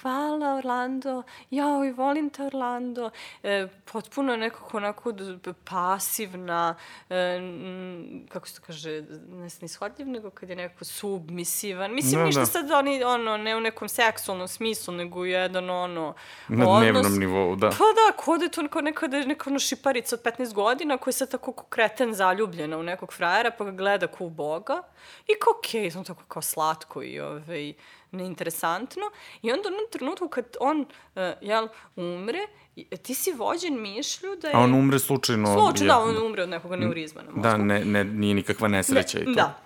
hvala 0.00 0.54
Orlando, 0.54 1.22
jao, 1.50 1.78
volim 1.96 2.30
te 2.30 2.42
Orlando, 2.42 3.10
e, 3.42 3.68
potpuno 3.92 4.36
nekako 4.36 4.76
onako 4.76 5.12
pasivna, 5.64 6.74
e, 7.10 7.40
kako 8.28 8.48
se 8.48 8.54
to 8.54 8.66
kaže, 8.66 9.02
ne 9.28 9.48
nishodljiv, 9.60 10.08
nego 10.08 10.30
kad 10.30 10.48
je 10.48 10.56
nekako 10.56 10.84
submisivan, 10.84 11.94
mislim, 11.94 12.20
da, 12.20 12.26
ništa 12.26 12.40
da. 12.40 12.46
sad 12.46 12.70
oni, 12.70 13.04
ono, 13.04 13.36
ne 13.36 13.56
u 13.56 13.60
nekom 13.60 13.88
seksualnom 13.88 14.48
smislu, 14.48 14.94
nego 14.94 15.24
jedan, 15.24 15.70
ono, 15.70 16.14
Na 16.48 16.68
odnos, 16.68 16.80
dnevnom 16.80 17.18
nivou, 17.18 17.56
da. 17.56 17.68
Pa 17.68 17.74
da, 17.76 18.16
kod 18.16 18.42
je 18.42 18.48
to 18.48 18.62
neko, 18.62 18.80
neko, 18.80 19.06
neko, 19.06 19.50
ono 19.50 19.58
šiparica 19.58 20.16
od 20.16 20.22
15 20.22 20.52
godina 20.52 20.96
koja 20.96 21.10
je 21.10 21.14
sad 21.14 21.30
tako 21.30 21.52
kreten 21.52 22.14
zaljubljena 22.14 22.78
u 22.78 22.82
nekog 22.82 23.12
frajera, 23.12 23.50
pa 23.50 23.64
ga 23.64 23.70
gleda 23.70 23.99
gleda 24.00 24.06
ko 24.06 24.28
Boga 24.28 24.82
i 25.26 25.32
kao 25.40 25.52
okej, 25.58 25.82
okay, 25.82 25.90
sam 25.90 26.04
tako 26.04 26.22
kao 26.28 26.42
slatko 26.42 27.02
i 27.02 27.20
ovaj, 27.20 27.72
neinteresantno. 28.10 29.02
I 29.42 29.52
onda 29.52 29.68
u 29.68 29.90
trenutku 29.90 30.28
kad 30.28 30.44
on, 30.60 30.80
uh, 30.80 31.22
jel, 31.40 31.68
umre, 31.96 32.46
ti 33.02 33.14
si 33.14 33.32
vođen 33.32 33.82
mišlju 33.82 34.36
da 34.42 34.48
je... 34.48 34.54
A 34.54 34.58
on 34.58 34.74
umre 34.74 34.98
slučajno... 34.98 35.46
Slučajno, 35.46 35.94
da, 35.94 36.00
on 36.00 36.26
umre 36.26 36.42
od 36.42 36.48
nekog 36.48 36.74
neurizma 36.74 37.22
na 37.22 37.30
mozgu. 37.30 37.42
Da, 37.42 37.56
ne, 37.56 37.84
ne, 37.84 38.04
nije 38.04 38.34
nikakva 38.34 38.68
nesreća 38.68 39.18
ne, 39.18 39.22
i 39.22 39.24
to. 39.24 39.32
Da, 39.32 39.60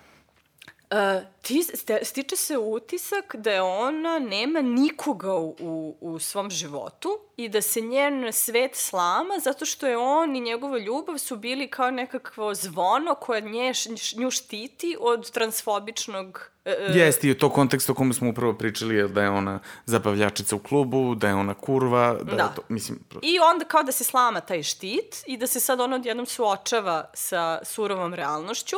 ti, 1.43 1.63
ste, 1.63 1.99
stiče 2.03 2.37
se 2.37 2.59
utisak 2.59 3.37
da 3.37 3.51
je 3.51 3.63
ona 3.63 4.19
nema 4.19 4.63
nikoga 4.63 5.35
u, 5.35 5.57
u, 5.61 5.97
u 6.01 6.19
svom 6.19 6.51
životu 6.51 7.19
i 7.37 7.49
da 7.49 7.63
se 7.63 7.81
njen 7.81 8.33
svet 8.33 8.75
slama 8.75 9.35
zato 9.45 9.65
što 9.65 9.87
je 9.87 9.97
on 9.97 10.37
i 10.37 10.41
njegova 10.41 10.79
ljubav 10.79 11.19
su 11.19 11.37
bili 11.37 11.69
kao 11.69 11.91
nekakvo 11.91 12.55
zvono 12.55 13.15
koje 13.15 13.41
nje, 13.41 13.73
nju 14.17 14.31
štiti 14.31 14.97
od 15.01 15.31
transfobičnog 15.31 16.55
Uh, 16.65 16.97
Jeste, 16.97 17.29
i 17.29 17.31
u 17.31 17.39
to 17.39 17.51
kontekstu 17.51 17.93
o 17.93 17.95
kome 17.95 18.15
smo 18.15 18.31
upravo 18.31 18.53
pričali 18.53 18.95
je 18.95 19.09
da 19.09 19.23
je 19.23 19.31
ona 19.31 19.59
zabavljačica 19.87 20.57
u 20.57 20.59
klubu, 20.59 21.15
da 21.15 21.29
je 21.29 21.35
ona 21.35 21.55
kurva, 21.55 22.15
da, 22.23 22.37
da. 22.37 22.43
je 22.43 22.49
to, 22.57 22.63
mislim... 22.69 22.99
I 23.23 23.39
onda 23.39 23.65
kao 23.65 23.83
da 23.83 23.93
se 23.93 24.05
slama 24.05 24.41
taj 24.41 24.63
štit 24.63 25.25
i 25.27 25.37
da 25.37 25.47
se 25.47 25.61
sad 25.61 25.81
ona 25.81 25.97
odjednom 25.97 26.27
suočava 26.27 27.11
sa 27.15 27.61
surovom 27.65 28.15
realnošću, 28.15 28.77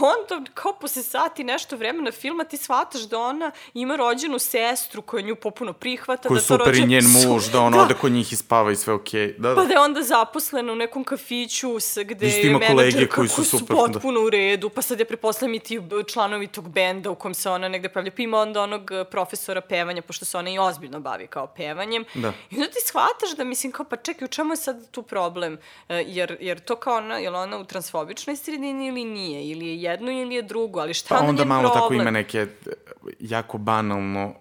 onda 0.00 0.50
kao 0.54 0.72
posle 0.72 1.02
sati 1.02 1.44
nešto 1.44 1.76
vremena 1.76 2.12
filma 2.12 2.44
ti 2.44 2.56
shvataš 2.56 3.02
da 3.02 3.18
ona 3.18 3.50
ima 3.74 3.96
rođenu 3.96 4.38
sestru 4.38 5.02
koja 5.02 5.22
nju 5.22 5.36
popuno 5.36 5.72
prihvata. 5.72 6.28
Koju 6.28 6.36
da 6.36 6.42
super 6.42 6.66
rođen... 6.66 6.84
i 6.84 6.86
njen 6.86 7.04
muž, 7.04 7.46
da 7.52 7.60
ona 7.60 7.76
da. 7.76 7.82
ode 7.82 7.94
kod 7.94 8.12
njih 8.12 8.32
i 8.32 8.36
spava 8.36 8.72
i 8.72 8.76
sve 8.76 8.94
okej. 8.94 9.20
Okay. 9.20 9.38
Da, 9.38 9.48
da. 9.48 9.54
Pa 9.54 9.64
da 9.64 9.72
je 9.72 9.80
onda 9.80 10.02
zaposlena 10.02 10.72
u 10.72 10.76
nekom 10.76 11.04
kafiću 11.04 11.80
sa, 11.80 12.02
gde 12.02 12.28
je 12.28 12.58
menadžer 12.58 13.08
koji 13.08 13.28
su, 13.28 13.44
super, 13.44 13.58
su 13.58 13.66
da. 13.66 13.74
potpuno 13.74 14.20
da. 14.20 14.26
u 14.26 14.30
redu, 14.30 14.68
pa 14.68 14.82
sad 14.82 14.98
je 14.98 15.04
preposledam 15.04 15.54
i 15.54 15.58
ti 15.58 15.80
članovi 16.12 16.46
tog 16.46 16.68
benda 16.68 17.10
u 17.10 17.14
kom 17.14 17.34
se 17.34 17.50
ona 17.50 17.68
negde 17.68 17.88
pravlja. 17.88 18.10
Pa 18.16 18.22
ima 18.22 18.38
onda 18.38 18.62
onog 18.62 18.90
eh, 18.92 19.04
profesora 19.04 19.60
pevanja, 19.60 20.02
pošto 20.02 20.24
se 20.24 20.38
ona 20.38 20.50
i 20.50 20.58
ozbiljno 20.58 21.00
bavi 21.00 21.26
kao 21.26 21.46
pevanjem. 21.46 22.04
Da. 22.14 22.32
I 22.50 22.54
onda 22.54 22.68
ti 22.68 22.78
shvataš 22.86 23.36
da 23.36 23.44
mislim 23.44 23.72
kao, 23.72 23.86
pa 23.86 23.96
čekaj, 23.96 24.24
u 24.24 24.28
čemu 24.28 24.52
je 24.52 24.56
sad 24.56 24.90
tu 24.90 25.02
problem? 25.02 25.58
Eh, 25.88 26.04
jer, 26.06 26.36
jer 26.40 26.60
to 26.60 26.76
kao 26.76 26.96
ona, 26.96 27.18
je 27.18 27.30
ona 27.30 27.58
u 27.58 27.64
transfobičnoj 27.64 28.36
sredini 28.36 28.86
ili 28.86 29.04
nije? 29.04 29.46
Ili 29.46 29.66
je 29.66 29.77
jedno 29.82 30.10
ili 30.10 30.34
je 30.34 30.42
drugo? 30.42 30.80
Ali 30.80 30.94
šta 30.94 31.18
pa 31.18 31.24
onda 31.24 31.44
malo 31.44 31.62
problem? 31.62 31.82
tako 31.82 31.94
ima 31.94 32.10
neke 32.10 32.38
eh, 32.38 32.72
jako 33.20 33.58
banalno, 33.58 34.34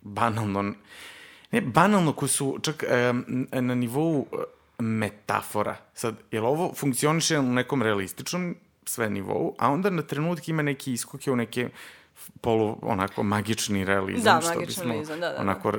banalno, 0.00 0.74
ne 1.50 1.60
banalno 1.60 2.12
ko 2.12 2.28
su 2.28 2.58
čak 2.62 2.82
e, 2.82 3.12
na 3.60 3.74
nivou 3.74 4.26
metafora. 4.78 5.76
Sad, 5.94 6.14
je 6.30 6.40
li 6.40 6.46
ovo 6.46 6.72
funkcioniše 6.74 7.38
u 7.38 7.42
nekom 7.42 7.82
realističnom 7.82 8.56
sve 8.84 9.10
nivou, 9.10 9.54
a 9.58 9.70
onda 9.70 9.90
na 9.90 10.02
trenutke 10.02 10.50
ima 10.50 10.62
neki 10.62 10.92
iskoke 10.92 11.30
u 11.30 11.36
neke 11.36 11.68
polu 12.40 12.78
onako 12.82 13.22
magični 13.22 13.84
realizam. 13.84 14.24
Da, 14.24 14.40
što 14.40 14.48
magični 14.48 14.66
bismo, 14.66 14.84
realizam, 14.84 15.20
da, 15.20 15.28
da, 15.28 15.34
da. 15.34 15.40
Onako, 15.40 15.68
uh, 15.68 15.74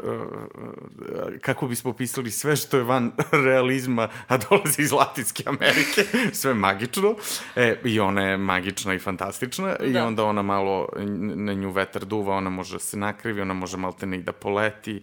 kako 1.41 1.67
bismo 1.67 1.91
opisali 1.91 2.31
sve 2.31 2.55
što 2.55 2.77
je 2.77 2.83
van 2.83 3.11
realizma, 3.47 4.09
a 4.27 4.37
dolazi 4.37 4.81
iz 4.81 4.91
Latinske 4.91 5.43
Amerike, 5.45 6.05
sve 6.39 6.53
magično. 6.53 7.15
E, 7.55 7.75
I 7.83 7.99
ona 7.99 8.23
je 8.23 8.37
magična 8.37 8.93
i 8.93 8.99
fantastična 8.99 9.75
da. 9.79 9.85
i 9.85 9.97
onda 9.97 10.23
ona 10.23 10.41
malo, 10.41 10.89
na 11.35 11.53
nju 11.53 11.71
vetar 11.71 12.05
duva, 12.05 12.35
ona 12.35 12.49
može 12.49 12.75
da 12.75 12.79
se 12.79 12.97
nakrivi, 12.97 13.41
ona 13.41 13.53
može 13.53 13.77
malte 13.77 14.05
ne 14.05 14.17
i 14.17 14.23
da 14.23 14.31
poleti. 14.31 15.01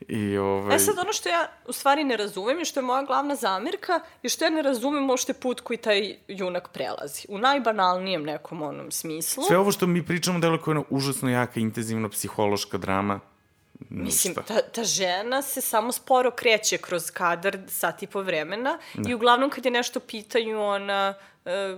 I, 0.08 0.38
ovaj... 0.38 0.76
E 0.76 0.78
sad, 0.78 0.98
ono 0.98 1.12
što 1.12 1.28
ja 1.28 1.48
u 1.66 1.72
stvari 1.72 2.04
ne 2.04 2.16
razumem 2.16 2.60
i 2.60 2.64
što 2.64 2.80
je 2.80 2.84
moja 2.84 3.02
glavna 3.02 3.34
zamirka 3.34 4.00
je 4.22 4.30
što 4.30 4.44
ja 4.44 4.50
ne 4.50 4.62
razumem 4.62 5.10
uopšte 5.10 5.32
put 5.32 5.60
koji 5.60 5.76
taj 5.76 6.16
junak 6.28 6.68
prelazi. 6.72 7.26
U 7.28 7.38
najbanalnijem 7.38 8.22
nekom 8.22 8.62
onom 8.62 8.90
smislu. 8.90 9.42
Sve 9.42 9.58
ovo 9.58 9.72
što 9.72 9.86
mi 9.86 10.06
pričamo 10.06 10.38
delo 10.38 10.58
kao 10.58 10.72
jedna 10.72 10.84
užasno 10.90 11.30
jaka, 11.30 11.60
intenzivna 11.60 12.08
psihološka 12.08 12.78
drama. 12.78 13.20
Ništa. 13.90 14.04
Mislim, 14.04 14.34
ta, 14.34 14.62
ta 14.62 14.84
žena 14.84 15.42
se 15.42 15.60
samo 15.60 15.92
sporo 15.92 16.30
kreće 16.30 16.78
kroz 16.78 17.10
kadar 17.10 17.58
sat 17.68 18.02
i 18.02 18.06
po 18.06 18.22
vremena 18.22 18.78
da. 18.94 19.10
i 19.10 19.14
uglavnom 19.14 19.50
kad 19.50 19.64
je 19.64 19.70
nešto 19.70 20.00
pitaju, 20.00 20.60
ona 20.60 21.14
e, 21.44 21.76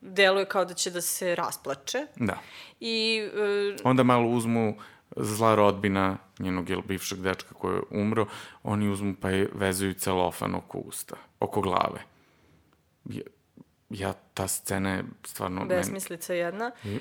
deluje 0.00 0.44
kao 0.44 0.64
da 0.64 0.74
će 0.74 0.90
da 0.90 1.00
se 1.00 1.34
rasplače. 1.34 2.06
Da. 2.16 2.38
I... 2.80 3.28
E, 3.34 3.82
Onda 3.84 4.02
malo 4.02 4.28
uzmu 4.28 4.74
zla 5.16 5.54
rodbina 5.54 6.18
njenog 6.38 6.70
jel, 6.70 6.82
bivšeg 6.82 7.20
dečka 7.20 7.54
koji 7.54 7.74
je 7.74 7.82
umro, 7.90 8.26
oni 8.62 8.88
uzmu 8.88 9.14
pa 9.20 9.30
je 9.30 9.50
vezuju 9.54 9.94
celofan 9.94 10.54
oko 10.54 10.78
usta, 10.78 11.16
oko 11.40 11.60
glave. 11.60 12.02
Ja, 13.04 13.22
ja 13.90 14.12
ta 14.34 14.48
scena 14.48 14.90
je 14.90 15.04
stvarno... 15.24 15.64
Besmislica 15.64 16.34
jedna. 16.34 16.70
I... 16.84 16.98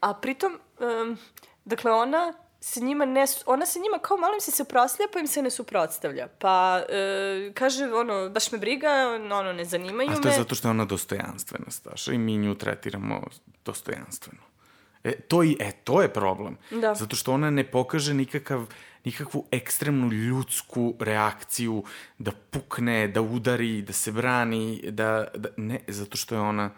A 0.00 0.14
pritom, 0.14 0.58
um, 0.80 1.18
dakle, 1.64 1.92
ona 1.92 2.32
se 2.60 2.80
njima 2.80 3.04
ne, 3.04 3.24
ona 3.46 3.66
se 3.66 3.78
njima 3.78 3.98
kao 3.98 4.16
malo 4.16 4.34
im 4.34 4.40
se 4.40 4.50
suprotstavlja, 4.50 5.08
pa 5.12 5.18
im 5.18 5.26
se 5.26 5.42
ne 5.42 5.50
suprotstavlja. 5.50 6.28
Pa 6.38 6.82
e, 6.88 7.52
kaže, 7.54 7.92
ono, 7.94 8.28
baš 8.30 8.52
me 8.52 8.58
briga, 8.58 8.88
ono, 9.32 9.52
ne 9.52 9.64
zanimaju 9.64 10.10
me. 10.10 10.16
A 10.16 10.20
to 10.20 10.28
je 10.28 10.34
zato 10.34 10.54
što 10.54 10.68
je 10.68 10.70
ona 10.70 10.84
dostojanstvena, 10.84 11.70
Staša, 11.70 12.12
i 12.12 12.18
mi 12.18 12.36
nju 12.36 12.54
tretiramo 12.54 13.22
dostojanstveno. 13.64 14.47
E, 15.08 15.20
to, 15.28 15.42
i, 15.42 15.56
e, 15.60 15.72
to 15.84 16.02
je 16.02 16.08
problem. 16.08 16.56
Da. 16.70 16.94
Zato 16.94 17.16
što 17.16 17.32
ona 17.32 17.50
ne 17.50 17.64
pokaže 17.64 18.14
nikakav, 18.14 18.66
nikakvu 19.04 19.44
ekstremnu 19.50 20.12
ljudsku 20.12 20.94
reakciju 21.00 21.84
da 22.18 22.32
pukne, 22.50 23.08
da 23.08 23.20
udari, 23.20 23.82
da 23.82 23.92
se 23.92 24.12
brani, 24.12 24.80
da, 24.90 25.26
da 25.34 25.48
ne, 25.56 25.80
zato 25.88 26.16
što 26.16 26.34
je 26.34 26.40
ona 26.40 26.70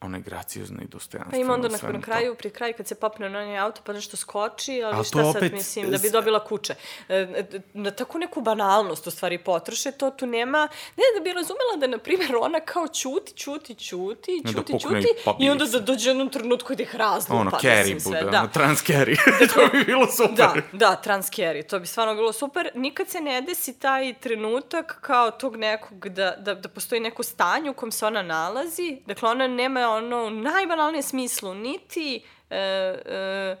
ona 0.00 0.16
je 0.16 0.22
graciozna 0.22 0.82
i 0.82 0.86
dostojanstvena. 0.86 1.30
Pa 1.30 1.36
ima 1.36 1.54
onda 1.54 1.68
na, 1.68 1.92
na 1.92 2.00
kraju, 2.00 2.34
pri 2.34 2.50
kraju 2.50 2.74
kad 2.76 2.86
se 2.86 2.94
popne 2.94 3.28
na 3.28 3.38
onaj 3.38 3.58
auto 3.58 3.80
pa 3.84 3.92
nešto 3.92 4.16
skoči, 4.16 4.82
ali 4.84 5.00
A 5.00 5.04
šta 5.04 5.26
opet, 5.26 5.42
sad 5.42 5.52
mislim, 5.52 5.90
da 5.90 5.98
bi 5.98 6.10
dobila 6.10 6.44
kuće. 6.44 6.74
E, 7.08 7.14
e, 7.14 7.60
na 7.74 7.90
takvu 7.90 8.18
neku 8.18 8.40
banalnost 8.40 9.06
u 9.06 9.10
stvari 9.10 9.38
potroše, 9.38 9.92
to 9.92 10.10
tu 10.10 10.26
nema, 10.26 10.68
ne 10.96 11.04
da 11.18 11.24
bi 11.24 11.32
razumela 11.32 11.76
da, 11.78 11.86
na 11.86 11.98
primjer, 11.98 12.36
ona 12.40 12.60
kao 12.60 12.88
čuti, 12.88 13.32
čuti, 13.36 13.74
čuti, 13.74 14.40
da 14.44 14.52
čuti, 14.52 14.72
da 14.72 14.78
čuti, 14.78 15.08
i, 15.38 15.44
i 15.44 15.50
onda 15.50 15.64
da 15.64 15.78
dođe 15.78 16.10
jednom 16.10 16.28
trenutku 16.28 16.74
da 16.74 16.82
ih 16.82 16.94
razlupa. 16.94 17.40
Ono, 17.40 17.50
carry 17.50 18.04
bude, 18.04 18.20
da. 18.20 18.38
ono, 18.38 18.48
trans 18.48 18.84
carry. 18.84 19.16
to 19.54 19.68
bi 19.72 19.84
bilo 19.84 20.06
super. 20.06 20.36
Da, 20.36 20.54
da, 20.72 20.96
trans 20.96 21.30
carry, 21.30 21.68
to 21.68 21.78
bi 21.78 21.86
stvarno 21.86 22.14
bilo 22.14 22.32
super. 22.32 22.70
Nikad 22.74 23.08
se 23.08 23.20
ne 23.20 23.40
desi 23.40 23.78
taj 23.78 24.14
trenutak 24.20 24.98
kao 25.00 25.30
tog 25.30 25.56
nekog 25.56 26.08
da, 26.08 26.36
da, 26.38 26.54
da 26.54 26.68
postoji 26.68 27.00
neko 27.00 27.22
stanje 27.22 27.70
u 27.70 27.74
kom 27.74 27.92
se 27.92 28.06
ona 28.06 28.22
nalazi, 28.22 28.98
dakle 29.06 29.28
ona 29.28 29.48
nema 29.48 29.85
ono, 29.88 30.24
u 30.24 30.30
najbanalnijem 30.30 31.02
smislu, 31.02 31.54
niti 31.54 32.22
e, 32.50 32.56
e, 32.56 33.56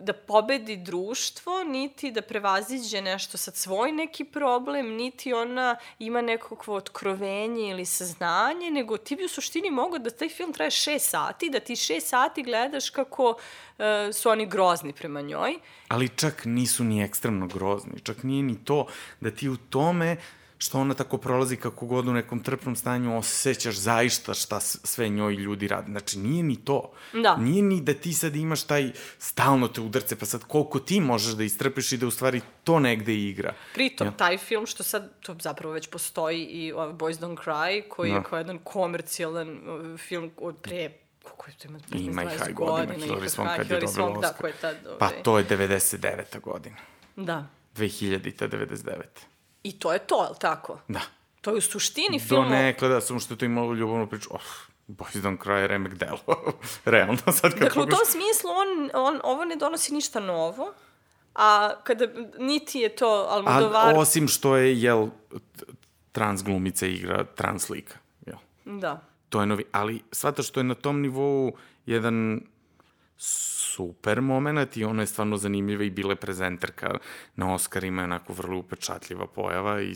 da 0.00 0.12
pobedi 0.12 0.76
društvo, 0.76 1.64
niti 1.64 2.10
da 2.10 2.22
prevaziđe 2.22 3.00
nešto 3.00 3.38
sad 3.38 3.56
svoj 3.56 3.92
neki 3.92 4.24
problem, 4.24 4.86
niti 4.86 5.32
ona 5.32 5.76
ima 5.98 6.20
nekakvo 6.20 6.74
otkrovenje 6.74 7.70
ili 7.70 7.84
saznanje, 7.84 8.70
nego 8.70 8.96
ti 8.96 9.16
bi 9.16 9.24
u 9.24 9.28
suštini 9.28 9.70
mogo 9.70 9.98
da 9.98 10.10
taj 10.10 10.28
film 10.28 10.52
traje 10.52 10.70
šest 10.70 11.10
sati, 11.10 11.50
da 11.50 11.60
ti 11.60 11.76
šest 11.76 12.08
sati 12.08 12.42
gledaš 12.42 12.90
kako 12.90 13.28
uh, 13.28 13.84
su 14.12 14.28
oni 14.30 14.46
grozni 14.46 14.92
prema 14.92 15.20
njoj. 15.20 15.54
Ali 15.88 16.08
čak 16.08 16.44
nisu 16.44 16.84
ni 16.84 17.02
ekstremno 17.02 17.46
grozni, 17.46 18.00
čak 18.02 18.22
nije 18.22 18.42
ni 18.42 18.64
to 18.64 18.86
da 19.20 19.30
ti 19.30 19.48
u 19.48 19.56
tome 19.56 20.16
što 20.62 20.80
ona 20.80 20.94
tako 20.94 21.18
prolazi 21.18 21.56
kako 21.56 21.86
god 21.86 22.08
u 22.08 22.12
nekom 22.12 22.42
trpnom 22.42 22.76
stanju 22.76 23.18
osjećaš 23.18 23.76
zaista 23.76 24.34
šta 24.34 24.60
sve 24.60 25.08
njoj 25.08 25.34
ljudi 25.34 25.68
rade. 25.68 25.90
Znači, 25.90 26.18
nije 26.18 26.42
ni 26.42 26.56
to. 26.64 26.92
Da. 27.12 27.36
Nije 27.36 27.62
ni 27.62 27.80
da 27.80 27.94
ti 27.94 28.12
sad 28.12 28.36
imaš 28.36 28.62
taj 28.62 28.92
stalno 29.18 29.68
te 29.68 29.80
udarce, 29.80 30.16
pa 30.16 30.26
sad 30.26 30.44
koliko 30.44 30.80
ti 30.80 31.00
možeš 31.00 31.34
da 31.34 31.44
istrpiš 31.44 31.92
i 31.92 31.96
da 31.96 32.06
u 32.06 32.10
stvari 32.10 32.40
to 32.64 32.80
negde 32.80 33.14
igra. 33.14 33.54
Pritom, 33.74 34.06
ja. 34.06 34.10
taj 34.10 34.38
film 34.38 34.66
što 34.66 34.82
sad, 34.82 35.10
to 35.20 35.36
zapravo 35.40 35.74
već 35.74 35.86
postoji 35.90 36.44
i 36.44 36.72
uh, 36.72 36.78
Boys 36.78 37.20
Don't 37.20 37.44
Cry, 37.44 37.88
koji 37.88 38.10
da. 38.10 38.16
je 38.16 38.22
kao 38.22 38.38
jedan 38.38 38.58
komercijalan 38.58 39.50
uh, 39.50 39.98
film 39.98 40.30
od 40.36 40.56
pre 40.62 40.90
kako 41.24 41.46
je 41.50 41.54
to 41.56 41.68
ima 41.68 41.78
15 41.78 42.08
ima 42.08 42.22
i 42.24 42.28
high 42.28 42.54
godina, 42.54 42.94
Hilary 42.94 43.28
Swank 43.28 43.56
kad 43.56 43.70
je 43.70 43.80
dobila 43.80 44.08
Oscar. 44.08 44.42
Da, 44.42 44.48
je 44.48 44.54
tad. 44.54 44.76
Pa 44.98 45.08
to 45.08 45.38
je 45.38 45.46
99. 45.48 46.40
godina. 46.40 46.76
Da. 47.16 47.46
2000. 47.76 48.48
99. 48.48 49.02
I 49.62 49.78
to 49.78 49.92
je 49.92 49.98
to, 49.98 50.22
je 50.22 50.28
li 50.28 50.36
tako? 50.40 50.78
Da. 50.88 51.00
To 51.40 51.50
je 51.50 51.56
u 51.56 51.60
suštini 51.60 52.18
film. 52.18 52.44
Do 52.44 52.50
nekle, 52.50 52.88
da, 52.88 53.00
samo 53.00 53.20
što 53.20 53.34
je 53.34 53.38
to 53.38 53.44
imalo 53.44 53.74
ljubavnu 53.74 54.06
priču. 54.06 54.28
Oh, 54.32 54.40
Boys 54.88 55.22
Don't 55.22 55.38
Cry, 55.38 55.66
remek 55.66 55.94
delo. 55.94 56.18
Realno, 56.84 57.32
sad 57.32 57.52
kad 57.52 57.60
Dakle, 57.60 57.82
u 57.82 57.86
tom 57.86 58.04
smislu, 58.06 58.50
on, 58.50 58.90
on, 58.94 59.20
ovo 59.24 59.44
ne 59.44 59.56
donosi 59.56 59.94
ništa 59.94 60.20
novo, 60.20 60.72
a 61.34 61.70
kada, 61.84 62.06
niti 62.38 62.78
je 62.78 62.88
to 62.88 63.26
Almodovar... 63.30 63.94
A, 63.94 63.98
osim 63.98 64.28
što 64.28 64.56
je, 64.56 64.82
jel, 64.82 65.08
trans 66.12 66.42
glumica 66.42 66.86
igra 66.86 67.24
trans 67.24 67.68
lika, 67.68 67.98
jel? 68.26 68.36
Da. 68.64 69.00
To 69.28 69.40
je 69.40 69.46
novi, 69.46 69.64
ali 69.72 70.02
svata 70.12 70.42
što 70.42 70.60
je 70.60 70.64
na 70.64 70.74
tom 70.74 71.00
nivou 71.00 71.52
jedan 71.86 72.40
super 73.20 74.20
moment 74.20 74.76
i 74.76 74.84
ona 74.84 75.02
je 75.02 75.06
stvarno 75.06 75.36
zanimljiva 75.36 75.84
i 75.84 75.90
bila 75.90 76.12
je 76.12 76.16
prezenterka 76.16 76.98
na 77.36 77.54
Oscarima, 77.54 78.04
onako 78.04 78.32
vrlo 78.32 78.58
upečatljiva 78.58 79.26
pojava, 79.26 79.82
i, 79.82 79.94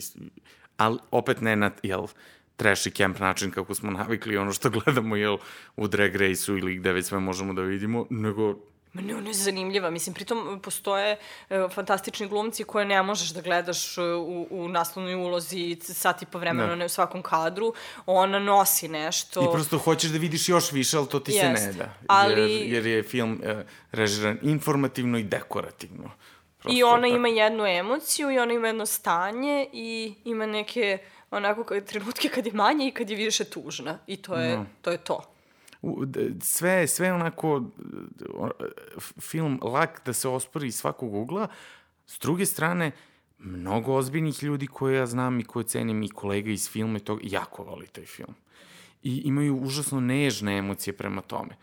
ali 0.77 0.99
opet 1.11 1.41
ne 1.41 1.55
na, 1.55 1.71
jel, 1.83 2.07
trash 2.55 2.87
i 2.87 2.91
camp 2.91 3.19
način 3.19 3.51
kako 3.51 3.75
smo 3.75 3.91
navikli, 3.99 4.37
ono 4.37 4.51
što 4.51 4.69
gledamo, 4.69 5.15
jel, 5.15 5.37
u 5.75 5.87
Drag 5.87 6.15
Race-u 6.15 6.57
ili 6.57 6.75
gde 6.75 6.93
već 6.93 7.05
sve 7.05 7.19
možemo 7.19 7.53
da 7.53 7.61
vidimo, 7.61 8.05
nego 8.09 8.59
Ma 8.95 9.01
ne, 9.01 9.15
ona 9.15 9.27
je 9.27 9.33
zanimljiva. 9.33 9.89
Mislim, 9.89 10.13
pritom 10.13 10.59
postoje 10.63 11.17
e, 11.49 11.67
fantastični 11.73 12.27
glumci 12.27 12.63
koje 12.63 12.85
ne 12.85 13.03
možeš 13.03 13.29
da 13.29 13.41
gledaš 13.41 13.97
e, 13.97 14.01
u, 14.01 14.47
u 14.49 14.67
naslovnoj 14.69 15.15
ulozi 15.15 15.77
sat 15.81 16.21
i 16.21 16.25
po 16.25 16.39
vremena 16.39 16.69
da. 16.69 16.75
ne 16.75 16.85
u 16.85 16.89
svakom 16.89 17.21
kadru. 17.21 17.73
Ona 18.05 18.39
nosi 18.39 18.87
nešto. 18.87 19.43
I 19.43 19.53
prosto 19.53 19.77
hoćeš 19.77 20.11
da 20.11 20.17
vidiš 20.17 20.49
još 20.49 20.71
više, 20.71 20.97
ali 20.97 21.07
to 21.07 21.19
ti 21.19 21.31
Jest. 21.31 21.63
se 21.63 21.67
ne 21.67 21.73
da. 21.73 21.93
Ali... 22.07 22.41
Jer, 22.41 22.73
jer 22.73 22.85
je 22.85 23.03
film 23.03 23.41
e, 23.43 23.63
režiran 23.91 24.37
informativno 24.41 25.17
i 25.17 25.23
dekorativno. 25.23 26.11
Prosto 26.57 26.77
I 26.77 26.83
ona 26.83 27.01
tako. 27.01 27.15
ima 27.15 27.27
jednu 27.27 27.65
emociju 27.65 28.31
i 28.31 28.39
ona 28.39 28.53
ima 28.53 28.67
jedno 28.67 28.85
stanje 28.85 29.67
i 29.73 30.13
ima 30.25 30.45
neke 30.45 30.97
onako 31.31 31.81
trenutke 31.81 32.29
kad 32.29 32.45
je 32.45 32.53
manje 32.53 32.87
i 32.87 32.91
kad 32.91 33.09
je 33.09 33.15
više 33.15 33.43
tužna. 33.43 33.99
I 34.07 34.17
to 34.17 34.35
je, 34.35 34.57
no. 34.57 34.65
to, 34.81 34.91
je 34.91 34.97
to 34.97 35.34
sve, 36.41 36.87
sve 36.87 37.13
onako 37.13 37.63
film 39.19 39.59
lak 39.63 40.01
da 40.05 40.13
se 40.13 40.29
ospori 40.29 40.67
iz 40.67 40.75
svakog 40.75 41.13
ugla. 41.13 41.47
S 42.07 42.19
druge 42.19 42.45
strane, 42.45 42.91
mnogo 43.37 43.93
ozbiljnih 43.93 44.43
ljudi 44.43 44.67
koje 44.67 44.97
ja 44.97 45.05
znam 45.05 45.39
i 45.39 45.43
koje 45.43 45.63
cenim 45.63 46.03
i 46.03 46.09
kolega 46.09 46.51
iz 46.51 46.69
filma 46.69 46.97
i 46.97 47.01
to 47.01 47.19
jako 47.23 47.63
voli 47.63 47.87
taj 47.87 48.05
film. 48.05 48.35
I 49.03 49.21
imaju 49.25 49.57
užasno 49.57 49.99
nežne 49.99 50.57
emocije 50.57 50.93
prema 50.97 51.21
tome. 51.21 51.55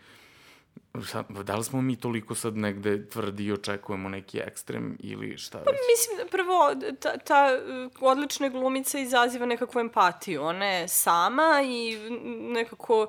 Da 1.43 1.55
li 1.55 1.63
smo 1.63 1.81
mi 1.81 1.95
toliko 1.95 2.35
sad 2.35 2.57
negde 2.57 3.09
tvrdi 3.09 3.43
i 3.43 3.51
očekujemo 3.51 4.09
neki 4.09 4.39
ekstrem 4.39 4.97
ili 4.99 5.37
šta 5.37 5.57
pa, 5.57 5.71
Mislim, 5.71 6.27
prvo, 6.31 6.75
ta, 6.99 7.17
ta 7.17 7.59
odlična 7.99 8.49
glumica 8.49 8.99
izaziva 8.99 9.45
nekakvu 9.45 9.79
empatiju. 9.79 10.43
Ona 10.43 10.65
je 10.65 10.87
sama 10.87 11.61
i 11.65 11.97
nekako 12.53 13.07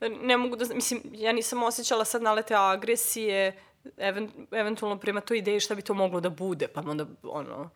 ne 0.00 0.36
mogu 0.36 0.56
da, 0.56 0.74
mislim, 0.74 1.00
ja 1.12 1.32
nisam 1.32 1.62
osjećala 1.62 2.04
sad 2.04 2.22
nalete 2.22 2.54
agresije, 2.54 3.58
event, 3.96 4.30
eventualno 4.50 4.98
prema 4.98 5.20
toj 5.20 5.38
ideji 5.38 5.60
šta 5.60 5.74
bi 5.74 5.82
to 5.82 5.94
moglo 5.94 6.20
da 6.20 6.30
bude, 6.30 6.68
pa 6.68 6.80
onda, 6.86 7.06
ono, 7.22 7.70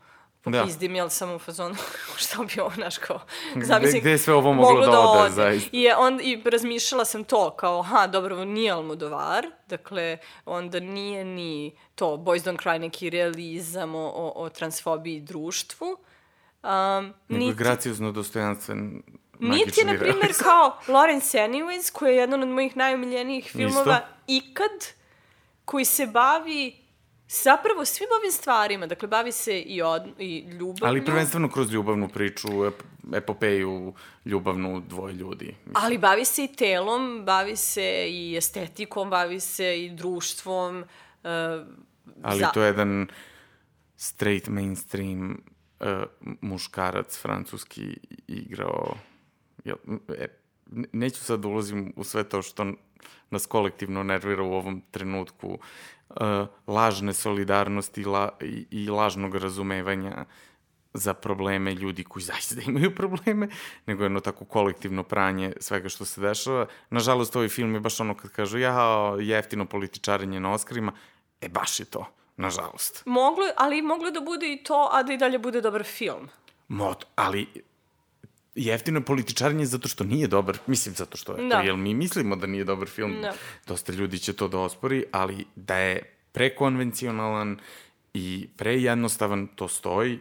da. 0.45 0.67
jel 0.81 1.09
sam 1.09 1.35
u 1.35 1.39
fazonu, 1.39 1.75
šta 2.23 2.45
bi 2.45 2.61
ovo, 2.61 2.71
znaš, 2.75 2.99
kao, 2.99 3.21
zamislim, 3.63 4.01
gde, 4.01 4.11
gde 4.11 4.19
sve 4.19 4.35
ovo 4.35 4.53
moglo, 4.53 4.71
moglo 4.71 4.87
da, 4.87 4.93
da 4.93 5.01
ode, 5.01 5.21
ode. 5.21 5.31
zaista. 5.31 5.71
I, 5.73 5.89
on, 5.99 6.21
I 6.23 6.43
razmišljala 6.45 7.05
sam 7.05 7.25
to, 7.25 7.51
kao, 7.51 7.83
ha, 7.83 8.07
dobro, 8.07 8.45
nije 8.45 8.73
Almodovar, 8.73 9.47
dakle, 9.67 10.19
onda 10.45 10.81
nije 10.81 11.25
ni 11.25 11.77
to, 11.95 12.07
Boys 12.17 12.45
Don't 12.45 12.63
Cry, 12.63 12.79
neki 12.79 13.11
realizam 13.11 13.95
o, 13.95 14.07
o, 14.07 14.33
o 14.37 14.49
transfobiji 14.49 15.21
društvu, 15.21 15.97
Um, 16.63 17.15
Nego 17.29 17.45
niti... 17.45 17.59
graciozno 17.59 18.13
dostojanstven 18.13 19.03
Niti 19.43 19.81
je, 19.81 19.87
na 19.87 19.99
primjer, 19.99 20.33
kao 20.43 20.79
Lawrence 20.87 21.39
Anyways, 21.39 21.93
koji 21.93 22.11
je 22.11 22.17
jedan 22.17 22.43
od 22.43 22.49
mojih 22.49 22.77
najomiljenijih 22.77 23.51
filmova 23.53 24.01
Isto? 24.27 24.49
ikad, 24.51 24.87
koji 25.65 25.85
se 25.85 26.07
bavi 26.07 26.83
zapravo 27.29 27.85
svim 27.85 28.09
ovim 28.21 28.33
stvarima. 28.33 28.87
Dakle, 28.87 29.09
bavi 29.09 29.33
se 29.33 29.61
i, 29.61 29.83
od, 29.83 30.03
i 30.19 30.39
ljubavno. 30.39 30.87
Ali 30.87 31.05
prvenstveno 31.05 31.51
kroz 31.51 31.73
ljubavnu 31.73 32.09
priču, 32.09 32.65
ep, 32.67 32.83
epopeju 33.15 33.95
ljubavnu 34.25 34.81
dvoje 34.89 35.15
ljudi. 35.15 35.47
Mislim. 35.47 35.75
Ali 35.85 35.99
bavi 35.99 36.25
se 36.25 36.45
i 36.45 36.53
telom, 36.57 37.23
bavi 37.25 37.57
se 37.57 38.07
i 38.09 38.37
estetikom, 38.37 39.11
bavi 39.11 39.41
se 39.41 39.85
i 39.85 39.91
društvom. 39.91 40.79
Uh, 40.79 41.31
Ali 42.23 42.41
za... 42.41 42.47
to 42.47 42.63
je 42.63 42.67
jedan 42.67 43.07
straight 43.97 44.49
mainstream 44.49 45.43
uh, 45.81 45.87
muškarac 46.41 47.19
francuski 47.19 47.97
igrao 48.29 48.95
jel, 49.65 49.77
e, 50.19 50.27
neću 50.93 51.25
sad 51.25 51.41
da 51.41 51.49
ulazim 51.49 51.93
u 51.97 52.05
sve 52.05 52.29
to 52.29 52.43
što 52.43 52.67
nas 53.31 53.47
kolektivno 53.47 54.03
nervira 54.03 54.43
u 54.43 54.53
ovom 54.53 54.83
trenutku, 54.91 55.59
uh, 56.09 56.17
lažne 56.67 57.13
solidarnosti 57.13 58.05
la, 58.05 58.29
i, 58.41 58.67
i 58.71 58.89
lažnog 58.89 59.37
razumevanja 59.37 60.25
za 60.95 61.15
probleme 61.15 61.75
ljudi 61.75 62.05
koji 62.05 62.23
zaista 62.23 62.61
imaju 62.67 62.95
probleme, 62.95 63.49
nego 63.87 64.03
jedno 64.03 64.21
tako 64.21 64.45
kolektivno 64.45 65.03
pranje 65.03 65.53
svega 65.61 65.89
što 65.89 66.05
se 66.05 66.21
dešava. 66.21 66.67
Nažalost, 66.91 67.37
ovaj 67.37 67.49
film 67.49 67.75
je 67.75 67.81
baš 67.81 68.01
ono 68.01 68.15
kad 68.15 68.31
kažu 68.31 68.59
ja, 68.59 69.15
jeftino 69.21 69.67
političarenje 69.67 70.41
na 70.41 70.53
Oscarima, 70.53 70.93
e 71.41 71.49
baš 71.49 71.81
je 71.81 71.85
to, 71.85 72.07
nažalost. 72.37 73.03
Moglo, 73.07 73.45
ali 73.57 73.83
moglo 73.83 74.11
da 74.11 74.21
bude 74.21 74.53
i 74.53 74.65
to, 74.65 74.89
a 74.93 75.03
da 75.03 75.13
i 75.13 75.19
dalje 75.19 75.39
bude 75.39 75.61
dobar 75.61 75.85
film. 75.85 76.29
Mod, 76.69 77.05
ali 77.15 77.47
jeftino 78.55 78.99
je 78.99 79.05
političarenje 79.05 79.67
zato 79.67 79.89
što 79.89 80.05
nije 80.05 80.27
dobar, 80.27 80.59
mislim 80.67 80.95
zato 80.95 81.17
što 81.17 81.37
je 81.37 81.49
da. 81.49 81.57
to, 81.57 81.67
jer 81.67 81.77
mi 81.77 81.95
mislimo 81.95 82.37
da 82.37 82.47
nije 82.47 82.65
dobar 82.65 82.89
film, 82.89 83.17
da. 83.23 83.33
dosta 83.67 83.93
ljudi 83.93 84.19
će 84.19 84.33
to 84.33 84.49
da 84.49 84.59
ospori, 84.59 85.05
ali 85.13 85.45
da 85.57 85.77
je 85.77 86.03
prekonvencionalan 86.33 87.59
i 88.15 88.49
prejednostavan, 88.57 89.47
to 89.47 89.69
stoji, 89.69 90.19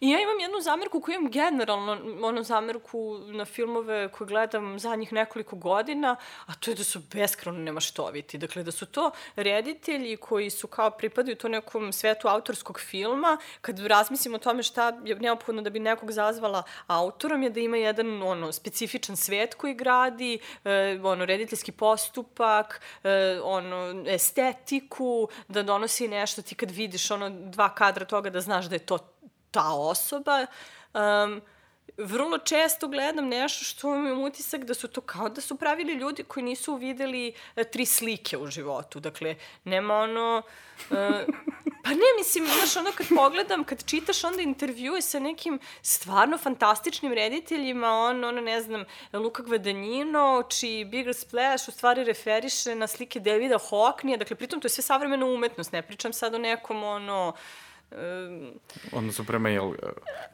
I 0.00 0.10
ja 0.10 0.20
imam 0.20 0.40
jednu 0.40 0.60
zamerku 0.60 1.00
koju 1.00 1.14
imam 1.14 1.30
generalno, 1.30 1.98
ono 2.22 2.42
zamerku 2.42 3.18
na 3.26 3.44
filmove 3.44 4.08
koje 4.08 4.28
gledam 4.28 4.78
zadnjih 4.78 5.12
nekoliko 5.12 5.56
godina, 5.56 6.16
a 6.46 6.54
to 6.54 6.70
je 6.70 6.74
da 6.74 6.84
su 6.84 7.00
beskreno 7.12 7.58
nemaštoviti. 7.58 8.38
Dakle, 8.38 8.62
da 8.62 8.72
su 8.72 8.86
to 8.86 9.10
reditelji 9.36 10.16
koji 10.16 10.50
su 10.50 10.66
kao 10.66 10.90
pripadaju 10.90 11.36
to 11.36 11.48
nekom 11.48 11.92
svetu 11.92 12.28
autorskog 12.28 12.80
filma, 12.80 13.38
kad 13.60 13.78
razmislimo 13.78 14.36
o 14.36 14.38
tome 14.38 14.62
šta 14.62 14.92
je 15.04 15.14
neophodno 15.16 15.62
da 15.62 15.70
bi 15.70 15.78
nekog 15.78 16.12
zazvala 16.12 16.62
autorom, 16.86 17.42
je 17.42 17.50
da 17.50 17.60
ima 17.60 17.76
jedan 17.76 18.22
ono, 18.22 18.52
specifičan 18.52 19.16
svet 19.16 19.54
koji 19.54 19.74
gradi, 19.74 20.38
e, 20.64 20.98
ono, 21.02 21.24
rediteljski 21.24 21.72
postupak, 21.72 22.80
e, 23.04 23.40
ono, 23.42 24.04
estetiku, 24.06 25.28
da 25.48 25.62
donosi 25.62 26.08
nešto, 26.08 26.42
ti 26.42 26.54
kad 26.54 26.70
vidiš 26.70 27.10
ono, 27.10 27.30
dva 27.30 27.74
kadra 27.74 28.04
toga 28.04 28.30
da 28.30 28.40
znaš 28.40 28.66
da 28.66 28.74
je 28.74 28.86
to 28.86 29.11
ta 29.52 29.72
osoba. 29.72 30.46
Um, 30.94 31.42
vrlo 31.96 32.38
često 32.38 32.88
gledam 32.88 33.28
nešto 33.28 33.64
što 33.64 33.94
imam 33.94 34.22
utisak 34.22 34.64
da 34.64 34.74
su 34.74 34.88
to 34.88 35.00
kao 35.00 35.28
da 35.28 35.40
su 35.40 35.56
pravili 35.56 35.92
ljudi 35.92 36.22
koji 36.22 36.44
nisu 36.44 36.72
uvideli 36.72 37.34
e, 37.56 37.64
tri 37.64 37.86
slike 37.86 38.38
u 38.38 38.46
životu. 38.46 39.00
Dakle, 39.00 39.36
nema 39.64 39.94
ono... 39.94 40.42
E, 40.90 41.26
pa 41.84 41.90
ne, 41.90 42.08
mislim, 42.18 42.46
znaš, 42.46 42.76
ono 42.76 42.92
kad 42.92 43.06
pogledam, 43.16 43.64
kad 43.64 43.84
čitaš 43.84 44.24
onda 44.24 44.42
intervjue 44.42 45.02
sa 45.02 45.18
nekim 45.18 45.58
stvarno 45.82 46.38
fantastičnim 46.38 47.12
rediteljima, 47.12 47.88
on, 47.88 48.24
ono, 48.24 48.40
ne 48.40 48.60
znam, 48.60 48.84
Luka 49.12 49.42
Gvadanjino, 49.42 50.42
čiji 50.48 50.84
Bigger 50.84 51.14
Splash 51.14 51.68
u 51.68 51.72
stvari 51.72 52.04
referiše 52.04 52.74
na 52.74 52.86
slike 52.86 53.20
Davida 53.20 53.58
Hocknija, 53.58 54.16
dakle, 54.16 54.36
pritom 54.36 54.60
to 54.60 54.66
je 54.66 54.70
sve 54.70 54.82
savremena 54.82 55.26
umetnost, 55.26 55.72
ne 55.72 55.82
pričam 55.82 56.12
sad 56.12 56.34
o 56.34 56.38
nekom, 56.38 56.82
ono, 56.82 57.28
Um, 57.28 57.34
Odnosno 58.92 59.24
prema 59.24 59.48
jel, 59.48 59.72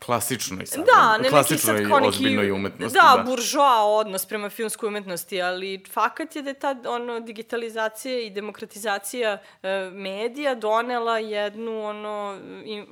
klasičnoj 0.04 0.66
sad, 0.66 0.84
da, 0.94 1.18
ne 1.22 1.28
klasičnoj 1.28 1.76
neki 1.80 1.90
sad 1.90 2.04
ozbiljnoj 2.06 2.50
umetnosti. 2.50 2.98
Da, 2.98 3.16
da, 3.16 3.22
buržoa 3.22 3.84
odnos 3.84 4.26
prema 4.26 4.50
filmskoj 4.50 4.86
umetnosti, 4.86 5.42
ali 5.42 5.84
fakat 5.92 6.36
je 6.36 6.42
da 6.42 6.50
je 6.50 6.54
ta 6.54 6.76
ono, 6.86 7.20
digitalizacija 7.20 8.20
i 8.20 8.30
demokratizacija 8.30 9.38
e, 9.62 9.90
medija 9.92 10.54
donela 10.54 11.18
jednu 11.18 11.84
ono, 11.84 12.38
i, 12.64 12.84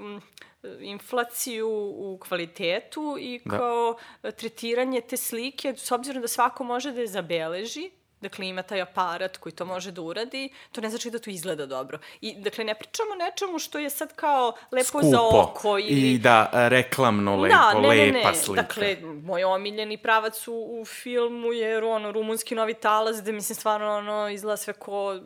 inflaciju 0.81 1.69
u 1.97 2.19
kvalitetu 2.29 3.17
i 3.21 3.41
da. 3.45 3.59
kao 3.59 3.97
da. 4.23 4.31
tretiranje 4.31 5.01
te 5.01 5.17
slike, 5.17 5.75
s 5.77 5.91
obzirom 5.93 6.23
da 6.23 6.29
svako 6.29 6.65
može 6.65 6.93
da 6.93 7.01
je 7.01 7.07
zabeleži, 7.07 7.91
dakle 8.29 8.49
ima 8.49 8.63
taj 8.63 8.83
aparat 8.83 9.37
koji 9.37 9.53
to 9.53 9.65
može 9.65 9.93
da 9.93 10.03
uradi, 10.03 10.49
to 10.73 10.81
ne 10.81 10.91
znači 10.91 11.11
da 11.11 11.19
to 11.19 11.31
izgleda 11.31 11.67
dobro. 11.67 11.99
I 12.21 12.35
dakle 12.35 12.65
ne 12.65 12.75
pričamo 12.75 13.15
nečemu 13.15 13.59
što 13.59 13.79
je 13.79 13.91
sad 13.91 14.15
kao 14.17 14.53
lepo 14.73 14.85
Skupo. 14.85 15.07
za 15.07 15.21
oko 15.23 15.79
ili 15.79 16.13
i 16.13 16.19
da 16.19 16.51
reklamno 16.69 17.37
lepo, 17.37 17.57
da, 17.57 17.81
ne, 17.81 17.89
lepa 17.89 18.19
ne, 18.19 18.25
ne. 18.25 18.35
slika. 18.35 18.63
Dakle 18.63 18.97
moj 19.23 19.45
omiljeni 19.45 19.97
pravac 19.97 20.49
u, 20.49 20.81
u 20.81 20.85
filmu 20.85 21.53
je 21.53 21.85
ono 21.85 22.13
rumunski 22.13 22.55
novi 22.55 22.75
talas 22.75 23.23
gde 23.23 23.33
mislim 23.33 23.57
stvarno 23.57 23.97
ono 23.97 24.29
izgleda 24.29 24.57
sve 24.57 24.73
ko 24.73 25.21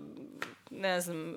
ne 0.70 1.00
znam, 1.00 1.34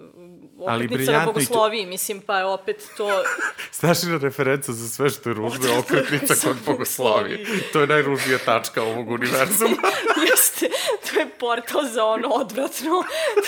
okretnica 0.60 1.12
na 1.12 1.26
bogosloviji, 1.26 1.86
mislim, 1.86 2.22
pa 2.22 2.38
je 2.38 2.46
opet 2.46 2.88
to... 2.98 3.10
Snašina 3.72 4.18
referenca 4.18 4.74
za 4.74 4.90
sve 4.90 5.10
što 5.10 5.30
je 5.30 5.34
ružno, 5.34 5.80
okretnica 5.80 6.34
kod 6.48 6.58
bogoslovije. 6.66 7.46
to 7.74 7.82
je 7.82 7.88
najružnija 7.88 8.38
tačka 8.38 8.84
ovog 8.84 9.10
univerzuma. 9.12 9.76
Jeste, 10.30 10.70
to 11.10 11.20
je 11.20 11.30
portal 11.40 11.86
za 11.86 12.06
ono 12.06 12.28
odvratno, 12.28 13.04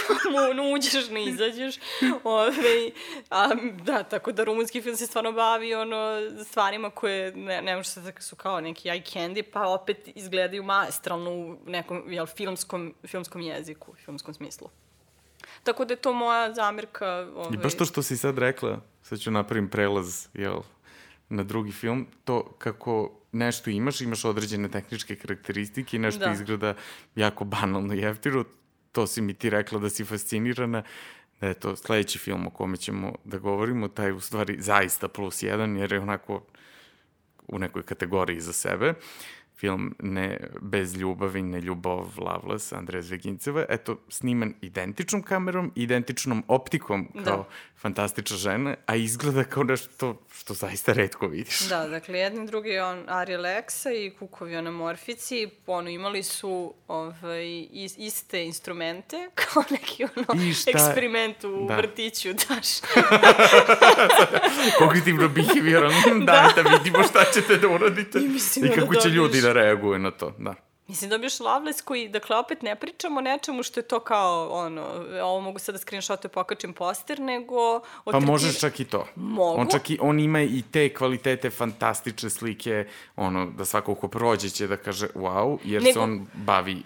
tamo 0.07 0.73
uđeš, 0.73 1.09
ne 1.09 1.23
izađeš. 1.23 1.75
Ove, 2.23 2.91
a, 3.29 3.49
da, 3.83 4.03
tako 4.03 4.31
da 4.31 4.43
rumunski 4.43 4.81
film 4.81 4.95
se 4.95 5.07
stvarno 5.07 5.31
bavi 5.31 5.75
ono, 5.75 6.21
stvarima 6.45 6.89
koje 6.89 7.31
ne, 7.35 7.61
ne 7.61 7.75
može 7.75 7.89
se 7.89 8.01
da 8.01 8.11
su 8.19 8.35
kao 8.35 8.61
neki 8.61 8.89
eye 8.89 9.13
candy, 9.13 9.43
pa 9.53 9.67
opet 9.67 9.97
izgledaju 10.15 10.63
maestralno 10.63 11.31
u 11.31 11.57
nekom 11.65 12.03
jel, 12.07 12.25
filmskom, 12.25 12.93
filmskom 13.07 13.41
jeziku, 13.41 13.93
filmskom 14.05 14.33
smislu. 14.33 14.69
Tako 15.65 15.85
da 15.85 15.93
je 15.93 15.97
to 15.97 16.13
moja 16.13 16.53
zamirka. 16.53 17.07
Ovaj... 17.35 17.53
I 17.53 17.57
baš 17.57 17.73
to 17.73 17.85
što 17.85 18.03
si 18.03 18.17
sad 18.17 18.37
rekla, 18.37 18.81
sad 19.01 19.19
ću 19.19 19.31
napravim 19.31 19.69
prelaz, 19.69 20.27
jel, 20.33 20.59
na 21.29 21.43
drugi 21.43 21.71
film, 21.71 22.07
to 22.23 22.55
kako 22.57 23.11
nešto 23.31 23.69
imaš, 23.69 24.01
imaš 24.01 24.25
određene 24.25 24.69
tehničke 24.69 25.15
karakteristike 25.15 25.97
i 25.97 25.99
nešto 25.99 26.25
da. 26.25 26.31
izgleda 26.31 26.73
jako 27.15 27.43
banalno 27.45 27.93
jeftiro, 27.93 28.43
to 28.91 29.07
si 29.07 29.21
mi 29.21 29.33
ti 29.33 29.49
rekla 29.49 29.79
da 29.79 29.89
si 29.89 30.05
fascinirana, 30.05 30.83
da 31.41 31.47
je 31.47 31.53
to 31.53 31.75
sledeći 31.75 32.19
film 32.19 32.47
o 32.47 32.49
kome 32.49 32.77
ćemo 32.77 33.15
da 33.23 33.37
govorimo, 33.37 33.87
taj 33.87 34.11
u 34.11 34.19
stvari 34.19 34.61
zaista 34.61 35.07
plus 35.07 35.43
jedan, 35.43 35.77
jer 35.77 35.93
je 35.93 35.99
onako 35.99 36.43
u 37.47 37.59
nekoj 37.59 37.83
kategoriji 37.83 38.39
za 38.39 38.53
sebe 38.53 38.93
film 39.57 39.95
ne 39.99 40.37
bez 40.61 40.95
ljubavi, 40.95 41.41
ne 41.41 41.61
ljubav 41.61 42.07
Loveless, 42.17 42.73
Andreja 42.73 43.01
Zveginceva, 43.01 43.65
eto, 43.69 43.97
sniman 44.09 44.53
identičnom 44.61 45.23
kamerom, 45.23 45.71
identičnom 45.75 46.43
optikom 46.47 47.07
da. 47.13 47.23
kao 47.23 47.37
da. 47.37 47.45
fantastična 47.77 48.37
žena, 48.37 48.75
a 48.85 48.95
izgleda 48.95 49.43
kao 49.43 49.63
nešto 49.63 50.21
što 50.33 50.53
zaista 50.53 50.93
redko 50.93 51.27
vidiš. 51.27 51.59
Da, 51.69 51.87
dakle, 51.87 52.19
jedni 52.19 52.47
drugi 52.47 52.79
on 52.79 53.03
Ari 53.07 53.33
Lexa 53.33 54.05
i 54.05 54.09
Kukovi 54.19 54.61
Morfici, 54.61 55.49
ono, 55.67 55.89
imali 55.89 56.23
su 56.23 56.73
ovaj, 56.87 57.67
is, 57.71 57.97
iste 57.97 58.45
instrumente, 58.45 59.29
kao 59.53 59.63
neki 59.71 60.03
ono, 60.03 60.41
eksperiment 60.67 61.43
u 61.43 61.65
da. 61.67 61.75
vrtiću, 61.75 62.33
daš. 62.33 62.67
Kognitivno 64.79 65.29
behavioral, 65.29 65.91
da. 66.25 66.51
da, 66.55 66.63
da 66.63 66.69
vidimo 66.77 67.03
šta 67.03 67.23
ćete 67.33 67.57
da 67.57 67.67
uradite 67.67 68.19
i, 68.19 68.65
i 68.65 68.69
kako 68.75 68.93
da 68.93 68.99
će 68.99 69.09
ljudi 69.09 69.41
da 69.47 69.53
reaguju 69.53 69.99
na 69.99 70.11
to, 70.11 70.33
da. 70.37 70.55
Mislim, 70.87 71.09
dobiješ 71.09 71.39
Loveless 71.39 71.81
koji, 71.81 72.09
dakle, 72.09 72.37
opet 72.37 72.61
ne 72.61 72.75
pričamo 72.75 73.17
o 73.17 73.21
nečemu 73.21 73.63
što 73.63 73.79
je 73.79 73.87
to 73.87 73.99
kao, 73.99 74.49
ono, 74.51 75.05
ovo 75.23 75.41
mogu 75.41 75.59
sad 75.59 75.75
da 75.75 75.79
screenshotuje, 75.79 76.31
pokačem 76.31 76.73
poster, 76.73 77.19
nego... 77.19 77.81
Pa 78.11 78.19
možeš 78.19 78.59
čak 78.59 78.79
i 78.79 78.85
to. 78.85 79.07
Mogu. 79.15 79.61
On 79.61 79.67
čak 79.71 79.89
i, 79.89 79.97
on 80.01 80.19
ima 80.19 80.41
i 80.41 80.63
te 80.71 80.93
kvalitete 80.93 81.49
fantastične 81.49 82.29
slike, 82.29 82.87
ono, 83.15 83.45
da 83.45 83.65
svako 83.65 83.95
ko 83.95 84.07
prođe 84.07 84.49
će 84.49 84.67
da 84.67 84.77
kaže 84.77 85.07
wow, 85.07 85.57
jer 85.63 85.83
nego... 85.83 85.93
se 85.93 85.99
on 85.99 86.27
bavi, 86.33 86.83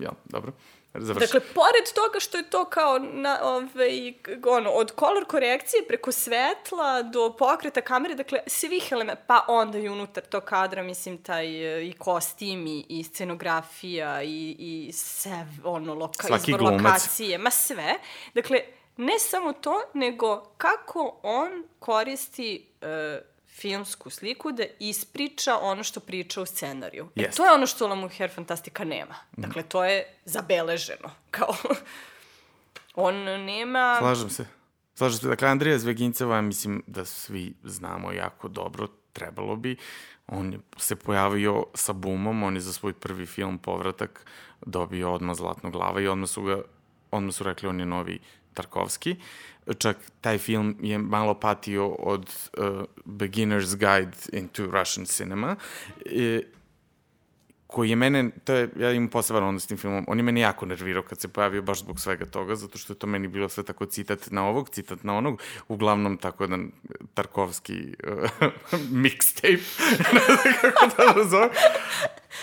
ja, 0.00 0.10
dobro. 0.24 0.52
Završi. 0.94 1.26
Dakle, 1.26 1.40
pored 1.40 1.92
toga 1.94 2.20
što 2.20 2.38
je 2.38 2.50
to 2.50 2.64
kao 2.64 2.98
na, 2.98 3.38
ove, 3.42 4.12
ono, 4.46 4.70
od 4.70 4.92
kolor 4.92 5.24
korekcije 5.24 5.86
preko 5.88 6.12
svetla 6.12 7.02
do 7.02 7.36
pokreta 7.38 7.80
kamere, 7.80 8.14
dakle, 8.14 8.38
svih 8.46 8.88
elementa, 8.92 9.22
pa 9.26 9.44
onda 9.48 9.78
i 9.78 9.88
unutar 9.88 10.24
tog 10.24 10.44
kadra, 10.44 10.82
mislim, 10.82 11.22
taj 11.22 11.46
i 11.82 11.94
kostim 11.98 12.66
i, 12.66 12.86
i 12.88 13.04
scenografija 13.04 14.22
i, 14.22 14.56
i 14.58 14.92
sve, 14.92 15.46
ono, 15.64 15.94
loka, 15.94 16.26
Svaki 16.26 16.50
izbor 16.50 16.60
glumac. 16.60 16.82
lokacije, 16.82 17.38
ma 17.38 17.50
sve. 17.50 17.94
Dakle, 18.34 18.60
ne 18.96 19.18
samo 19.18 19.52
to, 19.52 19.82
nego 19.94 20.40
kako 20.56 21.20
on 21.22 21.64
koristi 21.78 22.66
uh, 22.82 23.35
filmsku 23.56 24.10
sliku 24.10 24.52
da 24.52 24.64
ispriča 24.78 25.58
ono 25.58 25.82
što 25.82 26.00
priča 26.00 26.42
u 26.42 26.46
scenariju. 26.46 27.08
Yes. 27.16 27.28
E, 27.28 27.30
to 27.30 27.44
je 27.44 27.52
ono 27.52 27.66
što 27.66 27.88
La 27.88 27.94
Mujer 27.94 28.30
Fantastika 28.34 28.84
nema. 28.84 29.14
Mm. 29.36 29.42
Dakle, 29.42 29.62
to 29.62 29.84
je 29.84 30.06
zabeleženo. 30.24 31.10
Kao, 31.30 31.54
on 32.94 33.14
nema... 33.24 33.96
Slažem 33.98 34.30
se. 34.30 34.46
Slažem 34.94 35.18
se. 35.18 35.28
Dakle, 35.28 35.48
Andrija 35.48 35.78
Zveginceva, 35.78 36.40
mislim 36.40 36.82
da 36.86 37.04
svi 37.04 37.54
znamo 37.64 38.12
jako 38.12 38.48
dobro, 38.48 38.88
trebalo 39.12 39.56
bi. 39.56 39.76
On 40.26 40.52
je 40.52 40.58
se 40.76 40.96
pojavio 40.96 41.64
sa 41.74 41.92
Bumom, 41.92 42.42
on 42.42 42.54
je 42.54 42.60
za 42.60 42.72
svoj 42.72 42.92
prvi 42.92 43.26
film 43.26 43.58
Povratak 43.58 44.26
dobio 44.66 45.12
odmah 45.12 45.36
Zlatnog 45.36 45.72
glava 45.72 46.00
i 46.00 46.08
odmah 46.08 46.28
su 46.28 46.42
ga 46.42 46.62
odmah 47.10 47.34
su 47.34 47.44
rekli 47.44 47.68
on 47.68 47.80
je 47.80 47.86
novi 47.86 48.20
Tarkovski. 48.56 49.16
Čak 49.78 49.96
taj 50.20 50.38
film 50.38 50.76
je 50.80 50.98
malo 50.98 51.34
patio 51.34 51.88
od 51.88 52.50
uh, 52.58 52.84
Beginner's 53.04 53.76
Guide 53.76 54.16
into 54.32 54.66
Russian 54.66 55.06
Cinema. 55.06 55.56
E, 56.06 56.40
koji 57.66 57.90
je 57.90 57.96
mene, 57.96 58.30
to 58.44 58.54
je, 58.54 58.68
ja 58.78 58.92
imam 58.92 59.08
poseban 59.08 59.44
odnos 59.44 59.62
s 59.62 59.66
tim 59.66 59.78
filmom, 59.78 60.04
on 60.08 60.18
je 60.18 60.22
mene 60.22 60.40
jako 60.40 60.66
nervirao 60.66 61.02
kad 61.02 61.20
se 61.20 61.28
pojavio 61.28 61.62
baš 61.62 61.78
zbog 61.78 62.00
svega 62.00 62.24
toga, 62.24 62.56
zato 62.56 62.78
što 62.78 62.92
je 62.92 62.98
to 62.98 63.06
meni 63.06 63.28
bilo 63.28 63.48
sve 63.48 63.64
tako 63.64 63.86
citat 63.86 64.30
na 64.30 64.46
ovog, 64.48 64.68
citat 64.68 65.04
na 65.04 65.16
onog, 65.16 65.42
uglavnom 65.68 66.16
tako 66.16 66.44
jedan 66.44 66.70
Tarkovski 67.14 67.94
uh, 68.06 68.30
mixtape, 69.02 69.82
ne 70.14 70.20
znam 70.26 70.54
kako 70.60 70.86
da 70.96 71.12
nazove. 71.22 71.48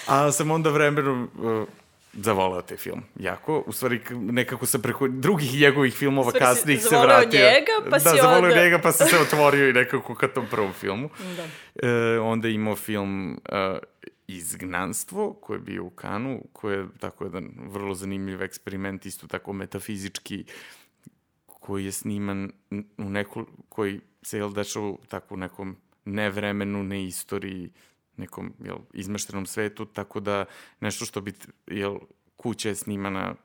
A 0.08 0.32
sam 0.32 0.52
onda 0.52 0.70
vremenom 0.70 1.30
uh, 1.38 1.68
zavoleo 2.14 2.62
taj 2.62 2.78
film 2.78 3.04
jako. 3.20 3.64
U 3.68 3.72
stvari, 3.72 4.02
nekako 4.12 4.66
sam 4.66 4.82
preko 4.82 5.08
drugih 5.08 5.54
njegovih 5.60 5.94
filmova 5.94 6.32
Stvari, 6.32 6.46
kasnijih 6.46 6.82
se 6.82 6.98
vratio. 6.98 7.40
njega, 7.40 7.90
pa 7.90 7.98
da, 7.98 8.00
si 8.00 8.18
zavoleo 8.22 8.52
onda... 8.52 8.64
njega, 8.64 8.80
pa 8.80 8.92
sam 8.92 9.08
se 9.08 9.18
otvorio 9.18 9.70
i 9.70 9.74
nekako 9.74 10.16
ka 10.16 10.28
tom 10.28 10.48
prvom 10.52 10.74
filmu. 10.74 11.10
Da. 11.38 11.48
E, 11.88 12.20
onda 12.20 12.48
imao 12.48 12.76
film 12.76 13.32
uh, 13.32 13.78
Izgnanstvo, 14.28 15.34
koji 15.34 15.58
je 15.58 15.62
bio 15.62 15.84
u 15.84 15.90
Kanu, 15.90 16.42
koji 16.54 16.78
je 16.78 16.88
tako 17.00 17.24
jedan 17.24 17.50
vrlo 17.58 17.96
zanimljiv 17.96 18.42
eksperiment, 18.44 19.06
isto 19.06 19.28
tako 19.28 19.54
metafizički, 19.54 20.46
koji 21.46 21.86
je 21.86 21.92
sniman 21.92 22.52
u 22.98 23.10
neku, 23.10 23.46
koji 23.70 24.02
se 24.22 24.38
jel 24.38 24.54
dešava 24.54 24.94
tako 25.08 25.34
u 25.34 25.38
nekom 25.38 25.78
nevremenu, 26.06 26.84
ne 26.84 27.06
istoriji, 27.06 27.70
nekom 28.18 28.54
jel, 28.64 28.78
izmeštenom 28.94 29.46
svetu, 29.46 29.86
tako 29.86 30.20
da 30.20 30.46
nešto 30.80 31.06
što 31.06 31.22
bi, 31.22 31.34
jel, 31.68 31.98
kuća 32.36 32.70
je 32.70 32.76
snimana 32.76 33.36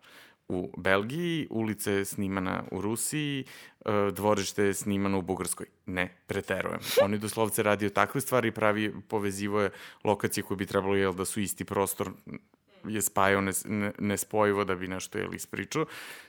u 0.48 0.72
Belgiji, 0.76 1.46
ulica 1.50 1.90
je 1.92 2.04
snimana 2.04 2.64
u 2.70 2.80
Rusiji, 2.80 3.44
e, 3.84 4.10
dvorište 4.12 4.64
je 4.64 4.74
snimano 4.74 5.18
u 5.18 5.22
Bugarskoj. 5.22 5.66
Ne, 5.86 6.16
preterujem. 6.26 6.80
Oni 7.04 7.18
doslovce 7.18 7.62
radio 7.62 7.90
takve 7.90 8.20
stvari, 8.20 8.52
pravi, 8.52 8.94
povezivo 9.08 9.60
je 9.60 9.70
lokacije 10.04 10.44
koje 10.44 10.56
bi 10.56 10.66
trebalo, 10.66 10.96
jel, 10.96 11.12
da 11.12 11.24
su 11.24 11.40
isti 11.40 11.64
prostor, 11.64 12.10
je 12.84 13.02
spajao 13.02 13.40
ne, 13.40 13.52
ne, 13.64 13.92
nespojivo 13.98 14.64
da 14.64 14.74
bi 14.74 14.88
nešto, 14.88 15.18
jel, 15.18 15.34
ispričao. 15.34 15.86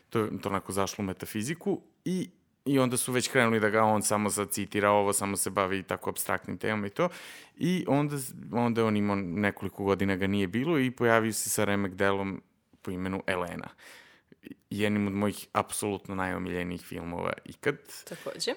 To 0.10 0.20
je 0.20 0.42
to 0.42 0.50
onako 0.50 0.72
zašlo 0.72 1.02
u 1.02 1.06
metafiziku 1.06 1.82
i 2.06 2.30
I 2.70 2.80
onda 2.80 2.98
su 2.98 3.12
već 3.12 3.28
krenuli 3.28 3.60
da 3.60 3.70
ga 3.70 3.84
on 3.84 4.02
samo 4.02 4.30
sad 4.30 4.50
citira 4.50 4.92
ovo, 4.92 5.14
samo 5.14 5.38
se 5.38 5.50
bavi 5.50 5.84
tako 5.84 6.10
abstraktnim 6.10 6.58
temama 6.58 6.88
i 6.88 6.90
to. 6.90 7.10
I 7.58 7.86
onda, 7.88 8.16
onda 8.52 8.86
on 8.86 8.98
imao 8.98 9.16
nekoliko 9.16 9.84
godina 9.84 10.16
ga 10.16 10.28
nije 10.28 10.48
bilo 10.48 10.80
i 10.80 10.92
pojavio 10.92 11.34
se 11.34 11.50
sa 11.50 11.66
remek 11.66 11.94
delom 11.94 12.42
po 12.82 12.92
imenu 12.92 13.24
Elena. 13.28 13.70
Jednim 14.70 15.08
od 15.08 15.14
mojih 15.14 15.48
apsolutno 15.54 16.16
najomiljenijih 16.16 16.82
filmova 16.82 17.34
ikad. 17.46 17.78
Takođe. 18.10 18.52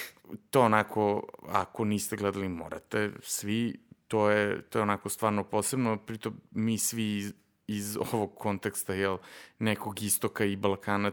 to 0.50 0.60
onako, 0.60 1.28
ako 1.48 1.84
niste 1.84 2.16
gledali, 2.16 2.48
morate 2.48 3.10
svi. 3.22 3.80
To 4.08 4.30
je, 4.30 4.62
to 4.62 4.78
je 4.78 4.82
onako 4.82 5.08
stvarno 5.08 5.44
posebno, 5.44 5.96
pritom 5.96 6.40
mi 6.50 6.78
svi 6.78 7.16
iz, 7.16 7.32
iz 7.66 7.96
ovog 8.12 8.34
konteksta, 8.34 8.94
jel, 8.94 9.18
nekog 9.58 10.02
istoka 10.02 10.44
i 10.44 10.56
Balkana 10.56 11.12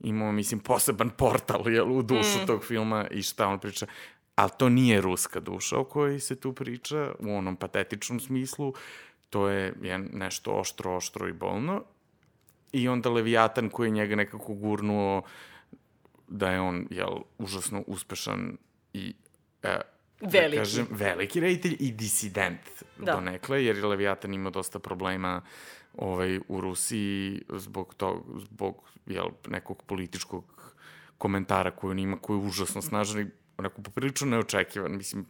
imamo, 0.00 0.32
mislim, 0.32 0.60
poseban 0.60 1.10
portal 1.10 1.68
jel, 1.68 1.92
u 1.92 2.02
dušu 2.02 2.42
mm. 2.42 2.46
tog 2.46 2.64
filma 2.64 3.06
i 3.10 3.22
šta 3.22 3.48
on 3.48 3.58
priča. 3.58 3.86
Ali 4.34 4.50
to 4.58 4.68
nije 4.68 5.00
ruska 5.00 5.40
duša 5.40 5.78
o 5.78 5.84
kojoj 5.84 6.20
se 6.20 6.40
tu 6.40 6.52
priča, 6.52 7.12
u 7.18 7.36
onom 7.36 7.56
patetičnom 7.56 8.20
smislu. 8.20 8.74
To 9.30 9.48
je, 9.48 9.74
je 9.82 9.98
nešto 9.98 10.50
oštro, 10.50 10.96
oštro 10.96 11.28
i 11.28 11.32
bolno. 11.32 11.84
I 12.72 12.88
onda 12.88 13.10
Leviatan 13.10 13.68
koji 13.68 13.88
je 13.88 13.90
njega 13.90 14.16
nekako 14.16 14.54
gurnuo 14.54 15.22
da 16.28 16.50
je 16.50 16.60
on, 16.60 16.86
jel, 16.90 17.18
užasno 17.38 17.84
uspešan 17.86 18.56
i 18.92 19.14
e, 19.62 19.80
veliki. 20.20 20.56
Da 20.56 20.62
kažem, 20.62 20.86
veliki 20.90 21.40
reditelj 21.40 21.76
i 21.80 21.92
disident 21.92 22.60
da. 22.98 23.12
do 23.12 23.20
nekle, 23.20 23.64
jer 23.64 23.76
je 23.76 23.86
Leviatan 23.86 24.34
imao 24.34 24.50
dosta 24.50 24.78
problema 24.78 25.42
ovaj, 25.96 26.40
u 26.48 26.60
Rusiji 26.60 27.42
zbog, 27.48 27.94
tog, 27.94 28.40
zbog 28.40 28.90
jel, 29.06 29.26
nekog 29.48 29.82
političkog 29.82 30.74
komentara 31.18 31.70
koji 31.70 31.90
on 31.90 31.98
ima, 31.98 32.16
koji 32.20 32.38
je 32.38 32.46
užasno 32.46 32.82
snažan 32.82 33.20
i 33.20 33.26
onako 33.58 33.82
poprilično 33.82 34.26
neočekivan. 34.26 34.96
Mislim, 34.96 35.26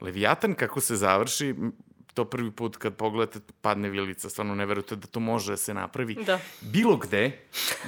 Leviatan 0.00 0.54
kako 0.54 0.80
se 0.80 0.96
završi, 0.96 1.54
to 2.14 2.24
prvi 2.24 2.50
put 2.50 2.76
kad 2.76 2.96
pogledate 2.96 3.40
padne 3.60 3.88
vilica, 3.90 4.30
stvarno 4.30 4.54
ne 4.54 4.66
verujete 4.66 4.96
da 4.96 5.06
to 5.06 5.20
može 5.20 5.52
da 5.52 5.56
se 5.56 5.74
napravi. 5.74 6.14
Da. 6.14 6.38
Bilo 6.60 6.96
gde 6.96 7.38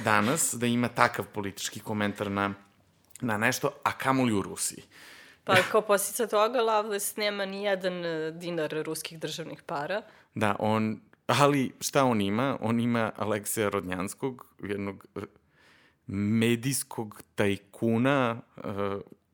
danas 0.03 0.53
da 0.53 0.65
ima 0.65 0.87
takav 0.87 1.25
politički 1.25 1.79
komentar 1.79 2.31
na, 2.31 2.53
na 3.21 3.37
nešto, 3.37 3.71
a 3.83 3.91
kamoli 3.91 4.33
u 4.33 4.41
Rusiji. 4.41 4.83
Pa 5.43 5.55
kao 5.71 5.81
posljedica 5.81 6.27
toga 6.27 6.61
Loveless 6.61 7.15
nema 7.15 7.45
ni 7.45 7.63
jedan 7.63 8.05
e, 8.05 8.31
dinar 8.31 8.71
ruskih 8.85 9.19
državnih 9.19 9.63
para. 9.63 10.01
Da, 10.35 10.55
on, 10.59 11.01
ali 11.27 11.71
šta 11.79 12.03
on 12.03 12.21
ima? 12.21 12.57
On 12.61 12.79
ima 12.79 13.11
Alekseja 13.15 13.69
Rodnjanskog, 13.69 14.55
jednog 14.63 15.05
e, 15.15 15.19
medijskog 16.07 17.21
tajkuna 17.35 18.41
uh, 18.57 18.63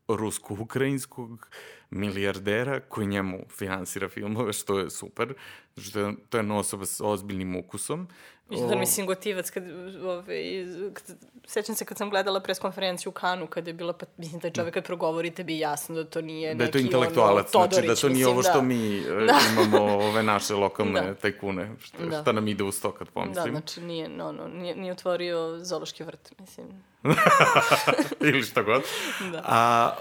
rusko-ukrajinskog 0.08 1.50
milijardera 1.90 2.80
koji 2.80 3.08
njemu 3.08 3.40
finansira 3.58 4.10
filmove, 4.10 4.54
što 4.54 4.80
je 4.80 4.90
super. 4.90 5.34
Znači, 5.74 5.94
to 5.94 6.00
je, 6.00 6.16
to 6.30 6.38
je 6.38 6.40
jedna 6.40 6.58
osoba 6.58 6.86
sa 6.86 7.06
ozbiljnim 7.06 7.56
ukusom. 7.56 8.08
Mislim 8.50 8.70
da 8.70 8.76
mislim 8.76 9.08
gotivac, 9.08 9.50
kad, 9.50 9.64
ove, 10.04 10.66
kad, 10.94 11.18
sećam 11.48 11.76
se 11.76 11.86
kad 11.86 11.98
sam 11.98 12.10
gledala 12.10 12.40
preskonferenciju 12.40 13.10
u 13.10 13.14
Kanu, 13.14 13.48
kad 13.48 13.68
je 13.68 13.74
bila, 13.74 13.94
pa, 13.94 14.06
mislim, 14.18 14.42
taj 14.42 14.52
čovek 14.52 14.74
kad 14.74 14.84
progovori, 14.84 15.32
tebi 15.32 15.60
jasno 15.60 15.96
da 15.96 16.04
to 16.04 16.22
nije 16.22 16.56
da 16.56 16.64
neki, 16.64 16.72
to 16.72 16.80
intelektualac, 16.80 17.56
ono, 17.56 17.68
Todorić, 17.68 17.86
znači 17.86 18.02
da 18.02 18.08
to 18.08 18.14
nije 18.14 18.28
ovo 18.28 18.44
što 18.44 18.54
da. 18.54 18.62
mi 18.62 18.98
e, 18.98 19.02
da. 19.28 19.40
imamo 19.54 19.84
ove 19.84 20.24
naše 20.24 20.54
lokalne 20.54 21.02
da. 21.02 21.16
tajkune, 21.16 21.72
šta, 21.82 22.06
da. 22.06 22.22
šta 22.22 22.32
nam 22.32 22.48
ide 22.48 22.64
uz 22.64 22.82
to 22.82 22.92
kad 22.92 23.10
pomislim. 23.10 23.54
Da, 23.54 23.60
znači 23.60 23.82
nije, 23.82 24.10
no, 24.10 24.32
no, 24.32 24.48
nije, 24.48 24.76
nije 24.76 24.92
otvorio 24.92 25.60
zološki 25.60 26.04
vrt, 26.04 26.40
mislim. 26.40 26.68
Ili 28.30 28.44
šta 28.44 28.62
god. 28.62 28.84
Da. 29.32 29.42
A, 29.46 29.92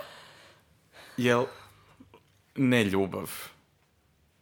jel, 1.16 1.44
ne 2.54 2.84
ljubav. 2.84 3.30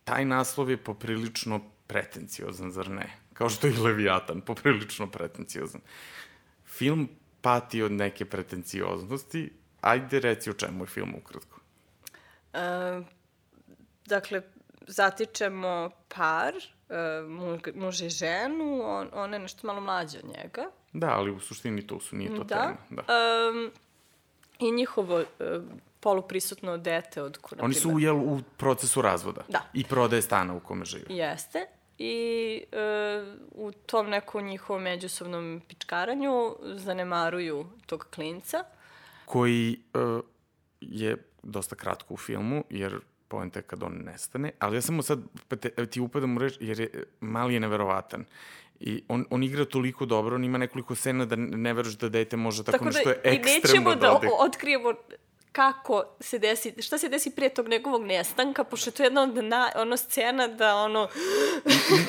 Taj 0.05 0.25
naslov 0.25 0.71
je 0.71 0.77
poprilično 0.77 1.61
pretenciozan, 1.87 2.71
zar 2.71 2.91
ne? 2.91 3.26
Kao 3.39 3.49
što 3.51 3.67
je 3.67 3.79
Leviatan, 3.79 4.41
poprilično 4.41 5.07
pretenciozan. 5.07 5.81
Film 6.65 7.09
pati 7.41 7.83
od 7.83 7.93
neke 7.93 8.25
pretencioznosti. 8.25 9.53
Ajde 9.81 10.21
reci 10.21 10.51
o 10.51 10.53
čemu 10.53 10.85
je 10.85 10.87
film 10.87 11.15
ukratko. 11.15 11.61
E, 12.53 12.59
dakle, 14.07 14.43
zatičemo 14.87 15.91
par, 16.09 16.55
e, 16.55 17.73
muž 17.75 18.03
i 18.03 18.09
ženu, 18.09 18.81
on, 18.85 19.09
ona 19.13 19.37
je 19.37 19.43
nešto 19.43 19.67
malo 19.67 19.81
mlađa 19.81 20.19
od 20.25 20.31
njega. 20.37 20.65
Da, 20.93 21.11
ali 21.11 21.31
u 21.31 21.41
suštini 21.41 21.87
to 21.87 22.01
su, 22.01 22.17
nije 22.17 22.37
to 22.37 22.45
da. 22.45 22.55
tema. 22.55 22.77
Da. 22.91 23.03
E, 23.03 23.71
I 24.59 24.73
njihovo 24.73 25.21
e, 25.21 25.25
poluprisutno 26.01 26.77
dete 26.79 27.23
od... 27.23 27.39
Naprimер, 27.43 27.65
Oni 27.65 27.75
su 27.75 27.99
jel, 27.99 28.17
u 28.17 28.41
procesu 28.57 29.03
razvoda. 29.03 29.41
Da. 29.49 29.63
I 29.73 29.85
prodaje 29.85 30.23
stana 30.23 30.55
u 30.55 30.61
kome 30.61 30.85
žive. 30.85 31.05
Jeste. 31.09 31.67
I 31.99 32.63
e, 32.73 32.79
u 33.51 33.73
tom 33.73 34.11
nekom 34.11 34.47
njihovom 34.47 34.83
međusobnom 34.83 35.63
pičkaranju 35.69 36.57
zanemaruju 36.63 37.67
tog 37.87 38.07
klinca. 38.15 38.65
Koji 39.25 39.81
e, 39.95 39.99
je 40.81 41.17
dosta 41.43 41.77
kratko 41.77 42.15
u 42.15 42.17
filmu, 42.17 42.65
jer 42.71 43.01
poenta 43.29 43.59
je 43.59 43.63
kad 43.63 43.83
on 43.83 43.93
nestane, 44.05 44.51
ali 44.59 44.77
ja 44.77 44.81
samo 44.81 45.03
sad 45.03 45.19
pa 45.49 45.57
te, 45.57 45.87
ti 45.87 46.01
upadam 46.01 46.37
u 46.37 46.39
reč, 46.39 46.55
jer 46.61 46.81
je, 46.81 47.05
mali 47.21 47.55
je 47.55 47.61
neverovatan. 47.61 48.25
I 48.81 49.03
on, 49.09 49.25
on 49.31 49.43
igra 49.43 49.65
toliko 49.65 50.07
dobro, 50.07 50.35
on 50.35 50.45
ima 50.45 50.59
nekoliko 50.59 50.95
scena 50.95 51.25
da 51.25 51.37
ne 51.37 51.73
veruješ 51.73 51.97
da 51.99 52.09
dete 52.09 52.37
može 52.37 52.65
tako, 52.65 52.79
tako 52.79 52.85
da 52.85 52.91
nešto 52.91 53.11
je 53.11 53.21
ekstremno 53.25 53.95
da... 53.95 54.01
Tako 54.01 54.21
da 54.21 54.27
i 54.27 54.31
nećemo 54.31 54.31
da 54.31 54.45
otkrijemo 54.45 54.93
kako 55.57 56.05
se 56.21 56.39
desi, 56.39 56.83
šta 56.83 56.99
se 56.99 57.09
desi 57.09 57.31
prije 57.31 57.55
tog 57.55 57.69
njegovog 57.69 58.05
nestanka, 58.05 58.65
pošto 58.65 58.91
je 58.91 58.95
to 58.95 59.03
jedna 59.03 59.23
od 59.23 59.45
na, 59.45 59.71
ono 59.77 59.97
scena 59.97 60.49
da 60.49 60.77
ono... 60.77 61.09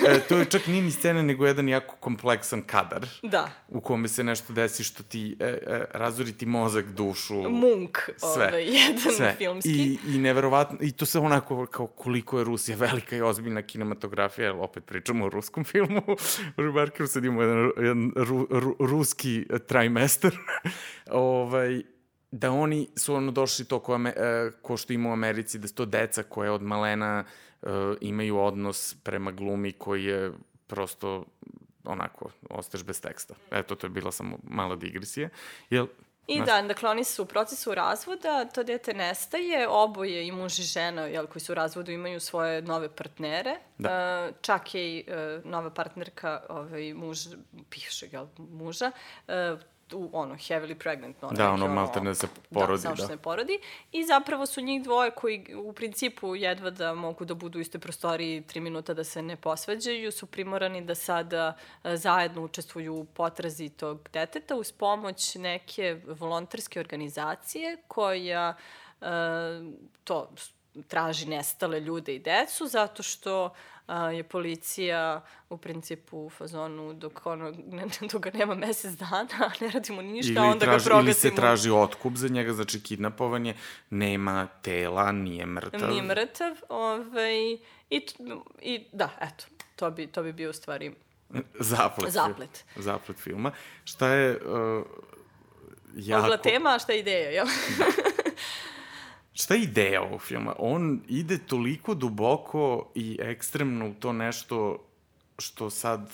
e, 0.07 0.19
to 0.29 0.37
je 0.37 0.45
čak 0.45 0.67
nije 0.67 0.81
ni 0.81 0.91
scena, 0.91 1.21
nego 1.21 1.47
jedan 1.47 1.69
jako 1.69 1.95
kompleksan 1.95 2.61
kadar. 2.61 3.07
Da. 3.23 3.49
U 3.69 3.81
kome 3.81 4.07
se 4.07 4.23
nešto 4.23 4.53
desi 4.53 4.83
što 4.83 5.03
ti 5.03 5.37
e, 5.39 5.45
e, 5.45 5.85
razori 5.91 6.33
ti 6.33 6.45
mozak, 6.45 6.85
dušu. 6.85 7.35
Munk, 7.35 7.97
sve. 8.17 8.47
Ovaj, 8.47 8.63
jedan 8.63 9.13
sve. 9.17 9.35
filmski. 9.37 9.69
I, 9.69 9.99
I 10.07 10.17
neverovatno, 10.17 10.77
i 10.81 10.91
to 10.91 11.05
se 11.05 11.19
onako 11.19 11.65
kao 11.65 11.87
koliko 11.87 12.37
je 12.37 12.43
Rusija 12.43 12.77
velika 12.77 13.15
i 13.15 13.21
ozbiljna 13.21 13.61
kinematografija, 13.61 14.45
jer 14.45 14.55
opet 14.55 14.85
pričamo 14.85 15.25
o 15.25 15.29
ruskom 15.29 15.63
filmu. 15.63 16.01
U 16.57 16.61
Ribarkeru 16.61 17.07
sad 17.07 17.25
imamo 17.25 17.41
jedan, 17.41 17.71
jedan 17.77 18.11
ru, 18.15 18.47
ru, 18.49 18.75
ruski 18.79 19.45
trimester. 19.67 20.37
ovaj, 21.11 21.83
da 22.39 22.51
oni 22.51 22.87
su 22.95 23.15
ono 23.15 23.31
došli 23.31 23.65
to 23.65 23.79
ko, 23.79 23.95
uh, 23.95 24.01
ko 24.61 24.77
što 24.77 24.93
ima 24.93 25.09
u 25.09 25.13
Americi, 25.13 25.59
da 25.59 25.67
su 25.67 25.75
to 25.75 25.85
deca 25.85 26.23
koje 26.23 26.51
od 26.51 26.61
malena 26.61 27.23
uh, 27.61 27.69
imaju 28.01 28.37
odnos 28.37 28.95
prema 29.03 29.31
glumi 29.31 29.71
koji 29.71 30.05
je 30.05 30.31
prosto 30.67 31.25
onako, 31.83 32.29
ostaješ 32.49 32.85
bez 32.85 33.01
teksta. 33.01 33.35
Eto, 33.51 33.75
to 33.75 33.87
je 33.87 33.91
bila 33.91 34.11
samo 34.11 34.37
mala 34.43 34.75
digresija. 34.75 35.29
Jel, 35.69 35.87
I 36.27 36.41
da, 36.41 36.61
dakle, 36.61 36.89
oni 36.89 37.03
su 37.03 37.23
u 37.23 37.25
procesu 37.25 37.75
razvoda, 37.75 38.45
to 38.45 38.63
dete 38.63 38.93
nestaje, 38.93 39.67
oboje 39.67 40.27
i 40.27 40.31
muž 40.31 40.59
i 40.59 40.63
žena, 40.63 41.01
jel, 41.01 41.27
koji 41.27 41.41
su 41.41 41.51
u 41.51 41.55
razvodu, 41.55 41.91
imaju 41.91 42.19
svoje 42.19 42.61
nove 42.61 42.89
partnere. 42.95 43.55
Da. 43.77 43.89
Uh, 43.89 44.35
čak 44.41 44.75
je 44.75 44.97
i 44.97 45.05
uh, 45.07 45.45
nova 45.45 45.69
partnerka, 45.69 46.41
ovaj, 46.49 46.93
muž, 46.93 47.27
bivšeg, 47.71 48.13
jel, 48.13 48.27
muža, 48.37 48.91
uh, 49.27 49.59
u, 49.93 50.09
ono, 50.13 50.35
heavily 50.35 50.75
pregnant. 50.75 51.23
Ono, 51.23 51.33
da, 51.33 51.51
ono, 51.51 51.67
malte 51.67 52.01
ne 52.01 52.15
se 52.15 52.27
porodi. 52.53 52.83
Da, 52.83 52.89
da. 52.89 53.07
se 53.07 53.11
ne 53.11 53.17
porodi. 53.17 53.59
I 53.91 54.05
zapravo 54.05 54.45
su 54.45 54.61
njih 54.61 54.83
dvoje 54.83 55.11
koji 55.11 55.55
u 55.55 55.73
principu 55.73 56.35
jedva 56.35 56.69
da 56.69 56.93
mogu 56.93 57.25
da 57.25 57.33
budu 57.33 57.59
u 57.59 57.61
istoj 57.61 57.81
prostoriji 57.81 58.41
tri 58.41 58.59
minuta 58.59 58.93
da 58.93 59.03
se 59.03 59.21
ne 59.21 59.35
posveđaju, 59.35 60.11
su 60.11 60.25
primorani 60.25 60.81
da 60.81 60.95
sada 60.95 61.57
e, 61.83 61.97
zajedno 61.97 62.41
učestvuju 62.41 62.95
u 62.95 63.05
potrazi 63.05 63.69
tog 63.69 64.09
deteta 64.13 64.55
uz 64.55 64.71
pomoć 64.71 65.35
neke 65.35 66.01
volonterske 66.05 66.79
organizacije 66.79 67.77
koja 67.87 68.55
e, 69.01 69.05
to 70.03 70.29
traži 70.87 71.25
nestale 71.25 71.79
ljude 71.79 72.15
i 72.15 72.19
decu 72.19 72.67
zato 72.67 73.03
što 73.03 73.53
a, 73.87 74.11
je 74.11 74.23
policija 74.23 75.21
u 75.49 75.57
principu 75.57 76.17
u 76.17 76.29
fazonu 76.29 76.93
dok, 76.93 77.25
ono, 77.25 77.53
ne, 77.67 77.85
dok 78.11 78.21
ga 78.21 78.31
nema 78.33 78.55
mesec 78.55 78.93
dana, 78.93 79.51
ne 79.61 79.71
radimo 79.71 80.01
ništa, 80.01 80.33
ili 80.33 80.47
onda 80.47 80.65
traži, 80.65 80.83
ga 80.83 80.89
progasimo. 80.89 81.07
Ili 81.07 81.13
se 81.13 81.35
traži 81.35 81.69
otkup 81.71 82.15
za 82.15 82.27
njega, 82.27 82.53
znači 82.53 82.83
kidnapovanje, 82.83 83.55
nema 83.89 84.47
tela, 84.61 85.11
nije 85.11 85.45
mrtav. 85.45 85.89
Nije 85.89 86.03
mrtav, 86.03 86.55
ovaj, 86.69 87.53
i, 87.89 88.05
i 88.61 88.87
da, 88.91 89.09
eto, 89.21 89.45
to 89.75 89.91
bi, 89.91 90.07
to 90.07 90.23
bi 90.23 90.33
bio 90.33 90.49
u 90.49 90.53
stvari 90.53 90.95
Zaplet. 91.59 92.11
Zaplet. 92.11 92.65
Zaplet 92.75 93.17
filma. 93.17 93.51
Šta 93.83 94.07
je 94.07 94.37
uh, 94.37 94.85
jako... 95.95 96.23
Ogla 96.23 96.37
tema, 96.37 96.75
a 96.75 96.79
šta 96.79 96.93
je 96.93 96.99
ideja, 96.99 97.29
jel? 97.29 97.47
Šta 99.39 99.53
je 99.53 99.63
ideja 99.63 100.01
ovog 100.01 100.21
filma? 100.21 100.55
On 100.59 101.01
ide 101.07 101.37
toliko 101.37 101.93
duboko 101.93 102.91
i 102.95 103.17
ekstremno 103.21 103.89
u 103.89 103.93
to 103.93 104.13
nešto 104.13 104.83
što 105.39 105.69
sad 105.69 106.11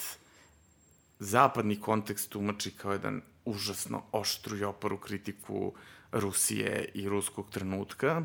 zapadni 1.20 1.80
kontekst 1.80 2.30
tumači 2.30 2.72
kao 2.72 2.92
jedan 2.92 3.22
užasno 3.46 4.04
oštru 4.12 4.58
i 4.58 4.64
oporu 4.64 4.98
kritiku 4.98 5.74
Rusije 6.12 6.92
i 6.94 7.10
ruskog 7.10 7.50
trenutka 7.50 8.24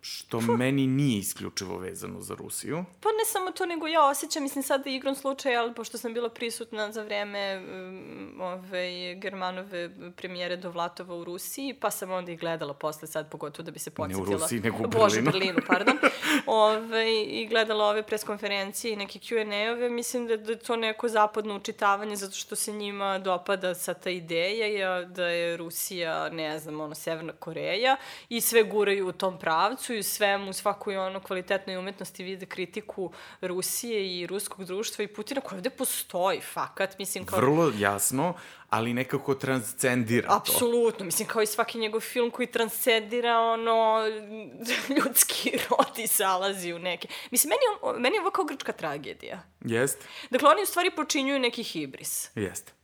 što 0.00 0.38
Puh. 0.38 0.58
meni 0.58 0.86
nije 0.86 1.18
isključivo 1.18 1.78
vezano 1.78 2.20
za 2.20 2.34
Rusiju. 2.34 2.84
Pa 3.00 3.08
ne 3.08 3.24
samo 3.26 3.50
to, 3.50 3.66
nego 3.66 3.86
ja 3.86 4.08
osjećam, 4.08 4.42
mislim 4.42 4.62
sad 4.62 4.84
da 4.84 4.90
igrom 4.90 5.14
slučaj, 5.14 5.56
ali 5.56 5.74
pošto 5.74 5.98
sam 5.98 6.14
bila 6.14 6.28
prisutna 6.28 6.92
za 6.92 7.02
vreme 7.02 7.58
um, 7.58 8.40
ove, 8.40 9.14
Germanove 9.14 9.90
premijere 10.16 10.56
do 10.56 10.70
Vlatova 10.70 11.16
u 11.16 11.24
Rusiji, 11.24 11.74
pa 11.74 11.90
sam 11.90 12.10
onda 12.10 12.32
i 12.32 12.36
gledala 12.36 12.74
posle 12.74 13.08
sad, 13.08 13.30
pogotovo 13.30 13.64
da 13.64 13.70
bi 13.70 13.78
se 13.78 13.90
podsjetila. 13.90 14.28
Ne 14.28 14.36
u 14.36 14.38
Rusiji, 14.38 14.60
nego 14.60 14.76
u 14.76 14.80
Berlinu. 14.80 15.04
Bože, 15.04 15.22
Berlinu, 15.22 15.58
pardon. 15.66 15.98
ove, 16.46 17.24
I 17.24 17.46
gledala 17.46 17.84
ove 17.84 18.02
preskonferencije 18.02 18.92
i 18.92 18.96
neke 18.96 19.18
Q&A-ove, 19.18 19.90
mislim 19.90 20.26
da, 20.26 20.36
da 20.36 20.52
je 20.52 20.58
to 20.58 20.76
neko 20.76 21.08
zapadno 21.08 21.56
učitavanje, 21.56 22.16
zato 22.16 22.36
što 22.36 22.56
se 22.56 22.72
njima 22.72 23.18
dopada 23.18 23.74
sa 23.74 23.94
ta 23.94 24.10
ideja 24.10 25.04
da 25.04 25.26
je 25.26 25.56
Rusija, 25.56 26.28
ne 26.28 26.58
znam, 26.58 26.80
ono, 26.80 26.94
Severna 26.94 27.32
Koreja 27.32 27.96
i 28.28 28.40
sve 28.40 28.62
guraju 28.62 29.08
u 29.08 29.12
tom 29.12 29.38
pravcu 29.38 29.85
bacuju 29.86 30.02
svemu, 30.02 30.52
svakoj 30.52 30.96
ono 30.96 31.20
kvalitetnoj 31.20 31.76
umetnosti 31.76 32.24
vide 32.24 32.46
kritiku 32.46 33.12
Rusije 33.40 34.18
i 34.18 34.26
ruskog 34.26 34.64
društva 34.64 35.04
i 35.04 35.08
Putina 35.08 35.40
koji 35.40 35.56
ovde 35.56 35.70
postoji, 35.70 36.40
fakat, 36.40 36.98
mislim 36.98 37.26
kao... 37.26 37.38
Vrlo 37.38 37.72
jasno, 37.78 38.34
ali 38.70 38.94
nekako 38.94 39.34
transcendira 39.34 40.28
to. 40.28 40.36
Apsolutno, 40.36 41.04
mislim 41.04 41.28
kao 41.28 41.42
i 41.42 41.46
svaki 41.46 41.78
njegov 41.78 42.00
film 42.00 42.30
koji 42.30 42.46
transcendira 42.46 43.40
ono 43.40 44.02
ljudski 44.96 45.58
rod 45.70 45.98
i 45.98 46.06
zalazi 46.06 46.72
u 46.72 46.78
neke. 46.78 47.08
Mislim, 47.30 47.48
meni, 47.48 47.60
on, 47.82 48.02
meni 48.02 48.16
je 48.16 48.20
ovo 48.20 48.30
kao 48.30 48.44
grčka 48.44 48.72
tragedija. 48.72 49.42
Jest. 49.60 49.98
Dakle, 50.30 50.50
oni 50.50 50.62
u 50.62 50.66
stvari 50.66 50.90
počinjuju 50.90 51.38
neki 51.38 51.62
hibris. 51.62 52.30
Jest. 52.34 52.74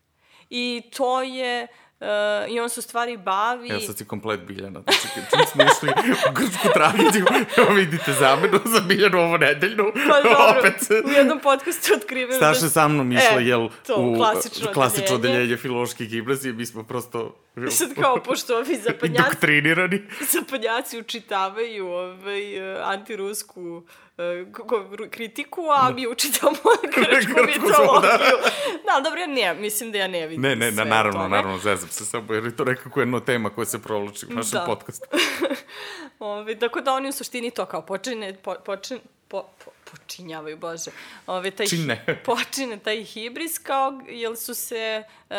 I 0.50 0.82
to 0.96 1.22
je 1.22 1.66
Uh, 2.02 2.52
I 2.52 2.60
on 2.60 2.68
se 2.68 2.80
u 2.80 2.82
stvari 2.82 3.16
bavi... 3.16 3.68
Evo 3.70 3.80
sad 3.80 3.98
si 3.98 4.04
komplet 4.04 4.40
Biljana. 4.40 4.80
Znači, 4.80 5.08
čim 5.30 5.40
smo 5.50 5.64
u 6.30 6.34
grčku 6.34 6.68
tragediju, 6.74 7.26
evo 7.58 7.74
vidite 7.74 8.12
zamenu 8.12 8.60
za 8.64 8.80
Biljanu 8.80 9.18
ovo 9.18 9.36
nedeljnu. 9.36 9.84
Pa 9.94 10.28
dobro, 10.28 10.58
Opet. 10.58 11.04
u 11.04 11.10
jednom 11.10 11.40
podcastu 11.40 11.94
otkrivaju... 11.94 12.36
Staša 12.36 12.60
da... 12.60 12.68
sa 12.68 12.88
mnom 12.88 13.12
išla, 13.12 13.40
e, 13.40 13.44
jel, 13.44 13.68
to, 13.86 13.94
u 13.96 14.16
klasično, 14.16 14.72
klasično 14.72 15.16
odeljenje 15.16 15.56
filološke 15.56 16.04
gimnazije, 16.04 16.52
mi 16.52 16.66
smo 16.66 16.82
prosto... 16.82 17.41
Sad 17.70 17.94
kao, 17.94 18.22
pošto 18.24 18.56
ovi 18.56 18.76
zapadnjaci... 18.76 19.22
Indoktrinirani. 19.22 20.02
Zapadnjaci 20.32 20.98
učitavaju 20.98 21.86
ovaj, 21.86 22.74
uh, 22.74 22.88
antirusku 22.88 23.60
uh, 23.62 25.10
kritiku, 25.10 25.62
a 25.70 25.88
da. 25.88 25.94
mi 25.94 26.06
učitamo 26.06 26.56
grčku 26.96 27.40
mitologiju. 27.46 28.38
Da, 28.86 29.00
dobro, 29.04 29.20
ja 29.20 29.26
ne, 29.26 29.54
mislim 29.54 29.92
da 29.92 29.98
ja 29.98 30.08
ne 30.08 30.26
vidim 30.26 30.42
Ne, 30.42 30.56
ne, 30.56 30.70
da, 30.70 30.84
naravno, 30.84 31.20
tome. 31.20 31.36
naravno, 31.36 31.58
zezam 31.58 31.88
se 31.88 32.04
samo, 32.04 32.34
jer 32.34 32.44
je 32.44 32.56
to 32.56 32.64
nekako 32.64 33.00
jedna 33.00 33.20
tema 33.20 33.50
koja 33.50 33.64
se 33.64 33.82
provlači 33.82 34.26
u 34.26 34.34
našem 34.34 34.58
da. 34.58 34.64
podcastu. 34.66 35.06
Ove, 36.18 36.58
tako 36.58 36.80
da 36.80 36.92
oni 36.92 37.08
u 37.08 37.12
suštini 37.12 37.50
to 37.50 37.66
kao 37.66 37.82
počine, 37.82 38.36
po, 38.42 38.54
počine, 38.64 39.00
po, 39.28 39.44
po, 39.64 39.70
počinjavaju, 39.90 40.56
bože, 40.56 40.90
ove, 41.26 41.50
taj, 41.50 41.66
Čine. 41.66 42.22
počine 42.24 42.78
taj 42.78 43.04
hibris 43.04 43.58
kao, 43.58 44.00
jel 44.08 44.36
su 44.36 44.54
se 44.54 45.02
uh, 45.30 45.36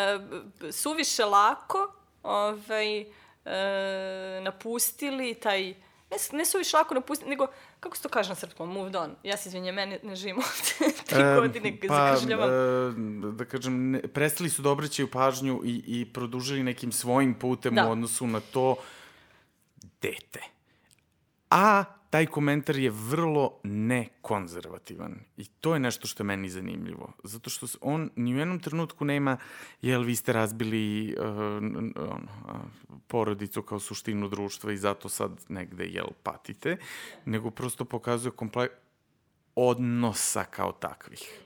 suviše 0.72 1.26
lako 1.26 2.03
ovaj, 2.24 3.01
uh, 3.01 4.43
napustili 4.43 5.34
taj 5.34 5.74
ne, 6.13 6.38
ne 6.38 6.45
su 6.45 6.57
više 6.57 6.78
lako 6.78 6.93
napustiti, 6.93 7.30
nego, 7.30 7.47
kako 7.80 7.97
se 7.97 8.03
to 8.03 8.09
kaže 8.09 8.30
na 8.30 8.36
srpskom, 8.36 8.69
moved 8.69 8.95
on. 8.95 9.15
Ja 9.24 9.38
se 9.38 9.49
izvinjam, 9.49 9.76
mene 9.76 9.99
ne 10.03 10.15
živim 10.15 10.38
ovde 10.38 10.93
tri 11.09 11.24
um, 11.24 11.36
godine, 11.36 11.78
pa. 11.88 12.13
Uh, 12.13 13.34
da 13.34 13.45
kažem, 13.45 13.91
ne, 13.91 14.01
prestali 14.01 14.49
su 14.49 14.61
da 14.61 14.69
obraćaju 14.69 15.11
pažnju 15.11 15.61
i, 15.65 15.84
i 15.88 16.05
produžili 16.05 16.63
nekim 16.63 16.91
svojim 16.91 17.34
putem 17.34 17.76
da. 17.76 17.88
u 17.88 17.91
odnosu 17.91 18.28
na 18.28 18.39
to 18.39 18.76
dete. 20.01 20.39
A 21.49 21.84
taj 22.14 22.26
komentar 22.26 22.78
je 22.78 22.91
vrlo 22.93 23.59
nekonzervativan. 23.64 25.16
I 25.38 25.45
to 25.45 25.74
je 25.74 25.80
nešto 25.80 26.07
što 26.07 26.24
je 26.24 26.26
meni 26.26 26.49
zanimljivo. 26.49 27.14
Zato 27.24 27.49
što 27.49 27.68
on 27.82 28.09
ni 28.16 28.36
u 28.36 28.38
jednom 28.38 28.59
trenutku 28.59 29.05
nema, 29.05 29.38
jel 29.82 30.03
vi 30.03 30.16
ste 30.16 30.34
razbili 30.34 31.16
uh, 31.18 31.26
on, 31.28 31.93
uh, 31.97 32.59
porodicu 33.07 33.61
kao 33.61 33.80
suštinu 33.80 34.30
društva 34.30 34.74
i 34.74 34.78
zato 34.78 35.09
sad 35.09 35.45
negde, 35.49 35.86
jel, 35.86 36.07
patite, 36.24 36.78
nego 37.26 37.51
prosto 37.51 37.86
pokazuje 37.86 38.32
komplet 38.32 38.72
odnosa 39.55 40.43
kao 40.43 40.72
takvih. 40.72 41.41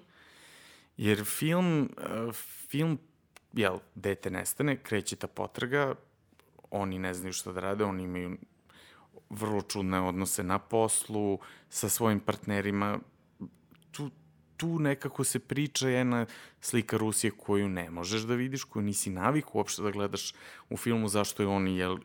Jer 0.97 1.26
film, 1.26 1.89
uh, 2.28 2.36
film, 2.68 2.99
jel, 3.53 3.80
dete 3.95 4.30
nestane, 4.30 4.78
kreće 4.84 5.15
ta 5.15 5.28
potraga, 5.28 5.95
oni 6.72 6.99
ne 6.99 7.13
znaju 7.13 7.34
šta 7.34 7.51
da 7.51 7.59
rade, 7.59 7.84
oni 7.84 8.03
imaju 8.03 8.38
vrlo 9.30 9.61
čudne 9.61 10.01
odnose 10.01 10.43
na 10.43 10.59
poslu, 10.59 11.39
sa 11.69 11.89
svojim 11.89 12.19
partnerima. 12.19 12.99
Tu, 13.91 14.09
tu 14.57 14.80
nekako 14.80 15.23
se 15.23 15.39
priča 15.39 15.89
jedna 15.89 16.25
slika 16.61 16.97
Rusije 16.97 17.32
koju 17.32 17.69
ne 17.69 17.89
možeš 17.89 18.21
da 18.21 18.36
vidiš, 18.36 18.63
koju 18.63 18.84
nisi 18.84 19.09
navik 19.09 19.55
uopšte 19.55 19.82
da 19.82 19.91
gledaš 19.91 20.34
u 20.69 20.78
filmu, 20.78 21.07
zašto 21.07 21.43
je 21.43 21.47
on 21.47 21.67
jel, 21.67 21.97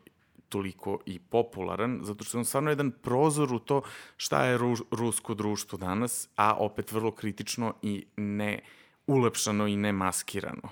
toliko 0.53 0.99
i 1.05 1.19
popularan, 1.19 1.99
zato 2.03 2.23
što 2.23 2.37
je 2.37 2.39
on 2.39 2.45
stvarno 2.45 2.69
jedan 2.69 2.91
prozor 2.91 3.53
u 3.53 3.59
to 3.59 3.81
šta 4.17 4.45
je 4.45 4.57
ru, 4.57 4.75
rusko 4.91 5.33
društvo 5.33 5.77
danas, 5.77 6.29
a 6.35 6.53
opet 6.53 6.91
vrlo 6.91 7.11
kritično 7.11 7.73
i 7.81 8.05
ne 8.17 8.59
ulepšano 9.07 9.67
i 9.67 9.75
ne 9.75 9.91
maskirano. 9.91 10.69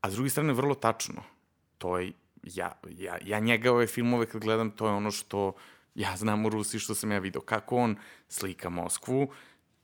A 0.00 0.10
s 0.10 0.14
druge 0.14 0.30
strane, 0.30 0.52
vrlo 0.52 0.74
tačno. 0.74 1.22
To 1.78 1.98
je 1.98 2.12
ja, 2.42 2.72
ja, 2.88 3.18
ja 3.24 3.38
njega 3.38 3.72
ove 3.72 3.86
filmove 3.86 4.26
kad 4.26 4.42
gledam, 4.42 4.70
to 4.70 4.86
je 4.86 4.92
ono 4.92 5.10
što 5.10 5.52
ja 5.94 6.16
znam 6.16 6.46
u 6.46 6.48
Rusiji, 6.48 6.80
što 6.80 6.94
sam 6.94 7.12
ja 7.12 7.18
vidio. 7.18 7.40
Kako 7.40 7.76
on 7.76 7.96
slika 8.28 8.68
Moskvu, 8.68 9.32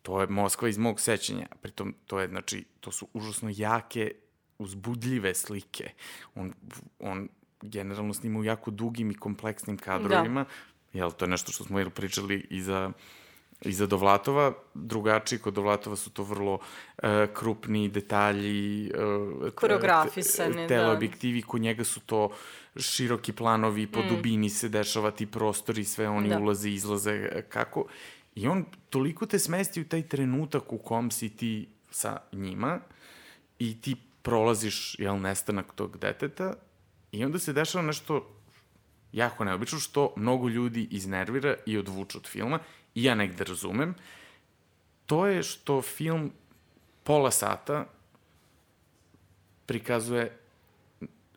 to 0.03 0.21
je 0.21 0.27
Moskva 0.27 0.69
iz 0.69 0.79
mog 0.79 1.01
sećanja. 1.01 1.47
Pritom, 1.61 1.95
to 2.07 2.21
je, 2.21 2.29
znači, 2.29 2.65
to 2.81 2.91
su 2.91 3.09
užasno 3.13 3.51
jake, 3.53 4.11
uzbudljive 4.59 5.35
slike. 5.35 5.91
On, 6.35 6.53
on 6.99 7.29
generalno 7.63 8.15
snima 8.15 8.39
u 8.39 8.45
jako 8.45 8.71
dugim 8.71 9.11
i 9.11 9.15
kompleksnim 9.15 9.79
kadrovima. 9.79 10.45
Da. 10.45 10.51
Jel, 10.99 11.11
to 11.11 11.25
je 11.25 11.29
nešto 11.29 11.53
što 11.53 11.65
smo 11.65 11.79
jel, 11.79 11.91
pričali 11.91 12.47
i 12.51 12.63
za 12.63 12.93
iza 13.61 13.87
Dovlatova, 13.87 14.53
drugačiji 14.75 15.39
kod 15.39 15.55
Dovlatova 15.55 15.97
su 15.97 16.11
to 16.11 16.23
vrlo 16.23 16.55
uh, 16.55 17.09
krupni 17.35 17.89
detalji, 17.89 18.93
uh, 18.93 19.51
koreografisani, 19.55 20.69
teleobjektivi, 20.69 21.41
da. 21.41 21.47
kod 21.47 21.61
njega 21.61 21.85
su 21.85 22.01
to 22.01 22.31
široki 22.77 23.33
planovi, 23.33 23.87
po 23.87 24.03
mm. 24.03 24.09
dubini 24.09 24.51
se 24.51 24.69
dešava 24.69 25.11
ti 25.11 25.27
prostori, 25.27 25.85
sve 25.85 26.09
oni 26.09 26.29
da. 26.29 26.39
ulaze 26.39 26.69
i 26.69 26.75
izlaze 26.75 27.13
e, 27.13 27.43
kako. 27.49 27.87
I 28.35 28.49
on 28.49 28.65
toliko 28.91 29.27
te 29.27 29.39
smesti 29.39 29.81
u 29.81 29.89
taj 29.89 30.03
trenutak 30.09 30.73
u 30.73 30.79
kom 30.79 31.11
si 31.11 31.29
ti 31.29 31.69
sa 31.91 32.17
njima 32.33 32.81
i 33.59 33.81
ti 33.81 33.97
prolaziš, 34.23 34.97
jel, 34.99 35.21
nestanak 35.21 35.73
tog 35.75 35.99
deteta 35.99 36.55
i 37.13 37.25
onda 37.25 37.39
se 37.39 37.53
dešava 37.53 37.85
nešto 37.85 38.37
jako 39.13 39.45
neobično 39.45 39.79
što 39.79 40.13
mnogo 40.17 40.49
ljudi 40.49 40.89
iznervira 40.91 41.55
i 41.67 41.79
odvuče 41.79 42.19
od 42.19 42.27
filma 42.27 42.59
i 42.97 43.05
ja 43.05 43.15
negde 43.15 43.45
razumem, 43.45 43.95
to 45.07 45.27
je 45.27 45.43
što 45.43 45.83
film 45.83 46.33
pola 47.05 47.31
sata 47.31 47.85
prikazuje 49.67 50.39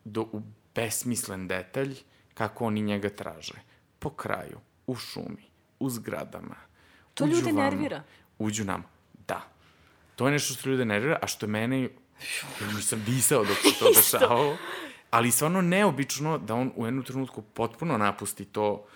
do, 0.04 0.20
u 0.32 0.42
besmislen 0.74 1.48
detalj 1.48 1.96
kako 2.34 2.64
oni 2.64 2.80
njega 2.80 3.08
traže. 3.08 3.60
Po 3.98 4.10
kraju, 4.10 4.58
u 4.86 4.96
šumi, 4.96 5.44
u 5.78 5.90
zgradama. 5.90 6.56
To 7.14 7.24
uđu 7.24 7.34
ljude 7.34 7.52
vamo, 7.52 7.62
nervira. 7.62 8.02
Uđu 8.38 8.64
nam. 8.64 8.84
Da. 9.28 9.42
To 10.16 10.26
je 10.26 10.32
nešto 10.32 10.54
što 10.54 10.70
ljude 10.70 10.84
nervira, 10.84 11.18
a 11.22 11.26
što 11.26 11.46
mene... 11.46 11.82
Ja 12.60 12.72
nisam 12.74 13.04
disao 13.06 13.44
dok 13.44 13.56
se 13.56 13.78
to 13.78 13.92
dešavao. 13.96 14.56
Ali 15.10 15.30
stvarno 15.30 15.60
neobično 15.62 16.38
da 16.38 16.54
on 16.54 16.72
u 16.76 16.84
jednu 16.84 17.02
trenutku 17.02 17.42
potpuno 17.42 17.98
napusti 17.98 18.44
to 18.44 18.86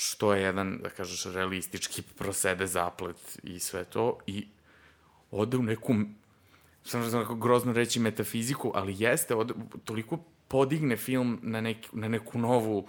što 0.00 0.34
je 0.34 0.42
jedan, 0.42 0.78
da 0.82 0.90
kažeš, 0.90 1.24
realistički 1.24 2.02
prosede 2.02 2.66
zaplet 2.66 3.38
i 3.42 3.58
sve 3.58 3.84
to 3.84 4.18
i 4.26 4.46
ode 5.30 5.56
u 5.56 5.62
neku, 5.62 5.94
sam 6.84 7.04
znam 7.04 7.22
kako 7.22 7.34
grozno 7.34 7.72
reći 7.72 8.00
metafiziku, 8.00 8.72
ali 8.74 8.94
jeste, 8.98 9.34
ode, 9.34 9.54
toliko 9.84 10.18
podigne 10.48 10.96
film 10.96 11.40
na, 11.42 11.60
nek, 11.60 11.76
na 11.92 12.08
neku 12.08 12.38
novu 12.38 12.88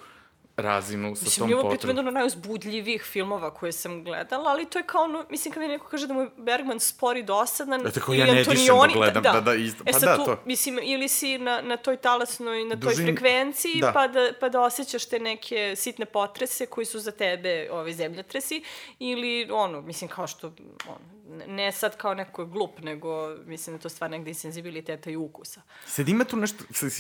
razinu 0.62 1.16
sa 1.16 1.24
mislim, 1.24 1.50
tom 1.50 1.62
potrebom. 1.62 1.72
Mislim, 1.72 1.88
nije 1.88 1.92
ovo 1.92 1.92
jedan 1.92 2.08
od 2.08 2.14
najuzbudljivih 2.14 3.04
filmova 3.04 3.54
koje 3.54 3.72
sam 3.72 4.04
gledala, 4.04 4.50
ali 4.52 4.66
to 4.66 4.80
je 4.80 4.84
kao 4.84 5.04
ono, 5.04 5.26
mislim, 5.30 5.54
kad 5.54 5.64
mi 5.64 5.68
neko 5.68 5.88
kaže 5.88 6.08
da 6.08 6.14
mu 6.14 6.22
je 6.22 6.30
Bergman 6.38 6.80
spori 6.80 7.24
dosadan, 7.24 7.84
da, 7.84 7.92
tako 7.92 8.14
ja 8.14 8.26
ne 8.26 8.44
dišem 8.44 8.78
da 8.78 8.88
gledam, 8.94 9.24
da, 9.24 9.32
da, 9.32 9.42
da 9.42 9.54
isto, 9.54 9.84
e, 9.86 9.92
pa 9.92 10.00
da, 10.00 10.16
tu, 10.16 10.26
to. 10.26 10.38
Mislim, 10.46 10.80
ili 10.84 11.08
si 11.08 11.38
na, 11.38 11.62
na 11.62 11.78
toj 11.78 11.98
talasnoj, 11.98 12.66
na 12.66 12.80
toj 12.80 12.90
Dužin, 12.90 13.06
frekvenciji, 13.06 13.82
da. 13.82 13.92
pa, 13.94 14.08
da, 14.08 14.30
pa 14.40 14.50
da 14.50 14.62
osjećaš 14.62 15.06
te 15.06 15.20
neke 15.20 15.74
sitne 15.76 16.06
potrese 16.06 16.66
koji 16.66 16.86
su 16.86 17.00
za 17.00 17.12
tebe 17.12 17.70
ovaj, 17.72 17.94
zemljotresi, 17.94 18.64
ili 19.00 19.52
ono, 19.52 19.82
mislim, 19.82 20.10
kao 20.10 20.28
što, 20.28 20.48
ono, 20.88 21.19
ne 21.48 21.72
sad 21.72 21.98
kao 21.98 22.14
neko 22.14 22.46
glup, 22.46 22.80
nego 22.80 23.36
mislim 23.46 23.76
da 23.76 23.82
to 23.82 23.90
stvar 23.90 24.12
negde 24.12 24.32
i 24.32 24.34
senzibiliteta 24.34 25.10
i 25.10 25.16
ukusa. 25.16 25.62
Sad 25.86 26.10
ima 26.10 26.24
tu 26.24 26.38
nešto, 26.38 26.64
sad 26.74 26.92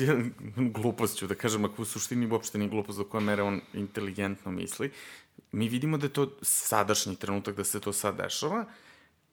glupost 0.75 1.17
ću 1.17 1.27
da 1.27 1.35
kažem, 1.35 1.65
ako 1.65 1.81
u 1.81 1.85
suštini 1.85 2.31
uopšte 2.31 2.57
nije 2.57 2.69
glupost 2.69 2.97
do 2.97 3.03
koje 3.03 3.21
mere 3.21 3.43
on 3.43 3.61
inteligentno 3.73 4.51
misli, 4.51 4.91
mi 5.51 5.69
vidimo 5.69 5.97
da 5.97 6.05
je 6.05 6.13
to 6.13 6.37
sadašnji 6.41 7.15
trenutak 7.15 7.55
da 7.55 7.63
se 7.63 7.79
to 7.79 7.93
sad 7.93 8.17
dešava 8.17 8.65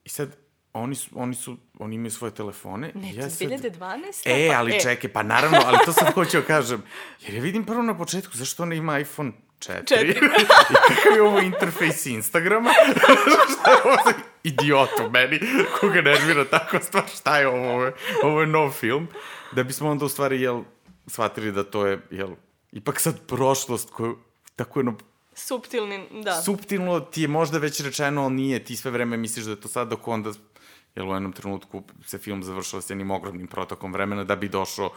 i 0.05 0.09
sad 0.09 0.36
oni 0.72 0.94
su, 0.94 1.11
oni 1.14 1.34
su, 1.34 1.57
oni 1.78 1.94
imaju 1.94 2.11
svoje 2.11 2.34
telefone. 2.34 2.92
Ne, 2.94 3.14
ja 3.14 3.28
2012. 3.28 4.22
E, 4.24 4.49
pa, 4.49 4.59
ali 4.59 4.76
e. 4.76 4.80
čekaj, 4.80 5.12
pa 5.12 5.22
naravno, 5.22 5.59
ali 5.64 5.78
to 5.84 5.92
sad 5.92 6.12
hoću 6.14 6.40
da 6.40 6.47
kažem. 6.47 6.82
Jer 7.20 7.34
ja 7.34 7.42
vidim 7.42 7.64
prvo 7.64 7.82
na 7.82 7.99
početku, 7.99 8.36
zašto 8.36 8.62
ona 8.62 8.74
ima 8.74 8.99
iPhone 8.99 9.32
4? 9.59 9.82
4. 9.84 10.09
I 10.70 10.74
kakav 10.88 11.16
je 11.16 11.22
ovo 11.22 11.40
interfejs 11.40 12.07
Instagrama? 12.07 12.70
šta 13.52 13.70
je 13.70 13.76
ovo 13.84 13.96
za 14.04 14.12
idiotu 14.42 15.11
meni, 15.11 15.40
koga 15.80 16.02
nervira 16.02 16.44
tako 16.44 16.78
stvar, 16.80 17.04
šta 17.16 17.38
je 17.38 17.48
ovo? 17.48 17.72
Ovo 17.72 17.84
je, 17.84 17.92
ovo 18.22 18.40
je 18.40 18.46
nov 18.46 18.70
film. 18.70 19.09
Da 19.52 19.62
bismo 19.62 19.90
onda 19.90 20.04
u 20.04 20.09
stvari, 20.09 20.40
jel, 20.40 20.62
shvatili 21.07 21.52
da 21.52 21.64
to 21.64 21.86
je, 21.86 22.00
jel, 22.11 22.30
ipak 22.72 23.00
sad 23.00 23.26
prošlost 23.26 23.90
koju 23.90 24.18
tako 24.57 24.78
jedno 24.78 24.96
Subtilni, 25.36 26.09
da. 26.24 26.42
Subtilno 26.42 27.00
ti 27.00 27.22
je 27.22 27.28
možda 27.28 27.59
već 27.59 27.80
rečeno, 27.80 28.22
ali 28.22 28.34
nije, 28.34 28.64
ti 28.64 28.76
sve 28.76 28.90
vreme 28.90 29.16
misliš 29.16 29.44
da 29.44 29.50
je 29.50 29.61
to 29.61 29.68
sad, 29.68 29.88
dok 29.88 30.09
onda, 30.09 30.32
jel 30.94 31.11
u 31.11 31.14
jednom 31.14 31.32
trenutku 31.32 31.82
se 32.07 32.18
film 32.18 32.42
završava 32.42 32.82
s 32.82 32.90
jednim 32.90 33.11
ogromnim 33.11 33.46
protokom 33.46 33.92
vremena 33.92 34.24
da 34.24 34.36
bi 34.36 34.48
došao 34.48 34.90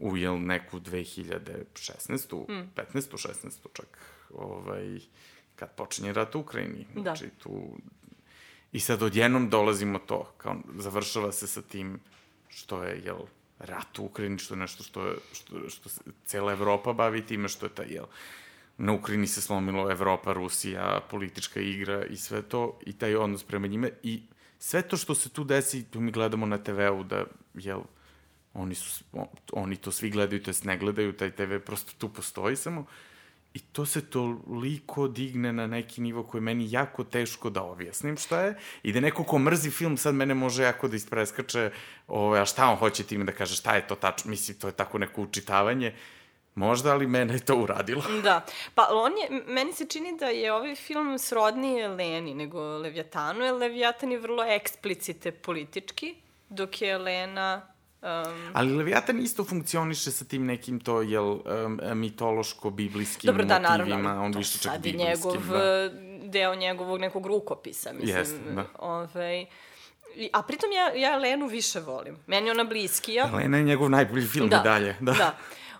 u 0.00 0.16
jel, 0.16 0.40
neku 0.40 0.80
2016. 0.80 2.48
Mm. 2.48 2.70
15. 2.76 2.82
16. 2.94 3.50
čak, 3.72 3.98
ovaj, 4.34 4.98
kad 5.56 5.74
počinje 5.74 6.12
rat 6.12 6.34
u 6.34 6.40
Ukrajini. 6.40 6.86
Da. 6.94 7.02
Znači, 7.02 7.28
tu... 7.38 7.78
I 8.72 8.80
sad 8.80 9.02
odjednom 9.02 9.50
dolazimo 9.50 9.98
to, 9.98 10.32
kao 10.36 10.56
završava 10.78 11.32
se 11.32 11.46
sa 11.46 11.62
tim 11.62 12.00
što 12.48 12.82
je, 12.82 13.02
jel, 13.04 13.18
rat 13.58 13.98
u 13.98 14.04
Ukrajini, 14.04 14.38
što 14.38 14.54
je 14.54 14.58
nešto 14.58 14.82
što, 14.82 15.06
je, 15.06 15.14
što, 15.32 15.68
što 15.68 15.88
se 15.88 16.00
cela 16.24 16.52
Evropa 16.52 16.92
bavi 16.92 17.26
time, 17.26 17.48
što 17.48 17.66
je 17.66 17.74
taj, 17.74 17.86
jel, 17.88 18.04
na 18.78 18.92
Ukrajini 18.92 19.26
se 19.26 19.40
slomilo 19.40 19.90
Evropa, 19.90 20.32
Rusija, 20.32 21.00
politička 21.10 21.60
igra 21.60 22.04
i 22.04 22.16
sve 22.16 22.42
to, 22.42 22.78
i 22.86 22.92
taj 22.92 23.16
odnos 23.16 23.44
prema 23.44 23.66
njime, 23.66 23.90
i 24.02 24.22
sve 24.58 24.82
to 24.82 24.96
što 24.96 25.14
se 25.14 25.28
tu 25.28 25.44
desi, 25.44 25.84
tu 25.90 26.00
mi 26.00 26.12
gledamo 26.12 26.46
na 26.46 26.58
TV-u 26.58 27.04
da, 27.04 27.24
jel, 27.54 27.80
oni, 28.54 28.74
su, 28.74 29.04
oni 29.52 29.76
to 29.76 29.92
svi 29.92 30.10
gledaju, 30.10 30.42
to 30.42 30.50
jest 30.50 30.64
ne 30.64 30.78
gledaju, 30.78 31.12
taj 31.12 31.30
TV 31.30 31.58
prosto 31.66 31.92
tu 31.98 32.08
postoji 32.08 32.56
samo, 32.56 32.86
I 33.54 33.60
to 33.60 33.86
se 33.86 34.10
toliko 34.10 35.08
digne 35.08 35.52
na 35.52 35.66
neki 35.66 36.00
nivo 36.00 36.22
koji 36.22 36.38
je 36.38 36.42
meni 36.42 36.66
jako 36.70 37.04
teško 37.04 37.50
da 37.50 37.62
objasnim 37.62 38.16
šta 38.16 38.40
je. 38.40 38.54
I 38.82 38.92
da 38.92 39.00
neko 39.00 39.24
ko 39.24 39.38
mrzi 39.38 39.70
film 39.70 39.96
sad 39.96 40.14
mene 40.14 40.34
može 40.34 40.62
jako 40.62 40.88
da 40.88 40.96
ispreskače, 40.96 41.70
ovaj, 42.08 42.40
a 42.40 42.44
šta 42.44 42.68
on 42.68 42.76
hoće 42.76 43.04
time 43.04 43.24
da 43.24 43.32
kaže, 43.32 43.56
šta 43.56 43.74
je 43.74 43.86
to 43.86 43.94
tačno, 43.94 44.30
mislim, 44.30 44.58
to 44.58 44.66
je 44.66 44.72
tako 44.72 44.98
neko 44.98 45.22
učitavanje. 45.22 45.94
Možda, 46.54 46.92
ali 46.92 47.06
mene 47.06 47.34
je 47.34 47.40
to 47.40 47.56
uradilo. 47.56 48.02
Da. 48.22 48.44
Pa 48.74 48.88
on 48.90 49.12
je, 49.18 49.42
meni 49.46 49.72
se 49.72 49.86
čini 49.86 50.18
da 50.18 50.26
je 50.26 50.52
ovaj 50.52 50.74
film 50.74 51.18
srodnije 51.18 51.88
Leni 51.88 52.34
nego 52.34 52.60
Leviatanu, 52.78 53.44
jer 53.44 53.54
Leviatan 53.54 54.12
je 54.12 54.18
vrlo 54.18 54.44
eksplicite 54.44 55.32
politički, 55.32 56.14
dok 56.48 56.82
je 56.82 56.98
Lena 56.98 57.77
Um, 58.02 58.50
Ali 58.52 58.76
Leviatan 58.76 59.18
isto 59.18 59.44
funkcioniše 59.44 60.10
sa 60.10 60.24
tim 60.24 60.46
nekim 60.46 60.80
to, 60.80 61.02
jel, 61.02 61.26
um, 61.26 61.80
mitološko-biblijskim 61.94 63.26
Dobro, 63.26 63.44
da, 63.44 63.58
motivima, 63.58 63.96
naravno, 64.02 64.24
on 64.24 64.34
više 64.36 64.58
čak 64.58 64.72
biblijskim. 64.82 65.30
Njegov, 65.30 65.46
da. 65.48 65.90
deo 66.28 66.54
njegovog 66.54 67.00
nekog 67.00 67.26
rukopisa, 67.26 67.92
mislim. 67.92 68.16
Jest, 68.16 68.36
da. 68.54 68.64
Ovaj, 68.78 69.46
a 70.32 70.42
pritom 70.42 70.70
ja, 70.72 70.94
ja 70.94 71.16
Lenu 71.16 71.46
više 71.46 71.80
volim. 71.80 72.16
Meni 72.26 72.46
je 72.46 72.50
ona 72.52 72.64
bliskija. 72.64 73.30
Lena 73.34 73.56
je 73.56 73.64
njegov 73.64 73.90
najbolji 73.90 74.26
film 74.26 74.48
da, 74.48 74.56
i 74.56 74.64
dalje. 74.64 74.96
Da, 75.00 75.12
da. 75.12 75.36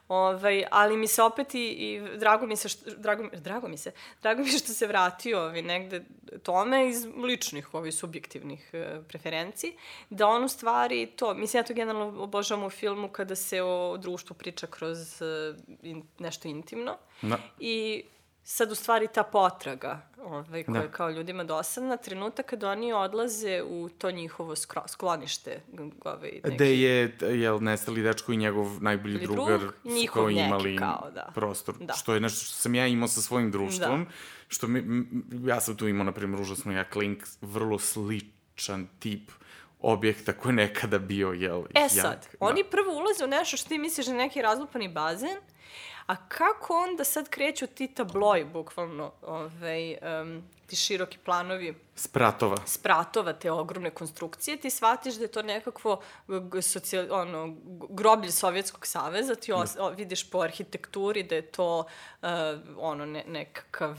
Ovaj, 0.09 0.65
ali 0.71 0.97
mi 0.97 1.07
se 1.07 1.23
opet 1.23 1.55
i, 1.55 1.69
i 1.69 2.19
drago 2.19 2.47
mi 2.47 2.57
se 2.57 2.69
što, 2.69 2.91
drago, 2.91 3.29
drago 3.33 3.69
mi 3.69 3.77
se, 3.77 3.93
drago 4.23 4.43
mi 4.43 4.49
što 4.49 4.73
se 4.73 4.87
vratio 4.87 5.41
ovaj, 5.41 5.63
negde 5.63 6.05
tome 6.43 6.89
iz 6.89 7.07
ličnih, 7.17 7.75
ovih 7.75 7.95
subjektivnih 7.95 8.71
e, 8.73 9.01
preferenciji, 9.09 9.77
da 10.11 10.27
on 10.27 10.45
u 10.45 10.49
stvari 10.49 11.07
to, 11.07 11.35
mislim 11.35 11.61
ja 11.61 11.67
to 11.67 11.75
generalno 11.75 12.23
obožavam 12.23 12.65
u 12.65 12.71
filmu 12.71 13.09
kada 13.09 13.37
se 13.37 13.63
o 13.63 13.97
društvu 13.97 14.37
priča 14.37 14.67
kroz 14.67 15.23
e, 15.23 15.55
in, 15.83 16.03
nešto 16.19 16.49
intimno. 16.49 16.97
Da. 17.23 17.39
I 17.59 18.05
sad 18.51 18.73
u 18.73 18.75
stvari 18.75 19.09
ta 19.15 19.23
potraga 19.23 20.01
ovaj, 20.25 20.65
koja 20.65 20.79
da. 20.79 20.85
je 20.85 20.93
kao 20.93 21.11
ljudima 21.11 21.45
dosadna, 21.45 21.97
trenutak 21.97 22.47
kada 22.47 22.71
oni 22.71 22.93
odlaze 22.93 23.63
u 23.63 23.89
to 23.89 24.11
njihovo 24.11 24.57
skro, 24.57 24.83
sklonište. 24.87 25.61
Ovaj, 26.05 26.31
neki... 26.45 26.55
Gde 26.55 26.77
je, 26.77 27.17
jel, 27.21 27.59
nestali 27.63 28.03
dečko 28.03 28.33
i 28.33 28.37
njegov 28.37 28.83
najbolji 28.83 29.19
drug, 29.19 29.37
drugar 29.37 29.61
njihov 29.85 30.23
koji 30.23 30.37
imali 30.37 30.77
kao, 30.77 31.11
da. 31.15 31.31
prostor. 31.35 31.75
Da. 31.81 31.95
Što 31.95 32.15
je 32.15 32.21
nešto 32.21 32.45
što 32.45 32.55
sam 32.55 32.75
ja 32.75 32.87
imao 32.87 33.09
sa 33.09 33.21
svojim 33.21 33.51
društvom. 33.51 34.05
Da. 34.05 34.11
Što 34.49 34.67
mi, 34.67 35.07
ja 35.49 35.61
sam 35.61 35.77
tu 35.77 35.89
imao, 35.89 36.05
na 36.05 36.13
primjer, 36.13 36.41
užasno 36.41 36.73
jak 36.73 36.97
link, 36.97 37.25
vrlo 37.41 37.79
sličan 37.79 38.89
tip 38.99 39.31
objekta 39.81 40.33
koji 40.33 40.51
je 40.51 40.57
nekada 40.57 40.99
bio, 40.99 41.33
jel, 41.33 41.63
E 41.75 41.81
jak, 41.81 41.91
sad, 41.91 42.27
da. 42.33 42.37
oni 42.41 42.65
prvo 42.71 42.93
ulaze 42.93 43.25
u 43.25 43.29
nešto 43.29 43.57
što 43.57 43.69
ti 43.69 43.79
misliš 43.79 44.07
da 44.07 44.13
je 44.13 44.19
neki 44.19 44.43
razlupani 44.43 44.89
bazen, 44.89 45.37
A 46.09 46.17
kako 46.17 46.85
onda 46.89 47.05
sad 47.05 47.29
kreću 47.29 47.67
ti 47.67 47.89
tabloji, 47.89 48.45
bukvalno, 48.45 49.13
ovaj, 49.23 49.97
um, 50.23 50.43
ti 50.67 50.77
široki 50.77 51.19
planovi? 51.19 51.75
Spratova. 51.95 52.57
Spratova, 52.67 53.33
te 53.33 53.51
ogromne 53.51 53.91
konstrukcije, 53.91 54.57
ti 54.57 54.71
shvatiš 54.71 55.15
da 55.15 55.25
je 55.25 55.29
to 55.29 55.43
nekakvo 55.43 56.01
socijal, 56.63 57.07
ono, 57.11 57.57
groblje 57.91 58.33
Sovjetskog 58.33 58.87
saveza, 58.87 59.35
ti 59.35 59.53
os, 59.53 59.77
o, 59.79 59.91
vidiš 59.91 60.31
po 60.31 60.39
arhitekturi 60.39 61.23
da 61.23 61.35
je 61.35 61.43
to 61.43 61.79
uh, 61.79 62.29
ono, 62.77 63.07
ne, 63.07 63.25
nekakav 63.27 63.97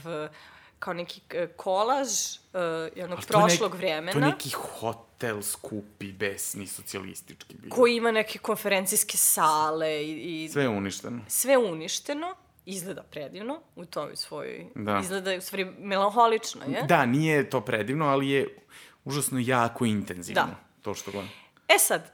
kao 0.79 0.93
neki 0.93 1.21
e, 1.29 1.47
kolaž 1.47 2.09
uh, 2.09 2.59
jednog 2.95 3.19
prošlog 3.27 3.71
nek, 3.71 3.81
vremena. 3.81 4.11
To 4.11 4.19
je 4.19 4.25
neki 4.25 4.49
hotel 4.49 5.41
skupi, 5.41 6.11
besni, 6.11 6.67
socijalistički. 6.67 7.55
Bio. 7.57 7.69
Koji 7.69 7.95
ima 7.95 8.11
neke 8.11 8.39
konferencijske 8.39 9.17
sale 9.17 10.05
i... 10.05 10.43
i 10.43 10.49
sve 10.49 10.63
je 10.63 10.69
uništeno. 10.69 11.21
Sve 11.27 11.51
je 11.51 11.57
uništeno 11.57 12.35
izgleda 12.65 13.03
predivno 13.03 13.61
u 13.75 13.85
toj 13.85 14.15
svojoj... 14.15 14.65
Da. 14.75 14.99
Izgleda 15.03 15.35
u 15.37 15.41
stvari 15.41 15.65
melanholično, 15.79 16.61
je? 16.67 16.83
Da, 16.83 17.05
nije 17.05 17.49
to 17.49 17.61
predivno, 17.61 18.05
ali 18.05 18.29
je 18.29 18.57
užasno 19.03 19.39
jako 19.39 19.85
intenzivno. 19.85 20.41
Da. 20.41 20.55
To 20.81 20.93
što 20.93 21.11
gledam. 21.11 21.31
E 21.67 21.77
sad, 21.79 22.13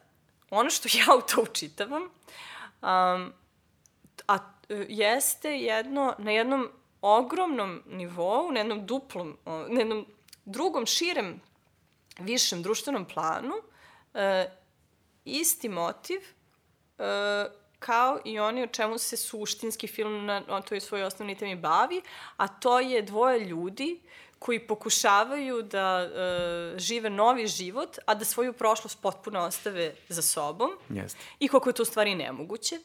ono 0.49 0.69
što 0.69 0.89
ja 0.97 1.15
u 1.17 1.21
to 1.21 1.41
učitavam, 1.41 2.03
um, 2.03 3.33
a 4.27 4.37
jeste 4.87 5.49
jedno, 5.49 6.15
na 6.17 6.31
jednom 6.31 6.69
ogromnom 7.05 7.83
nivou, 7.85 8.51
na 8.51 8.59
jednom 8.59 8.85
duplom, 8.85 9.37
na 9.45 9.79
jednom 9.79 10.05
drugom, 10.45 10.85
širem, 10.85 11.41
višem 12.19 12.63
društvenom 12.63 13.05
planu, 13.05 13.53
e, 14.13 14.49
isti 15.25 15.69
motiv 15.69 16.19
e, 16.97 17.45
kao 17.79 18.19
i 18.25 18.39
oni 18.39 18.63
o 18.63 18.67
čemu 18.67 18.97
se 18.97 19.17
suštinski 19.17 19.87
film 19.87 20.25
na, 20.25 20.39
na 20.39 20.61
toj 20.61 20.79
svoj 20.79 21.03
osnovni 21.03 21.37
temi 21.37 21.55
bavi, 21.55 22.01
a 22.37 22.47
to 22.47 22.79
je 22.79 23.01
dvoje 23.01 23.39
ljudi 23.39 24.01
koji 24.39 24.67
pokušavaju 24.67 25.61
da 25.61 26.01
e, 26.01 26.79
žive 26.79 27.09
novi 27.09 27.47
život, 27.47 27.97
a 28.05 28.15
da 28.15 28.25
svoju 28.25 28.53
prošlost 28.53 29.01
potpuno 29.01 29.39
ostave 29.39 29.95
za 30.09 30.21
sobom. 30.21 30.71
Yes. 30.89 31.15
I 31.39 31.47
koliko 31.47 31.69
je 31.69 31.73
to 31.73 31.83
u 31.83 31.85
stvari 31.85 32.15
nemoguće 32.15 32.79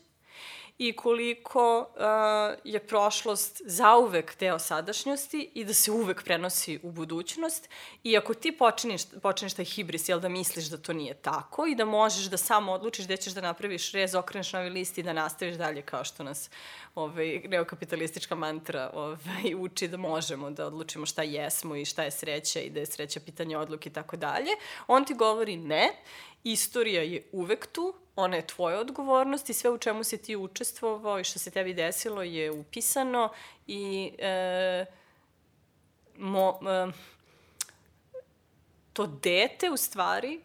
i 0.80 0.92
koliko 0.92 1.78
uh, 1.80 2.58
je 2.64 2.78
prošlost 2.78 3.62
zauvek 3.64 4.38
deo 4.38 4.58
sadašnjosti 4.58 5.50
i 5.54 5.64
da 5.64 5.74
se 5.74 5.90
uvek 5.90 6.24
prenosi 6.24 6.80
u 6.82 6.90
budućnost. 6.90 7.68
I 8.04 8.16
ako 8.16 8.34
ti 8.34 8.52
počinješ, 8.52 9.02
počinješ 9.22 9.54
taj 9.54 9.64
hibris, 9.64 10.08
jel 10.08 10.20
da 10.20 10.28
misliš 10.28 10.66
da 10.66 10.78
to 10.78 10.92
nije 10.92 11.14
tako 11.14 11.66
i 11.66 11.74
da 11.74 11.84
možeš 11.84 12.24
da 12.24 12.36
samo 12.36 12.72
odlučiš 12.72 13.04
gde 13.04 13.16
ćeš 13.16 13.32
da 13.32 13.40
napraviš 13.40 13.92
rez, 13.92 14.14
okreneš 14.14 14.52
novi 14.52 14.70
list 14.70 14.98
i 14.98 15.02
da 15.02 15.12
nastaviš 15.12 15.56
dalje 15.56 15.82
kao 15.82 16.04
što 16.04 16.22
nas 16.22 16.50
ovaj, 16.94 17.42
neokapitalistička 17.48 18.34
mantra 18.34 18.90
ovaj, 18.94 19.54
uči 19.64 19.88
da 19.88 19.96
možemo 19.96 20.50
da 20.50 20.66
odlučimo 20.66 21.06
šta 21.06 21.22
jesmo 21.22 21.76
i 21.76 21.84
šta 21.84 22.02
je 22.02 22.10
sreća 22.10 22.60
i 22.60 22.70
da 22.70 22.80
je 22.80 22.86
sreća 22.86 23.20
pitanje 23.20 23.56
odluke 23.56 23.88
i 23.88 23.92
tako 23.92 24.16
dalje, 24.16 24.50
on 24.86 25.04
ti 25.04 25.14
govori 25.14 25.56
ne, 25.56 25.90
istorija 26.44 27.02
je 27.02 27.28
uvek 27.32 27.66
tu, 27.66 27.94
ona 28.16 28.36
je 28.36 28.46
tvoja 28.46 28.80
odgovornost 28.80 29.50
i 29.50 29.52
sve 29.54 29.70
u 29.70 29.78
čemu 29.78 30.04
si 30.04 30.22
ti 30.22 30.36
učestvovao 30.36 31.20
i 31.20 31.24
što 31.24 31.38
se 31.38 31.50
tebi 31.50 31.74
desilo 31.74 32.22
je 32.22 32.50
upisano 32.50 33.32
i 33.66 34.12
e, 34.18 34.84
mo, 36.16 36.58
e, 36.68 36.92
to 38.92 39.06
dete 39.06 39.70
u 39.70 39.76
stvari 39.76 40.40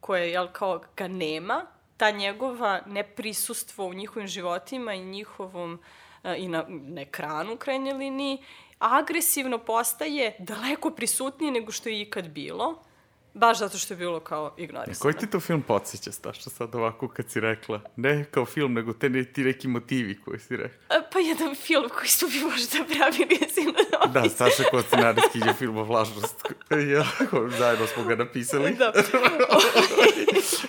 koje 0.00 0.30
jel, 0.30 0.48
kao 0.52 0.82
ga 0.96 1.08
nema, 1.08 1.66
ta 2.00 2.10
njegova 2.10 2.80
neprisustvo 2.86 3.86
u 3.86 3.94
njihovim 3.94 4.28
životima 4.28 4.94
i 4.94 5.04
njihovom 5.04 5.78
e, 6.24 6.36
i 6.38 6.48
na, 6.48 6.64
na 6.68 7.00
ekranu 7.00 7.54
u 7.54 7.56
krajnjoj 7.56 7.94
liniji 7.94 8.38
agresivno 8.78 9.58
postaje 9.58 10.36
daleko 10.38 10.90
prisutnije 10.90 11.52
nego 11.52 11.72
što 11.72 11.88
je 11.88 12.00
ikad 12.00 12.28
bilo 12.28 12.82
Baš 13.34 13.58
zato 13.58 13.78
što 13.78 13.94
je 13.94 13.98
bilo 13.98 14.20
kao 14.20 14.54
ignorisano. 14.58 15.02
Koji 15.02 15.14
ti 15.14 15.26
to 15.26 15.40
film 15.40 15.62
podsjeća, 15.62 16.12
Staša, 16.12 16.50
sad 16.50 16.74
ovako 16.74 17.08
kad 17.08 17.30
si 17.30 17.40
rekla? 17.40 17.80
Ne 17.96 18.24
kao 18.24 18.46
film, 18.46 18.72
nego 18.72 18.92
te 18.92 19.08
ne, 19.08 19.24
ti 19.24 19.44
neki 19.44 19.68
motivi 19.68 20.20
koji 20.20 20.38
si 20.38 20.56
rekla. 20.56 20.96
A, 20.96 21.02
pa 21.12 21.18
jedan 21.18 21.54
film 21.54 21.88
koji 21.88 22.08
su 22.08 22.26
bi 22.28 22.40
možda 22.44 22.94
pravili 22.94 23.38
sinonovi. 23.54 24.12
Da, 24.12 24.28
Staša 24.28 24.62
Kostinareski 24.70 25.38
je 25.38 25.54
film 25.54 25.76
o 25.76 25.84
vlažnost. 25.84 26.44
Ja, 26.92 27.04
zajedno 27.58 27.86
smo 27.86 28.04
ga 28.04 28.16
napisali. 28.16 28.74
Da. 28.74 28.92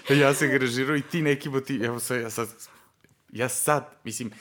ja 0.22 0.34
sam 0.34 0.48
ga 0.48 0.58
režirao 0.58 0.96
i 0.96 1.02
ti 1.02 1.22
neki 1.22 1.50
motivi. 1.50 1.86
Evo 1.86 2.00
sad, 2.00 2.22
ja 2.22 2.30
sad, 2.30 2.48
ja 3.30 3.50
sad, 3.50 3.90
mislim, 4.04 4.32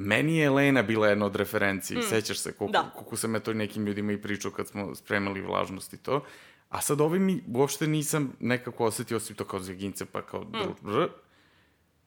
Meni 0.00 0.36
je 0.36 0.46
Elena 0.46 0.82
bila 0.82 1.08
jedna 1.08 1.26
od 1.26 1.36
referenciji, 1.36 1.98
mm. 1.98 2.02
sećaš 2.02 2.38
se 2.38 2.52
koliko, 2.52 2.72
da. 2.72 2.90
koliko 2.94 3.16
sam 3.16 3.34
ja 3.34 3.40
to 3.40 3.54
nekim 3.54 3.86
ljudima 3.86 4.12
i 4.12 4.22
pričao 4.22 4.50
kad 4.50 4.68
smo 4.68 4.94
spremali 4.94 5.40
vlažnost 5.40 5.92
i 5.92 5.96
to. 5.96 6.24
A 6.68 6.80
sad 6.80 7.00
ovaj 7.00 7.18
mi 7.18 7.42
uopšte 7.54 7.86
nisam 7.86 8.32
nekako 8.40 8.84
osetio 8.84 9.16
osim 9.16 9.36
to 9.36 9.44
kao 9.44 9.60
zvegince, 9.60 10.04
pa 10.04 10.22
kao 10.22 10.40
mm. 10.40 11.06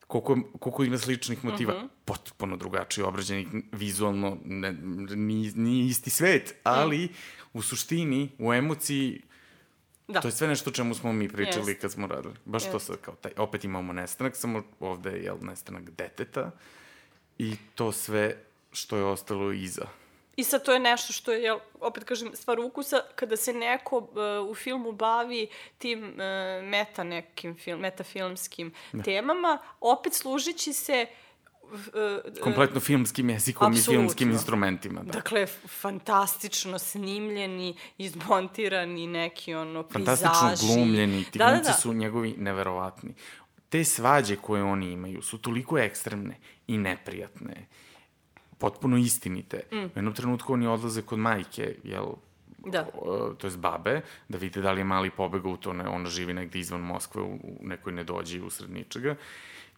koliko, 0.08 0.38
koliko 0.60 0.84
ima 0.84 0.98
sličnih 0.98 1.46
motiva, 1.46 1.74
mm 1.74 1.78
-hmm. 1.78 1.90
potpuno 2.06 2.58
drugačije 2.58 3.06
obrađenih, 3.06 3.48
vizualno, 3.72 4.38
ne, 4.46 4.72
ni, 5.16 5.52
ni 5.56 5.86
isti 5.88 6.10
svet, 6.10 6.56
ali 6.64 7.06
mm. 7.06 7.10
u 7.54 7.62
suštini, 7.62 8.30
u 8.40 8.54
emociji, 8.54 9.22
Da. 10.12 10.22
To 10.22 10.28
je 10.28 10.32
sve 10.32 10.48
nešto 10.48 10.72
čemu 10.72 10.94
smo 10.94 11.14
mi 11.14 11.30
pričali 11.30 11.74
yes. 11.74 11.82
kad 11.82 11.92
smo 11.92 12.08
radili. 12.08 12.34
Baš 12.46 12.64
yes. 12.64 12.72
to 12.72 12.80
sad 12.80 12.98
kao 13.02 13.16
taj, 13.16 13.32
opet 13.38 13.64
imamo 13.64 13.94
nestanak, 13.94 14.36
samo 14.36 14.64
ovde 14.80 15.10
je 15.10 15.24
jel, 15.24 15.38
nestanak 15.42 15.90
deteta 15.90 16.52
i 17.38 17.56
to 17.76 17.92
sve 17.92 18.36
što 18.72 18.98
je 18.98 19.04
ostalo 19.04 19.52
iza. 19.52 19.86
I 20.36 20.44
sad 20.44 20.66
to 20.66 20.74
je 20.74 20.80
nešto 20.80 21.14
što 21.14 21.32
je, 21.32 21.54
opet 21.80 22.04
kažem, 22.04 22.32
stvar 22.34 22.60
ukusa, 22.60 23.02
kada 23.16 23.38
se 23.38 23.54
neko 23.54 23.98
uh, 23.98 24.50
u 24.50 24.56
filmu 24.56 24.92
bavi 24.92 25.48
tim 25.78 26.04
uh, 26.04 26.16
meta 26.64 27.04
nekim 27.04 27.56
film, 27.56 27.80
metafilmskim 27.80 28.74
ne. 28.92 29.04
temama, 29.04 29.58
opet 29.80 30.14
služići 30.14 30.74
se 30.74 31.06
uh, 31.64 32.44
kompletno 32.44 32.80
filmskim 32.80 33.30
jezikom 33.30 33.68
Absolutno. 33.68 33.94
i 33.94 33.96
filmskim 33.96 34.32
instrumentima. 34.32 35.04
Da. 35.04 35.12
Dakle, 35.12 35.46
fantastično 35.68 36.80
snimljeni, 36.80 37.78
izmontirani 37.98 39.08
neki 39.08 39.54
ono 39.54 39.84
pejzaži. 39.84 40.24
Fantastično 40.24 40.76
glumljeni, 40.76 41.24
ti 41.24 41.40
da, 41.40 41.46
da, 41.46 41.60
da. 41.60 41.74
su 41.74 41.94
njegovi 41.94 42.36
neverovatni. 42.38 43.14
Te 43.70 43.84
svađe 43.84 44.36
koje 44.36 44.64
oni 44.64 44.92
imaju 44.92 45.22
su 45.22 45.38
toliko 45.38 45.78
ekstremne 45.78 46.38
i 46.68 46.78
neprijatne 46.78 47.68
potpuno 48.62 48.98
istinite. 48.98 49.64
Mm. 49.72 49.78
U 49.78 49.90
jednom 49.96 50.14
trenutku 50.14 50.54
oni 50.54 50.68
odlaze 50.68 51.02
kod 51.02 51.20
majke, 51.20 51.76
jel, 51.84 52.14
da. 52.66 52.86
to 53.38 53.48
je 53.48 53.58
babe, 53.58 54.02
da 54.30 54.38
vidite 54.38 54.62
da 54.62 54.72
li 54.72 54.82
je 54.82 54.86
mali 54.86 55.10
pobegao 55.10 55.52
u 55.52 55.58
to, 55.58 55.74
ne, 55.74 55.88
ona 55.88 56.10
živi 56.10 56.34
negde 56.34 56.60
izvan 56.60 56.82
Moskve, 56.82 57.22
u, 57.22 57.34
u 57.34 57.58
nekoj 57.62 57.94
nedođi 57.94 58.42
usred 58.42 58.70
ničega. 58.70 59.16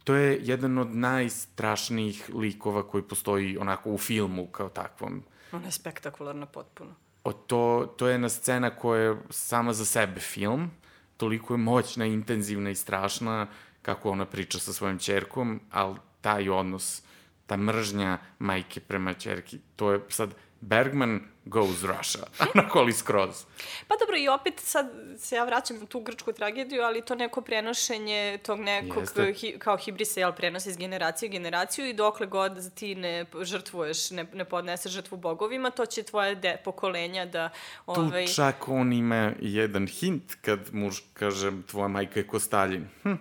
To 0.03 0.15
je 0.15 0.39
jedan 0.43 0.77
od 0.77 0.95
najstrašnijih 0.95 2.29
likova 2.35 2.83
koji 2.87 3.03
postoji 3.03 3.57
onako 3.57 3.91
u 3.91 3.97
filmu 3.97 4.47
kao 4.47 4.69
takvom. 4.69 5.23
Ona 5.51 5.65
je 5.65 5.71
spektakularna 5.71 6.45
potpuno. 6.45 6.95
O 7.23 7.33
to, 7.33 7.93
to 7.97 8.07
je 8.07 8.13
jedna 8.13 8.29
scena 8.29 8.69
koja 8.69 9.01
je 9.01 9.17
sama 9.29 9.73
za 9.73 9.85
sebe 9.85 10.19
film, 10.19 10.71
toliko 11.17 11.53
je 11.53 11.57
moćna, 11.57 12.05
intenzivna 12.05 12.69
i 12.69 12.75
strašna 12.75 13.47
kako 13.81 14.11
ona 14.11 14.25
priča 14.25 14.59
sa 14.59 14.73
svojom 14.73 14.99
čerkom, 14.99 15.59
ali 15.71 15.95
taj 16.21 16.49
odnos 16.49 17.03
ta 17.45 17.57
mržnja 17.57 18.17
majke 18.39 18.79
prema 18.79 19.13
čerki, 19.13 19.59
to 19.75 19.91
je 19.91 19.99
sad 20.09 20.35
Bergman 20.61 21.19
goes 21.45 21.83
Russia, 21.97 22.23
onako 22.55 22.79
ali 22.79 22.93
skroz. 22.93 23.45
Pa 23.87 23.95
dobro, 23.99 24.17
i 24.17 24.27
opet 24.27 24.59
sad 24.59 24.89
se 25.17 25.35
ja 25.35 25.43
vraćam 25.43 25.79
na 25.79 25.85
tu 25.85 25.99
grčku 25.99 26.33
tragediju, 26.33 26.81
ali 26.81 27.01
to 27.01 27.15
neko 27.15 27.41
prenošenje 27.41 28.39
tog 28.45 28.59
nekog, 28.59 29.03
hi, 29.35 29.55
kao 29.59 29.77
hibrisa, 29.77 30.19
jel, 30.19 30.33
prenosi 30.33 30.69
iz 30.69 30.77
generacije 30.77 31.29
u 31.29 31.31
generaciju 31.31 31.85
i 31.85 31.93
dokle 31.93 32.27
god 32.27 32.73
ti 32.73 32.95
ne 32.95 33.25
žrtvuješ, 33.41 34.11
ne, 34.11 34.25
ne 34.33 34.45
podneseš 34.45 34.91
žrtvu 34.91 35.17
bogovima, 35.17 35.69
to 35.69 35.85
će 35.85 36.03
tvoje 36.03 36.35
de, 36.35 36.57
pokolenja 36.65 37.25
da... 37.25 37.49
Ovaj... 37.85 38.25
Tu 38.25 38.33
čak 38.33 38.67
on 38.67 38.93
ima 38.93 39.31
jedan 39.39 39.87
hint 39.87 40.35
kad 40.41 40.59
muž 40.71 40.99
kaže 41.13 41.51
tvoja 41.67 41.87
majka 41.87 42.19
je 42.19 42.27
ko 42.27 42.39
Stalin. 42.39 42.87
Hm. 43.03 43.13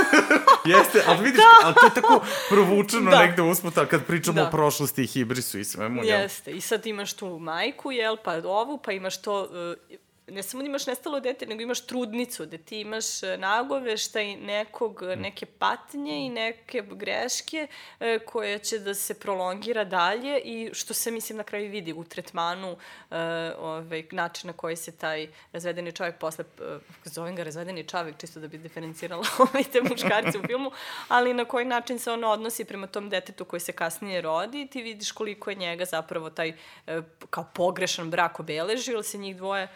Jeste, 0.72 1.02
ali 1.06 1.24
vidiš, 1.24 1.40
da. 1.40 1.66
ali 1.66 1.74
to 1.74 1.86
je 1.86 1.94
tako 1.94 2.24
provučeno 2.48 3.10
da. 3.10 3.18
negde 3.18 3.42
usput, 3.42 3.74
kad 3.90 4.06
pričamo 4.06 4.40
da. 4.40 4.48
o 4.48 4.50
prošlosti 4.50 5.02
i 5.02 5.06
hibrisu 5.06 5.58
i 5.58 5.64
svemu. 5.64 6.04
Jeste, 6.04 6.50
i 6.50 6.60
sad 6.60 6.86
imaš 6.86 7.12
tu 7.12 7.38
majku, 7.50 7.92
jel, 7.96 8.18
pa 8.24 8.38
ovu, 8.44 8.78
pa 8.78 8.94
imaš 8.96 9.20
to, 9.26 9.36
uh, 9.44 9.99
ne 10.30 10.42
samo 10.42 10.62
da 10.62 10.68
imaš 10.68 10.86
nestalo 10.86 11.20
dete, 11.20 11.46
nego 11.46 11.62
imaš 11.62 11.86
trudnicu, 11.86 12.46
da 12.46 12.58
ti 12.58 12.80
imaš 12.80 13.22
e, 13.22 13.36
nagoveštaj 13.36 14.36
nekog, 14.36 15.02
mm. 15.02 15.20
neke 15.20 15.46
patnje 15.46 16.26
i 16.26 16.28
neke 16.28 16.82
greške 16.90 17.66
e, 18.00 18.18
koja 18.18 18.58
će 18.58 18.78
da 18.78 18.94
se 18.94 19.14
prolongira 19.14 19.84
dalje 19.84 20.40
i 20.40 20.70
što 20.74 20.94
se, 20.94 21.10
mislim, 21.10 21.38
na 21.38 21.44
kraju 21.44 21.70
vidi 21.70 21.92
u 21.92 22.04
tretmanu 22.04 22.76
e, 23.10 23.16
ovaj, 23.58 24.04
način 24.10 24.46
na 24.46 24.52
koji 24.52 24.76
se 24.76 24.92
taj 24.92 25.28
razvedeni 25.52 25.92
čovjek 25.92 26.18
posle, 26.18 26.44
e, 26.60 26.78
zovem 27.04 27.36
ga 27.36 27.42
razvedeni 27.42 27.84
čovjek, 27.84 28.16
čisto 28.18 28.40
da 28.40 28.48
bi 28.48 28.58
diferencirala 28.58 29.24
ovaj 29.52 29.64
te 29.64 29.80
muškarci 29.82 30.38
u 30.38 30.46
filmu, 30.46 30.70
ali 31.08 31.34
na 31.34 31.44
koji 31.44 31.64
način 31.64 31.98
se 31.98 32.12
on 32.12 32.24
odnosi 32.24 32.64
prema 32.64 32.86
tom 32.86 33.10
detetu 33.10 33.44
koji 33.44 33.60
se 33.60 33.72
kasnije 33.72 34.20
rodi, 34.20 34.66
ti 34.66 34.82
vidiš 34.82 35.12
koliko 35.12 35.50
je 35.50 35.56
njega 35.56 35.84
zapravo 35.84 36.30
taj 36.30 36.48
e, 36.86 37.02
kao 37.30 37.46
pogrešan 37.54 38.10
brak 38.10 38.40
obeležio, 38.40 38.94
ili 38.94 39.04
se 39.04 39.18
njih 39.18 39.36
dvoje 39.36 39.68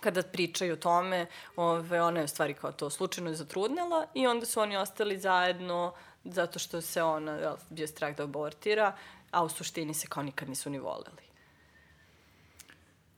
kada 0.00 0.22
pričaju 0.22 0.72
o 0.72 0.76
tome, 0.76 1.26
ove, 1.56 2.02
ona 2.02 2.20
je 2.20 2.24
u 2.24 2.28
stvari 2.28 2.54
kao 2.54 2.72
to 2.72 2.90
slučajno 2.90 3.30
je 3.30 3.36
zatrudnela 3.36 4.06
i 4.14 4.26
onda 4.26 4.46
su 4.46 4.60
oni 4.60 4.76
ostali 4.76 5.18
zajedno 5.18 5.94
zato 6.24 6.58
što 6.58 6.80
se 6.80 7.02
ona, 7.02 7.32
jel, 7.32 7.56
bio 7.70 7.86
strah 7.86 8.16
da 8.16 8.22
abortira, 8.22 8.96
a 9.30 9.44
u 9.44 9.48
suštini 9.48 9.94
se 9.94 10.06
kao 10.06 10.22
nikad 10.22 10.48
nisu 10.48 10.70
ni 10.70 10.78
voleli. 10.78 11.24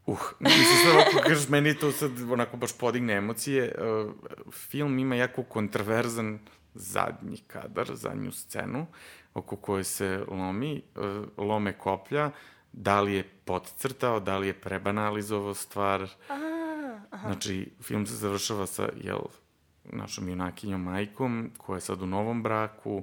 Uh, 0.06 0.18
mislim 0.38 0.64
sad 0.84 0.94
ovako 0.94 1.28
kažeš, 1.28 1.48
meni 1.48 1.78
to 1.78 1.92
sad 1.92 2.10
onako 2.32 2.56
baš 2.56 2.78
podigne 2.78 3.14
emocije. 3.14 3.74
Uh, 3.78 4.12
film 4.52 4.98
ima 4.98 5.16
jako 5.16 5.42
kontroverzan 5.42 6.38
zadnji 6.74 7.36
kadar, 7.46 7.94
zadnju 7.94 8.32
scenu, 8.32 8.86
oko 9.34 9.56
koje 9.56 9.84
se 9.84 10.24
lomi, 10.28 10.82
uh, 10.96 11.46
lome 11.46 11.78
koplja, 11.78 12.30
da 12.72 13.00
li 13.00 13.14
je 13.14 13.30
podcrtao, 13.44 14.20
da 14.20 14.38
li 14.38 14.46
je 14.46 14.60
prebanalizovao 14.60 15.54
stvar. 15.54 16.08
Aha 16.28 16.55
Aha. 17.16 17.32
Znači, 17.32 17.70
film 17.82 18.06
se 18.06 18.14
završava 18.14 18.66
sa, 18.66 18.88
jel, 19.02 19.20
našom 19.84 20.28
junakinjom 20.28 20.82
majkom, 20.82 21.50
koja 21.58 21.76
je 21.76 21.80
sad 21.80 22.02
u 22.02 22.06
novom 22.06 22.42
braku, 22.42 23.02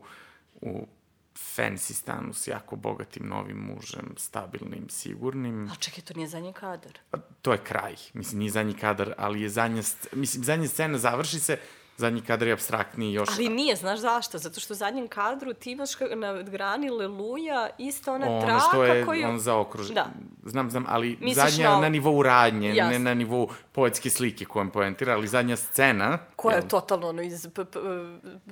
u 0.61 0.87
fancy 1.35 1.93
stanu 1.93 2.33
s 2.33 2.47
jako 2.47 2.75
bogatim 2.75 3.27
novim 3.27 3.57
mužem, 3.57 4.13
stabilnim, 4.17 4.89
sigurnim. 4.89 5.69
A 5.71 5.75
čekaj, 5.75 6.03
to 6.03 6.13
nije 6.13 6.27
zadnji 6.27 6.53
kadar? 6.53 6.99
A, 7.11 7.17
to 7.41 7.51
je 7.51 7.57
kraj. 7.57 7.95
Mislim, 8.13 8.39
nije 8.39 8.51
zadnji 8.51 8.73
kadar, 8.73 9.13
ali 9.17 9.41
je 9.41 9.49
zadnja, 9.49 9.81
mislim, 10.13 10.43
zadnja 10.43 10.67
scena 10.67 10.97
završi 10.97 11.39
se, 11.39 11.57
zadnji 11.97 12.21
kadar 12.21 12.47
je 12.47 12.53
abstraktniji 12.53 13.13
još. 13.13 13.29
Ali 13.37 13.49
nije, 13.49 13.75
znaš 13.75 13.99
zašto? 13.99 14.37
Zato 14.37 14.59
što 14.59 14.73
u 14.73 14.75
zadnjem 14.75 15.07
kadru 15.07 15.53
ti 15.53 15.71
imaš 15.71 15.89
na 16.15 16.41
grani 16.41 16.89
Leluja 16.89 17.69
isto 17.77 18.13
ona 18.13 18.29
ono 18.29 18.41
traka 18.41 18.59
što 18.59 18.83
je 18.83 19.05
koju... 19.05 19.27
on 19.27 19.39
zaokruži. 19.39 19.93
Da. 19.93 20.05
Znam, 20.45 20.71
znam, 20.71 20.85
ali 20.89 21.17
Misliš 21.21 21.35
zadnja 21.35 21.69
na, 21.69 21.79
na 21.79 21.89
nivou 21.89 22.23
radnje, 22.23 22.75
Jasne. 22.75 22.91
ne 22.91 22.99
na 22.99 23.13
nivou 23.13 23.49
poetske 23.71 24.09
slike 24.09 24.45
kojom 24.45 24.69
poentira, 24.69 25.13
ali 25.13 25.27
zadnja 25.27 25.55
scena... 25.55 26.17
Koja 26.35 26.55
je 26.55 26.67
totalno 26.67 27.07
ono 27.07 27.21
iz 27.21 27.47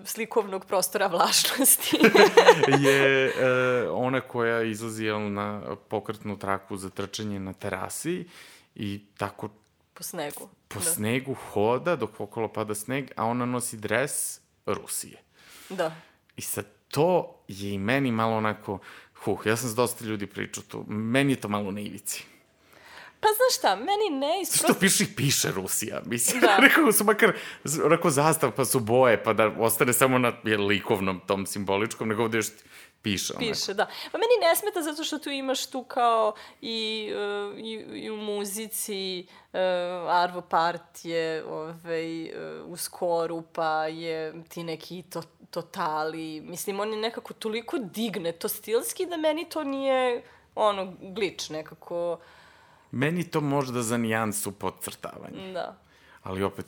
slikovnog 0.03 0.65
prostora 0.65 1.07
vlašnosti. 1.07 1.97
je 2.87 3.27
uh, 3.27 4.01
ona 4.05 4.21
koja 4.21 4.61
izlazi 4.61 5.05
jel, 5.05 5.31
na 5.31 5.61
pokretnu 5.87 6.39
traku 6.39 6.77
za 6.77 6.89
trčanje 6.89 7.39
na 7.39 7.53
terasi 7.53 8.27
i 8.75 9.01
tako 9.17 9.49
Po 9.93 10.03
snegu. 10.03 10.49
Po 10.73 10.79
da. 10.79 10.85
snegu 10.85 11.33
hoda 11.33 11.95
dok 11.95 12.19
okolo 12.19 12.47
pada 12.47 12.75
sneg, 12.75 13.11
a 13.15 13.25
ona 13.25 13.45
nosi 13.45 13.77
dres 13.77 14.39
Rusije. 14.65 15.17
Da. 15.69 15.95
I 16.35 16.41
sad 16.41 16.65
to 16.87 17.35
je 17.47 17.73
i 17.73 17.77
meni 17.77 18.11
malo 18.11 18.37
onako, 18.37 18.79
huh, 19.23 19.39
ja 19.45 19.57
sam 19.57 19.69
s 19.69 19.75
dosta 19.75 20.05
ljudi 20.05 20.27
pričao 20.27 20.63
tu, 20.63 20.85
meni 20.87 21.33
je 21.33 21.41
to 21.41 21.47
malo 21.47 21.71
na 21.71 21.79
ivici. 21.79 22.23
Pa 23.21 23.27
znaš 23.27 23.57
šta, 23.57 23.75
meni 23.75 24.19
ne 24.19 24.41
isprost... 24.41 24.63
Što 24.63 24.79
piše 24.79 25.05
piše 25.15 25.51
Rusija, 25.51 26.01
mislim. 26.05 26.41
Da. 26.41 26.57
rekao 26.67 26.91
su 26.91 27.03
makar, 27.03 27.33
rekao 27.89 28.11
zastav 28.11 28.51
pa 28.51 28.65
su 28.65 28.79
boje, 28.79 29.23
pa 29.23 29.33
da 29.33 29.47
ostane 29.59 29.93
samo 29.93 30.17
na 30.17 30.33
je, 30.43 30.57
likovnom 30.57 31.21
tom 31.27 31.45
simboličkom, 31.45 32.07
nego 32.07 32.23
ovde 32.23 32.37
još 32.37 32.47
piše. 33.01 33.33
Onako. 33.33 33.51
Piše, 33.51 33.73
da. 33.73 33.85
Pa 33.85 34.17
meni 34.17 34.49
ne 34.49 34.55
smeta 34.55 34.81
zato 34.81 35.03
što 35.03 35.19
tu 35.19 35.29
imaš 35.29 35.65
tu 35.65 35.83
kao 35.83 36.33
i, 36.61 37.11
uh, 37.51 37.59
i, 37.59 37.71
i 38.03 38.11
u 38.11 38.17
muzici 38.17 39.27
uh, 39.53 39.59
Arvo 40.09 40.41
Part 40.41 41.05
je 41.05 41.45
ovaj, 41.45 42.23
uh, 42.23 42.29
u 42.67 42.77
skoru, 42.77 43.41
pa 43.41 43.87
je 43.87 44.43
ti 44.49 44.63
neki 44.63 45.03
to, 45.03 45.21
totali. 45.49 46.41
Mislim, 46.41 46.79
on 46.79 46.93
je 46.93 46.97
nekako 46.97 47.33
toliko 47.33 47.77
digne 47.77 48.31
to 48.31 48.47
stilski 48.47 49.05
da 49.05 49.17
meni 49.17 49.49
to 49.49 49.63
nije 49.63 50.23
ono, 50.55 50.93
glič 51.01 51.49
nekako. 51.49 52.19
Meni 52.91 53.23
to 53.23 53.41
možda 53.41 53.81
za 53.81 53.97
nijansu 53.97 54.51
podcrtavanje. 54.51 55.51
Da. 55.53 55.77
Ali 56.23 56.43
opet, 56.43 56.65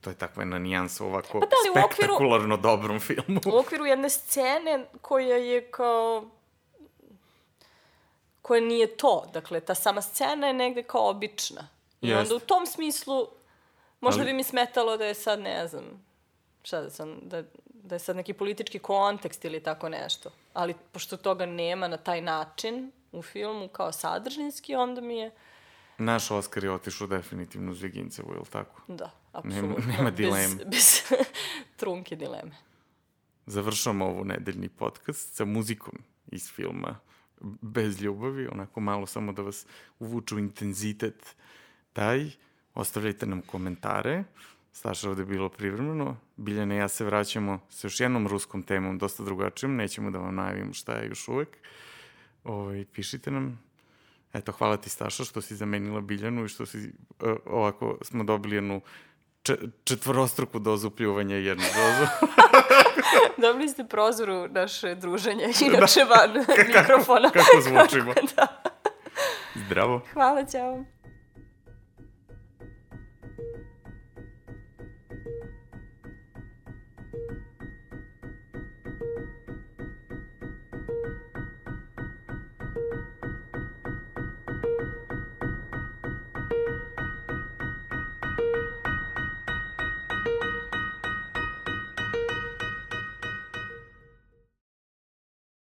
to 0.00 0.10
je 0.10 0.16
takva 0.16 0.42
jedna 0.42 0.58
nijansa 0.58 1.04
ovako 1.04 1.40
pa 1.40 1.46
da, 1.46 1.56
spektakularno 1.72 2.54
okviru, 2.54 2.62
dobrom 2.62 3.00
filmu. 3.00 3.40
U 3.46 3.58
okviru 3.58 3.86
jedne 3.86 4.10
scene 4.10 4.86
koja 5.00 5.36
je 5.36 5.70
kao 5.70 6.30
koja 8.42 8.60
nije 8.60 8.96
to. 8.96 9.30
Dakle, 9.32 9.60
ta 9.60 9.74
sama 9.74 10.02
scena 10.02 10.46
je 10.46 10.52
negde 10.52 10.82
kao 10.82 11.08
obična. 11.08 11.68
I 12.00 12.08
Jest. 12.08 12.20
onda 12.20 12.44
u 12.44 12.46
tom 12.46 12.66
smislu 12.66 13.28
možda 14.00 14.22
Ali... 14.22 14.30
bi 14.30 14.36
mi 14.36 14.44
smetalo 14.44 14.96
da 14.96 15.04
je 15.04 15.14
sad, 15.14 15.40
ne 15.40 15.68
znam, 15.68 15.84
šta 16.62 16.80
da 16.80 16.90
sam, 16.90 17.18
da, 17.22 17.42
da 17.64 17.94
je 17.94 17.98
sad 17.98 18.16
neki 18.16 18.32
politički 18.32 18.78
kontekst 18.78 19.44
ili 19.44 19.62
tako 19.62 19.88
nešto. 19.88 20.30
Ali 20.52 20.74
pošto 20.92 21.16
toga 21.16 21.46
nema 21.46 21.88
na 21.88 21.96
taj 21.96 22.20
način 22.20 22.92
u 23.12 23.22
filmu 23.22 23.68
kao 23.68 23.92
sadržinski, 23.92 24.74
onda 24.74 25.00
mi 25.00 25.18
je... 25.18 25.30
Naš 25.98 26.30
Oskar 26.30 26.64
je 26.64 26.72
otišao 26.72 27.06
definitivno 27.06 27.72
uz 27.72 27.82
Vigincevu, 27.82 28.32
je 28.32 28.38
li 28.38 28.46
tako? 28.50 28.82
Da, 28.88 29.10
apsolutno. 29.32 29.86
Nema, 29.86 29.96
nema 29.96 30.10
dileme. 30.10 30.54
Bez, 30.54 30.66
bez 30.72 31.02
trunke 31.76 32.16
dileme. 32.16 32.52
završamo 33.46 34.06
ovu 34.06 34.24
nedeljni 34.24 34.68
podcast 34.68 35.34
sa 35.34 35.44
muzikom 35.44 35.98
iz 36.26 36.52
filma 36.52 36.98
Bez 37.60 38.02
ljubavi, 38.02 38.48
onako 38.52 38.80
malo 38.80 39.06
samo 39.06 39.32
da 39.32 39.42
vas 39.42 39.66
uvuču 39.98 40.38
intenzitet 40.38 41.36
taj. 41.92 42.30
Ostavljajte 42.74 43.26
nam 43.26 43.42
komentare. 43.42 44.24
Staša 44.72 45.10
ovde 45.10 45.22
je 45.22 45.26
bilo 45.26 45.48
privremeno. 45.48 46.16
Biljana 46.36 46.74
i 46.74 46.78
ja 46.78 46.88
se 46.88 47.04
vraćamo 47.04 47.60
sa 47.70 47.86
još 47.86 48.00
jednom 48.00 48.28
ruskom 48.28 48.62
temom, 48.62 48.98
dosta 48.98 49.24
drugačijom. 49.24 49.76
Nećemo 49.76 50.10
da 50.10 50.18
vam 50.18 50.34
najavimo 50.34 50.72
šta 50.72 50.92
je 50.92 51.08
još 51.08 51.28
uvek. 51.28 51.48
Ovo, 52.44 52.62
ovaj, 52.62 52.84
pišite 52.92 53.30
nam. 53.30 53.60
Eto, 54.32 54.52
hvala 54.52 54.76
ti 54.76 54.90
Staša 54.90 55.24
što 55.24 55.40
si 55.40 55.56
zamenila 55.56 56.00
Biljanu 56.00 56.44
i 56.44 56.48
što 56.48 56.66
si 56.66 56.78
uh, 56.78 57.36
ovako 57.46 57.98
smo 58.02 58.24
dobili 58.24 58.56
jednu 58.56 58.80
četvorostruku 59.84 60.58
dozu 60.58 60.90
pljuvanja 60.90 61.36
i 61.36 61.44
jednu 61.44 61.64
dozu. 61.64 62.10
Dobili 63.42 63.68
ste 63.68 63.84
prozoru 63.84 64.48
naše 64.48 64.94
druženje, 64.94 65.44
inače 65.66 66.00
da. 66.04 66.14
van 66.14 66.44
mikrofona. 66.66 67.30
Kako, 67.30 67.44
kako 67.46 67.60
zvučimo. 67.60 68.14
da. 68.36 68.46
Zdravo. 69.54 70.00
Hvala, 70.12 70.44
ćao. 70.44 70.84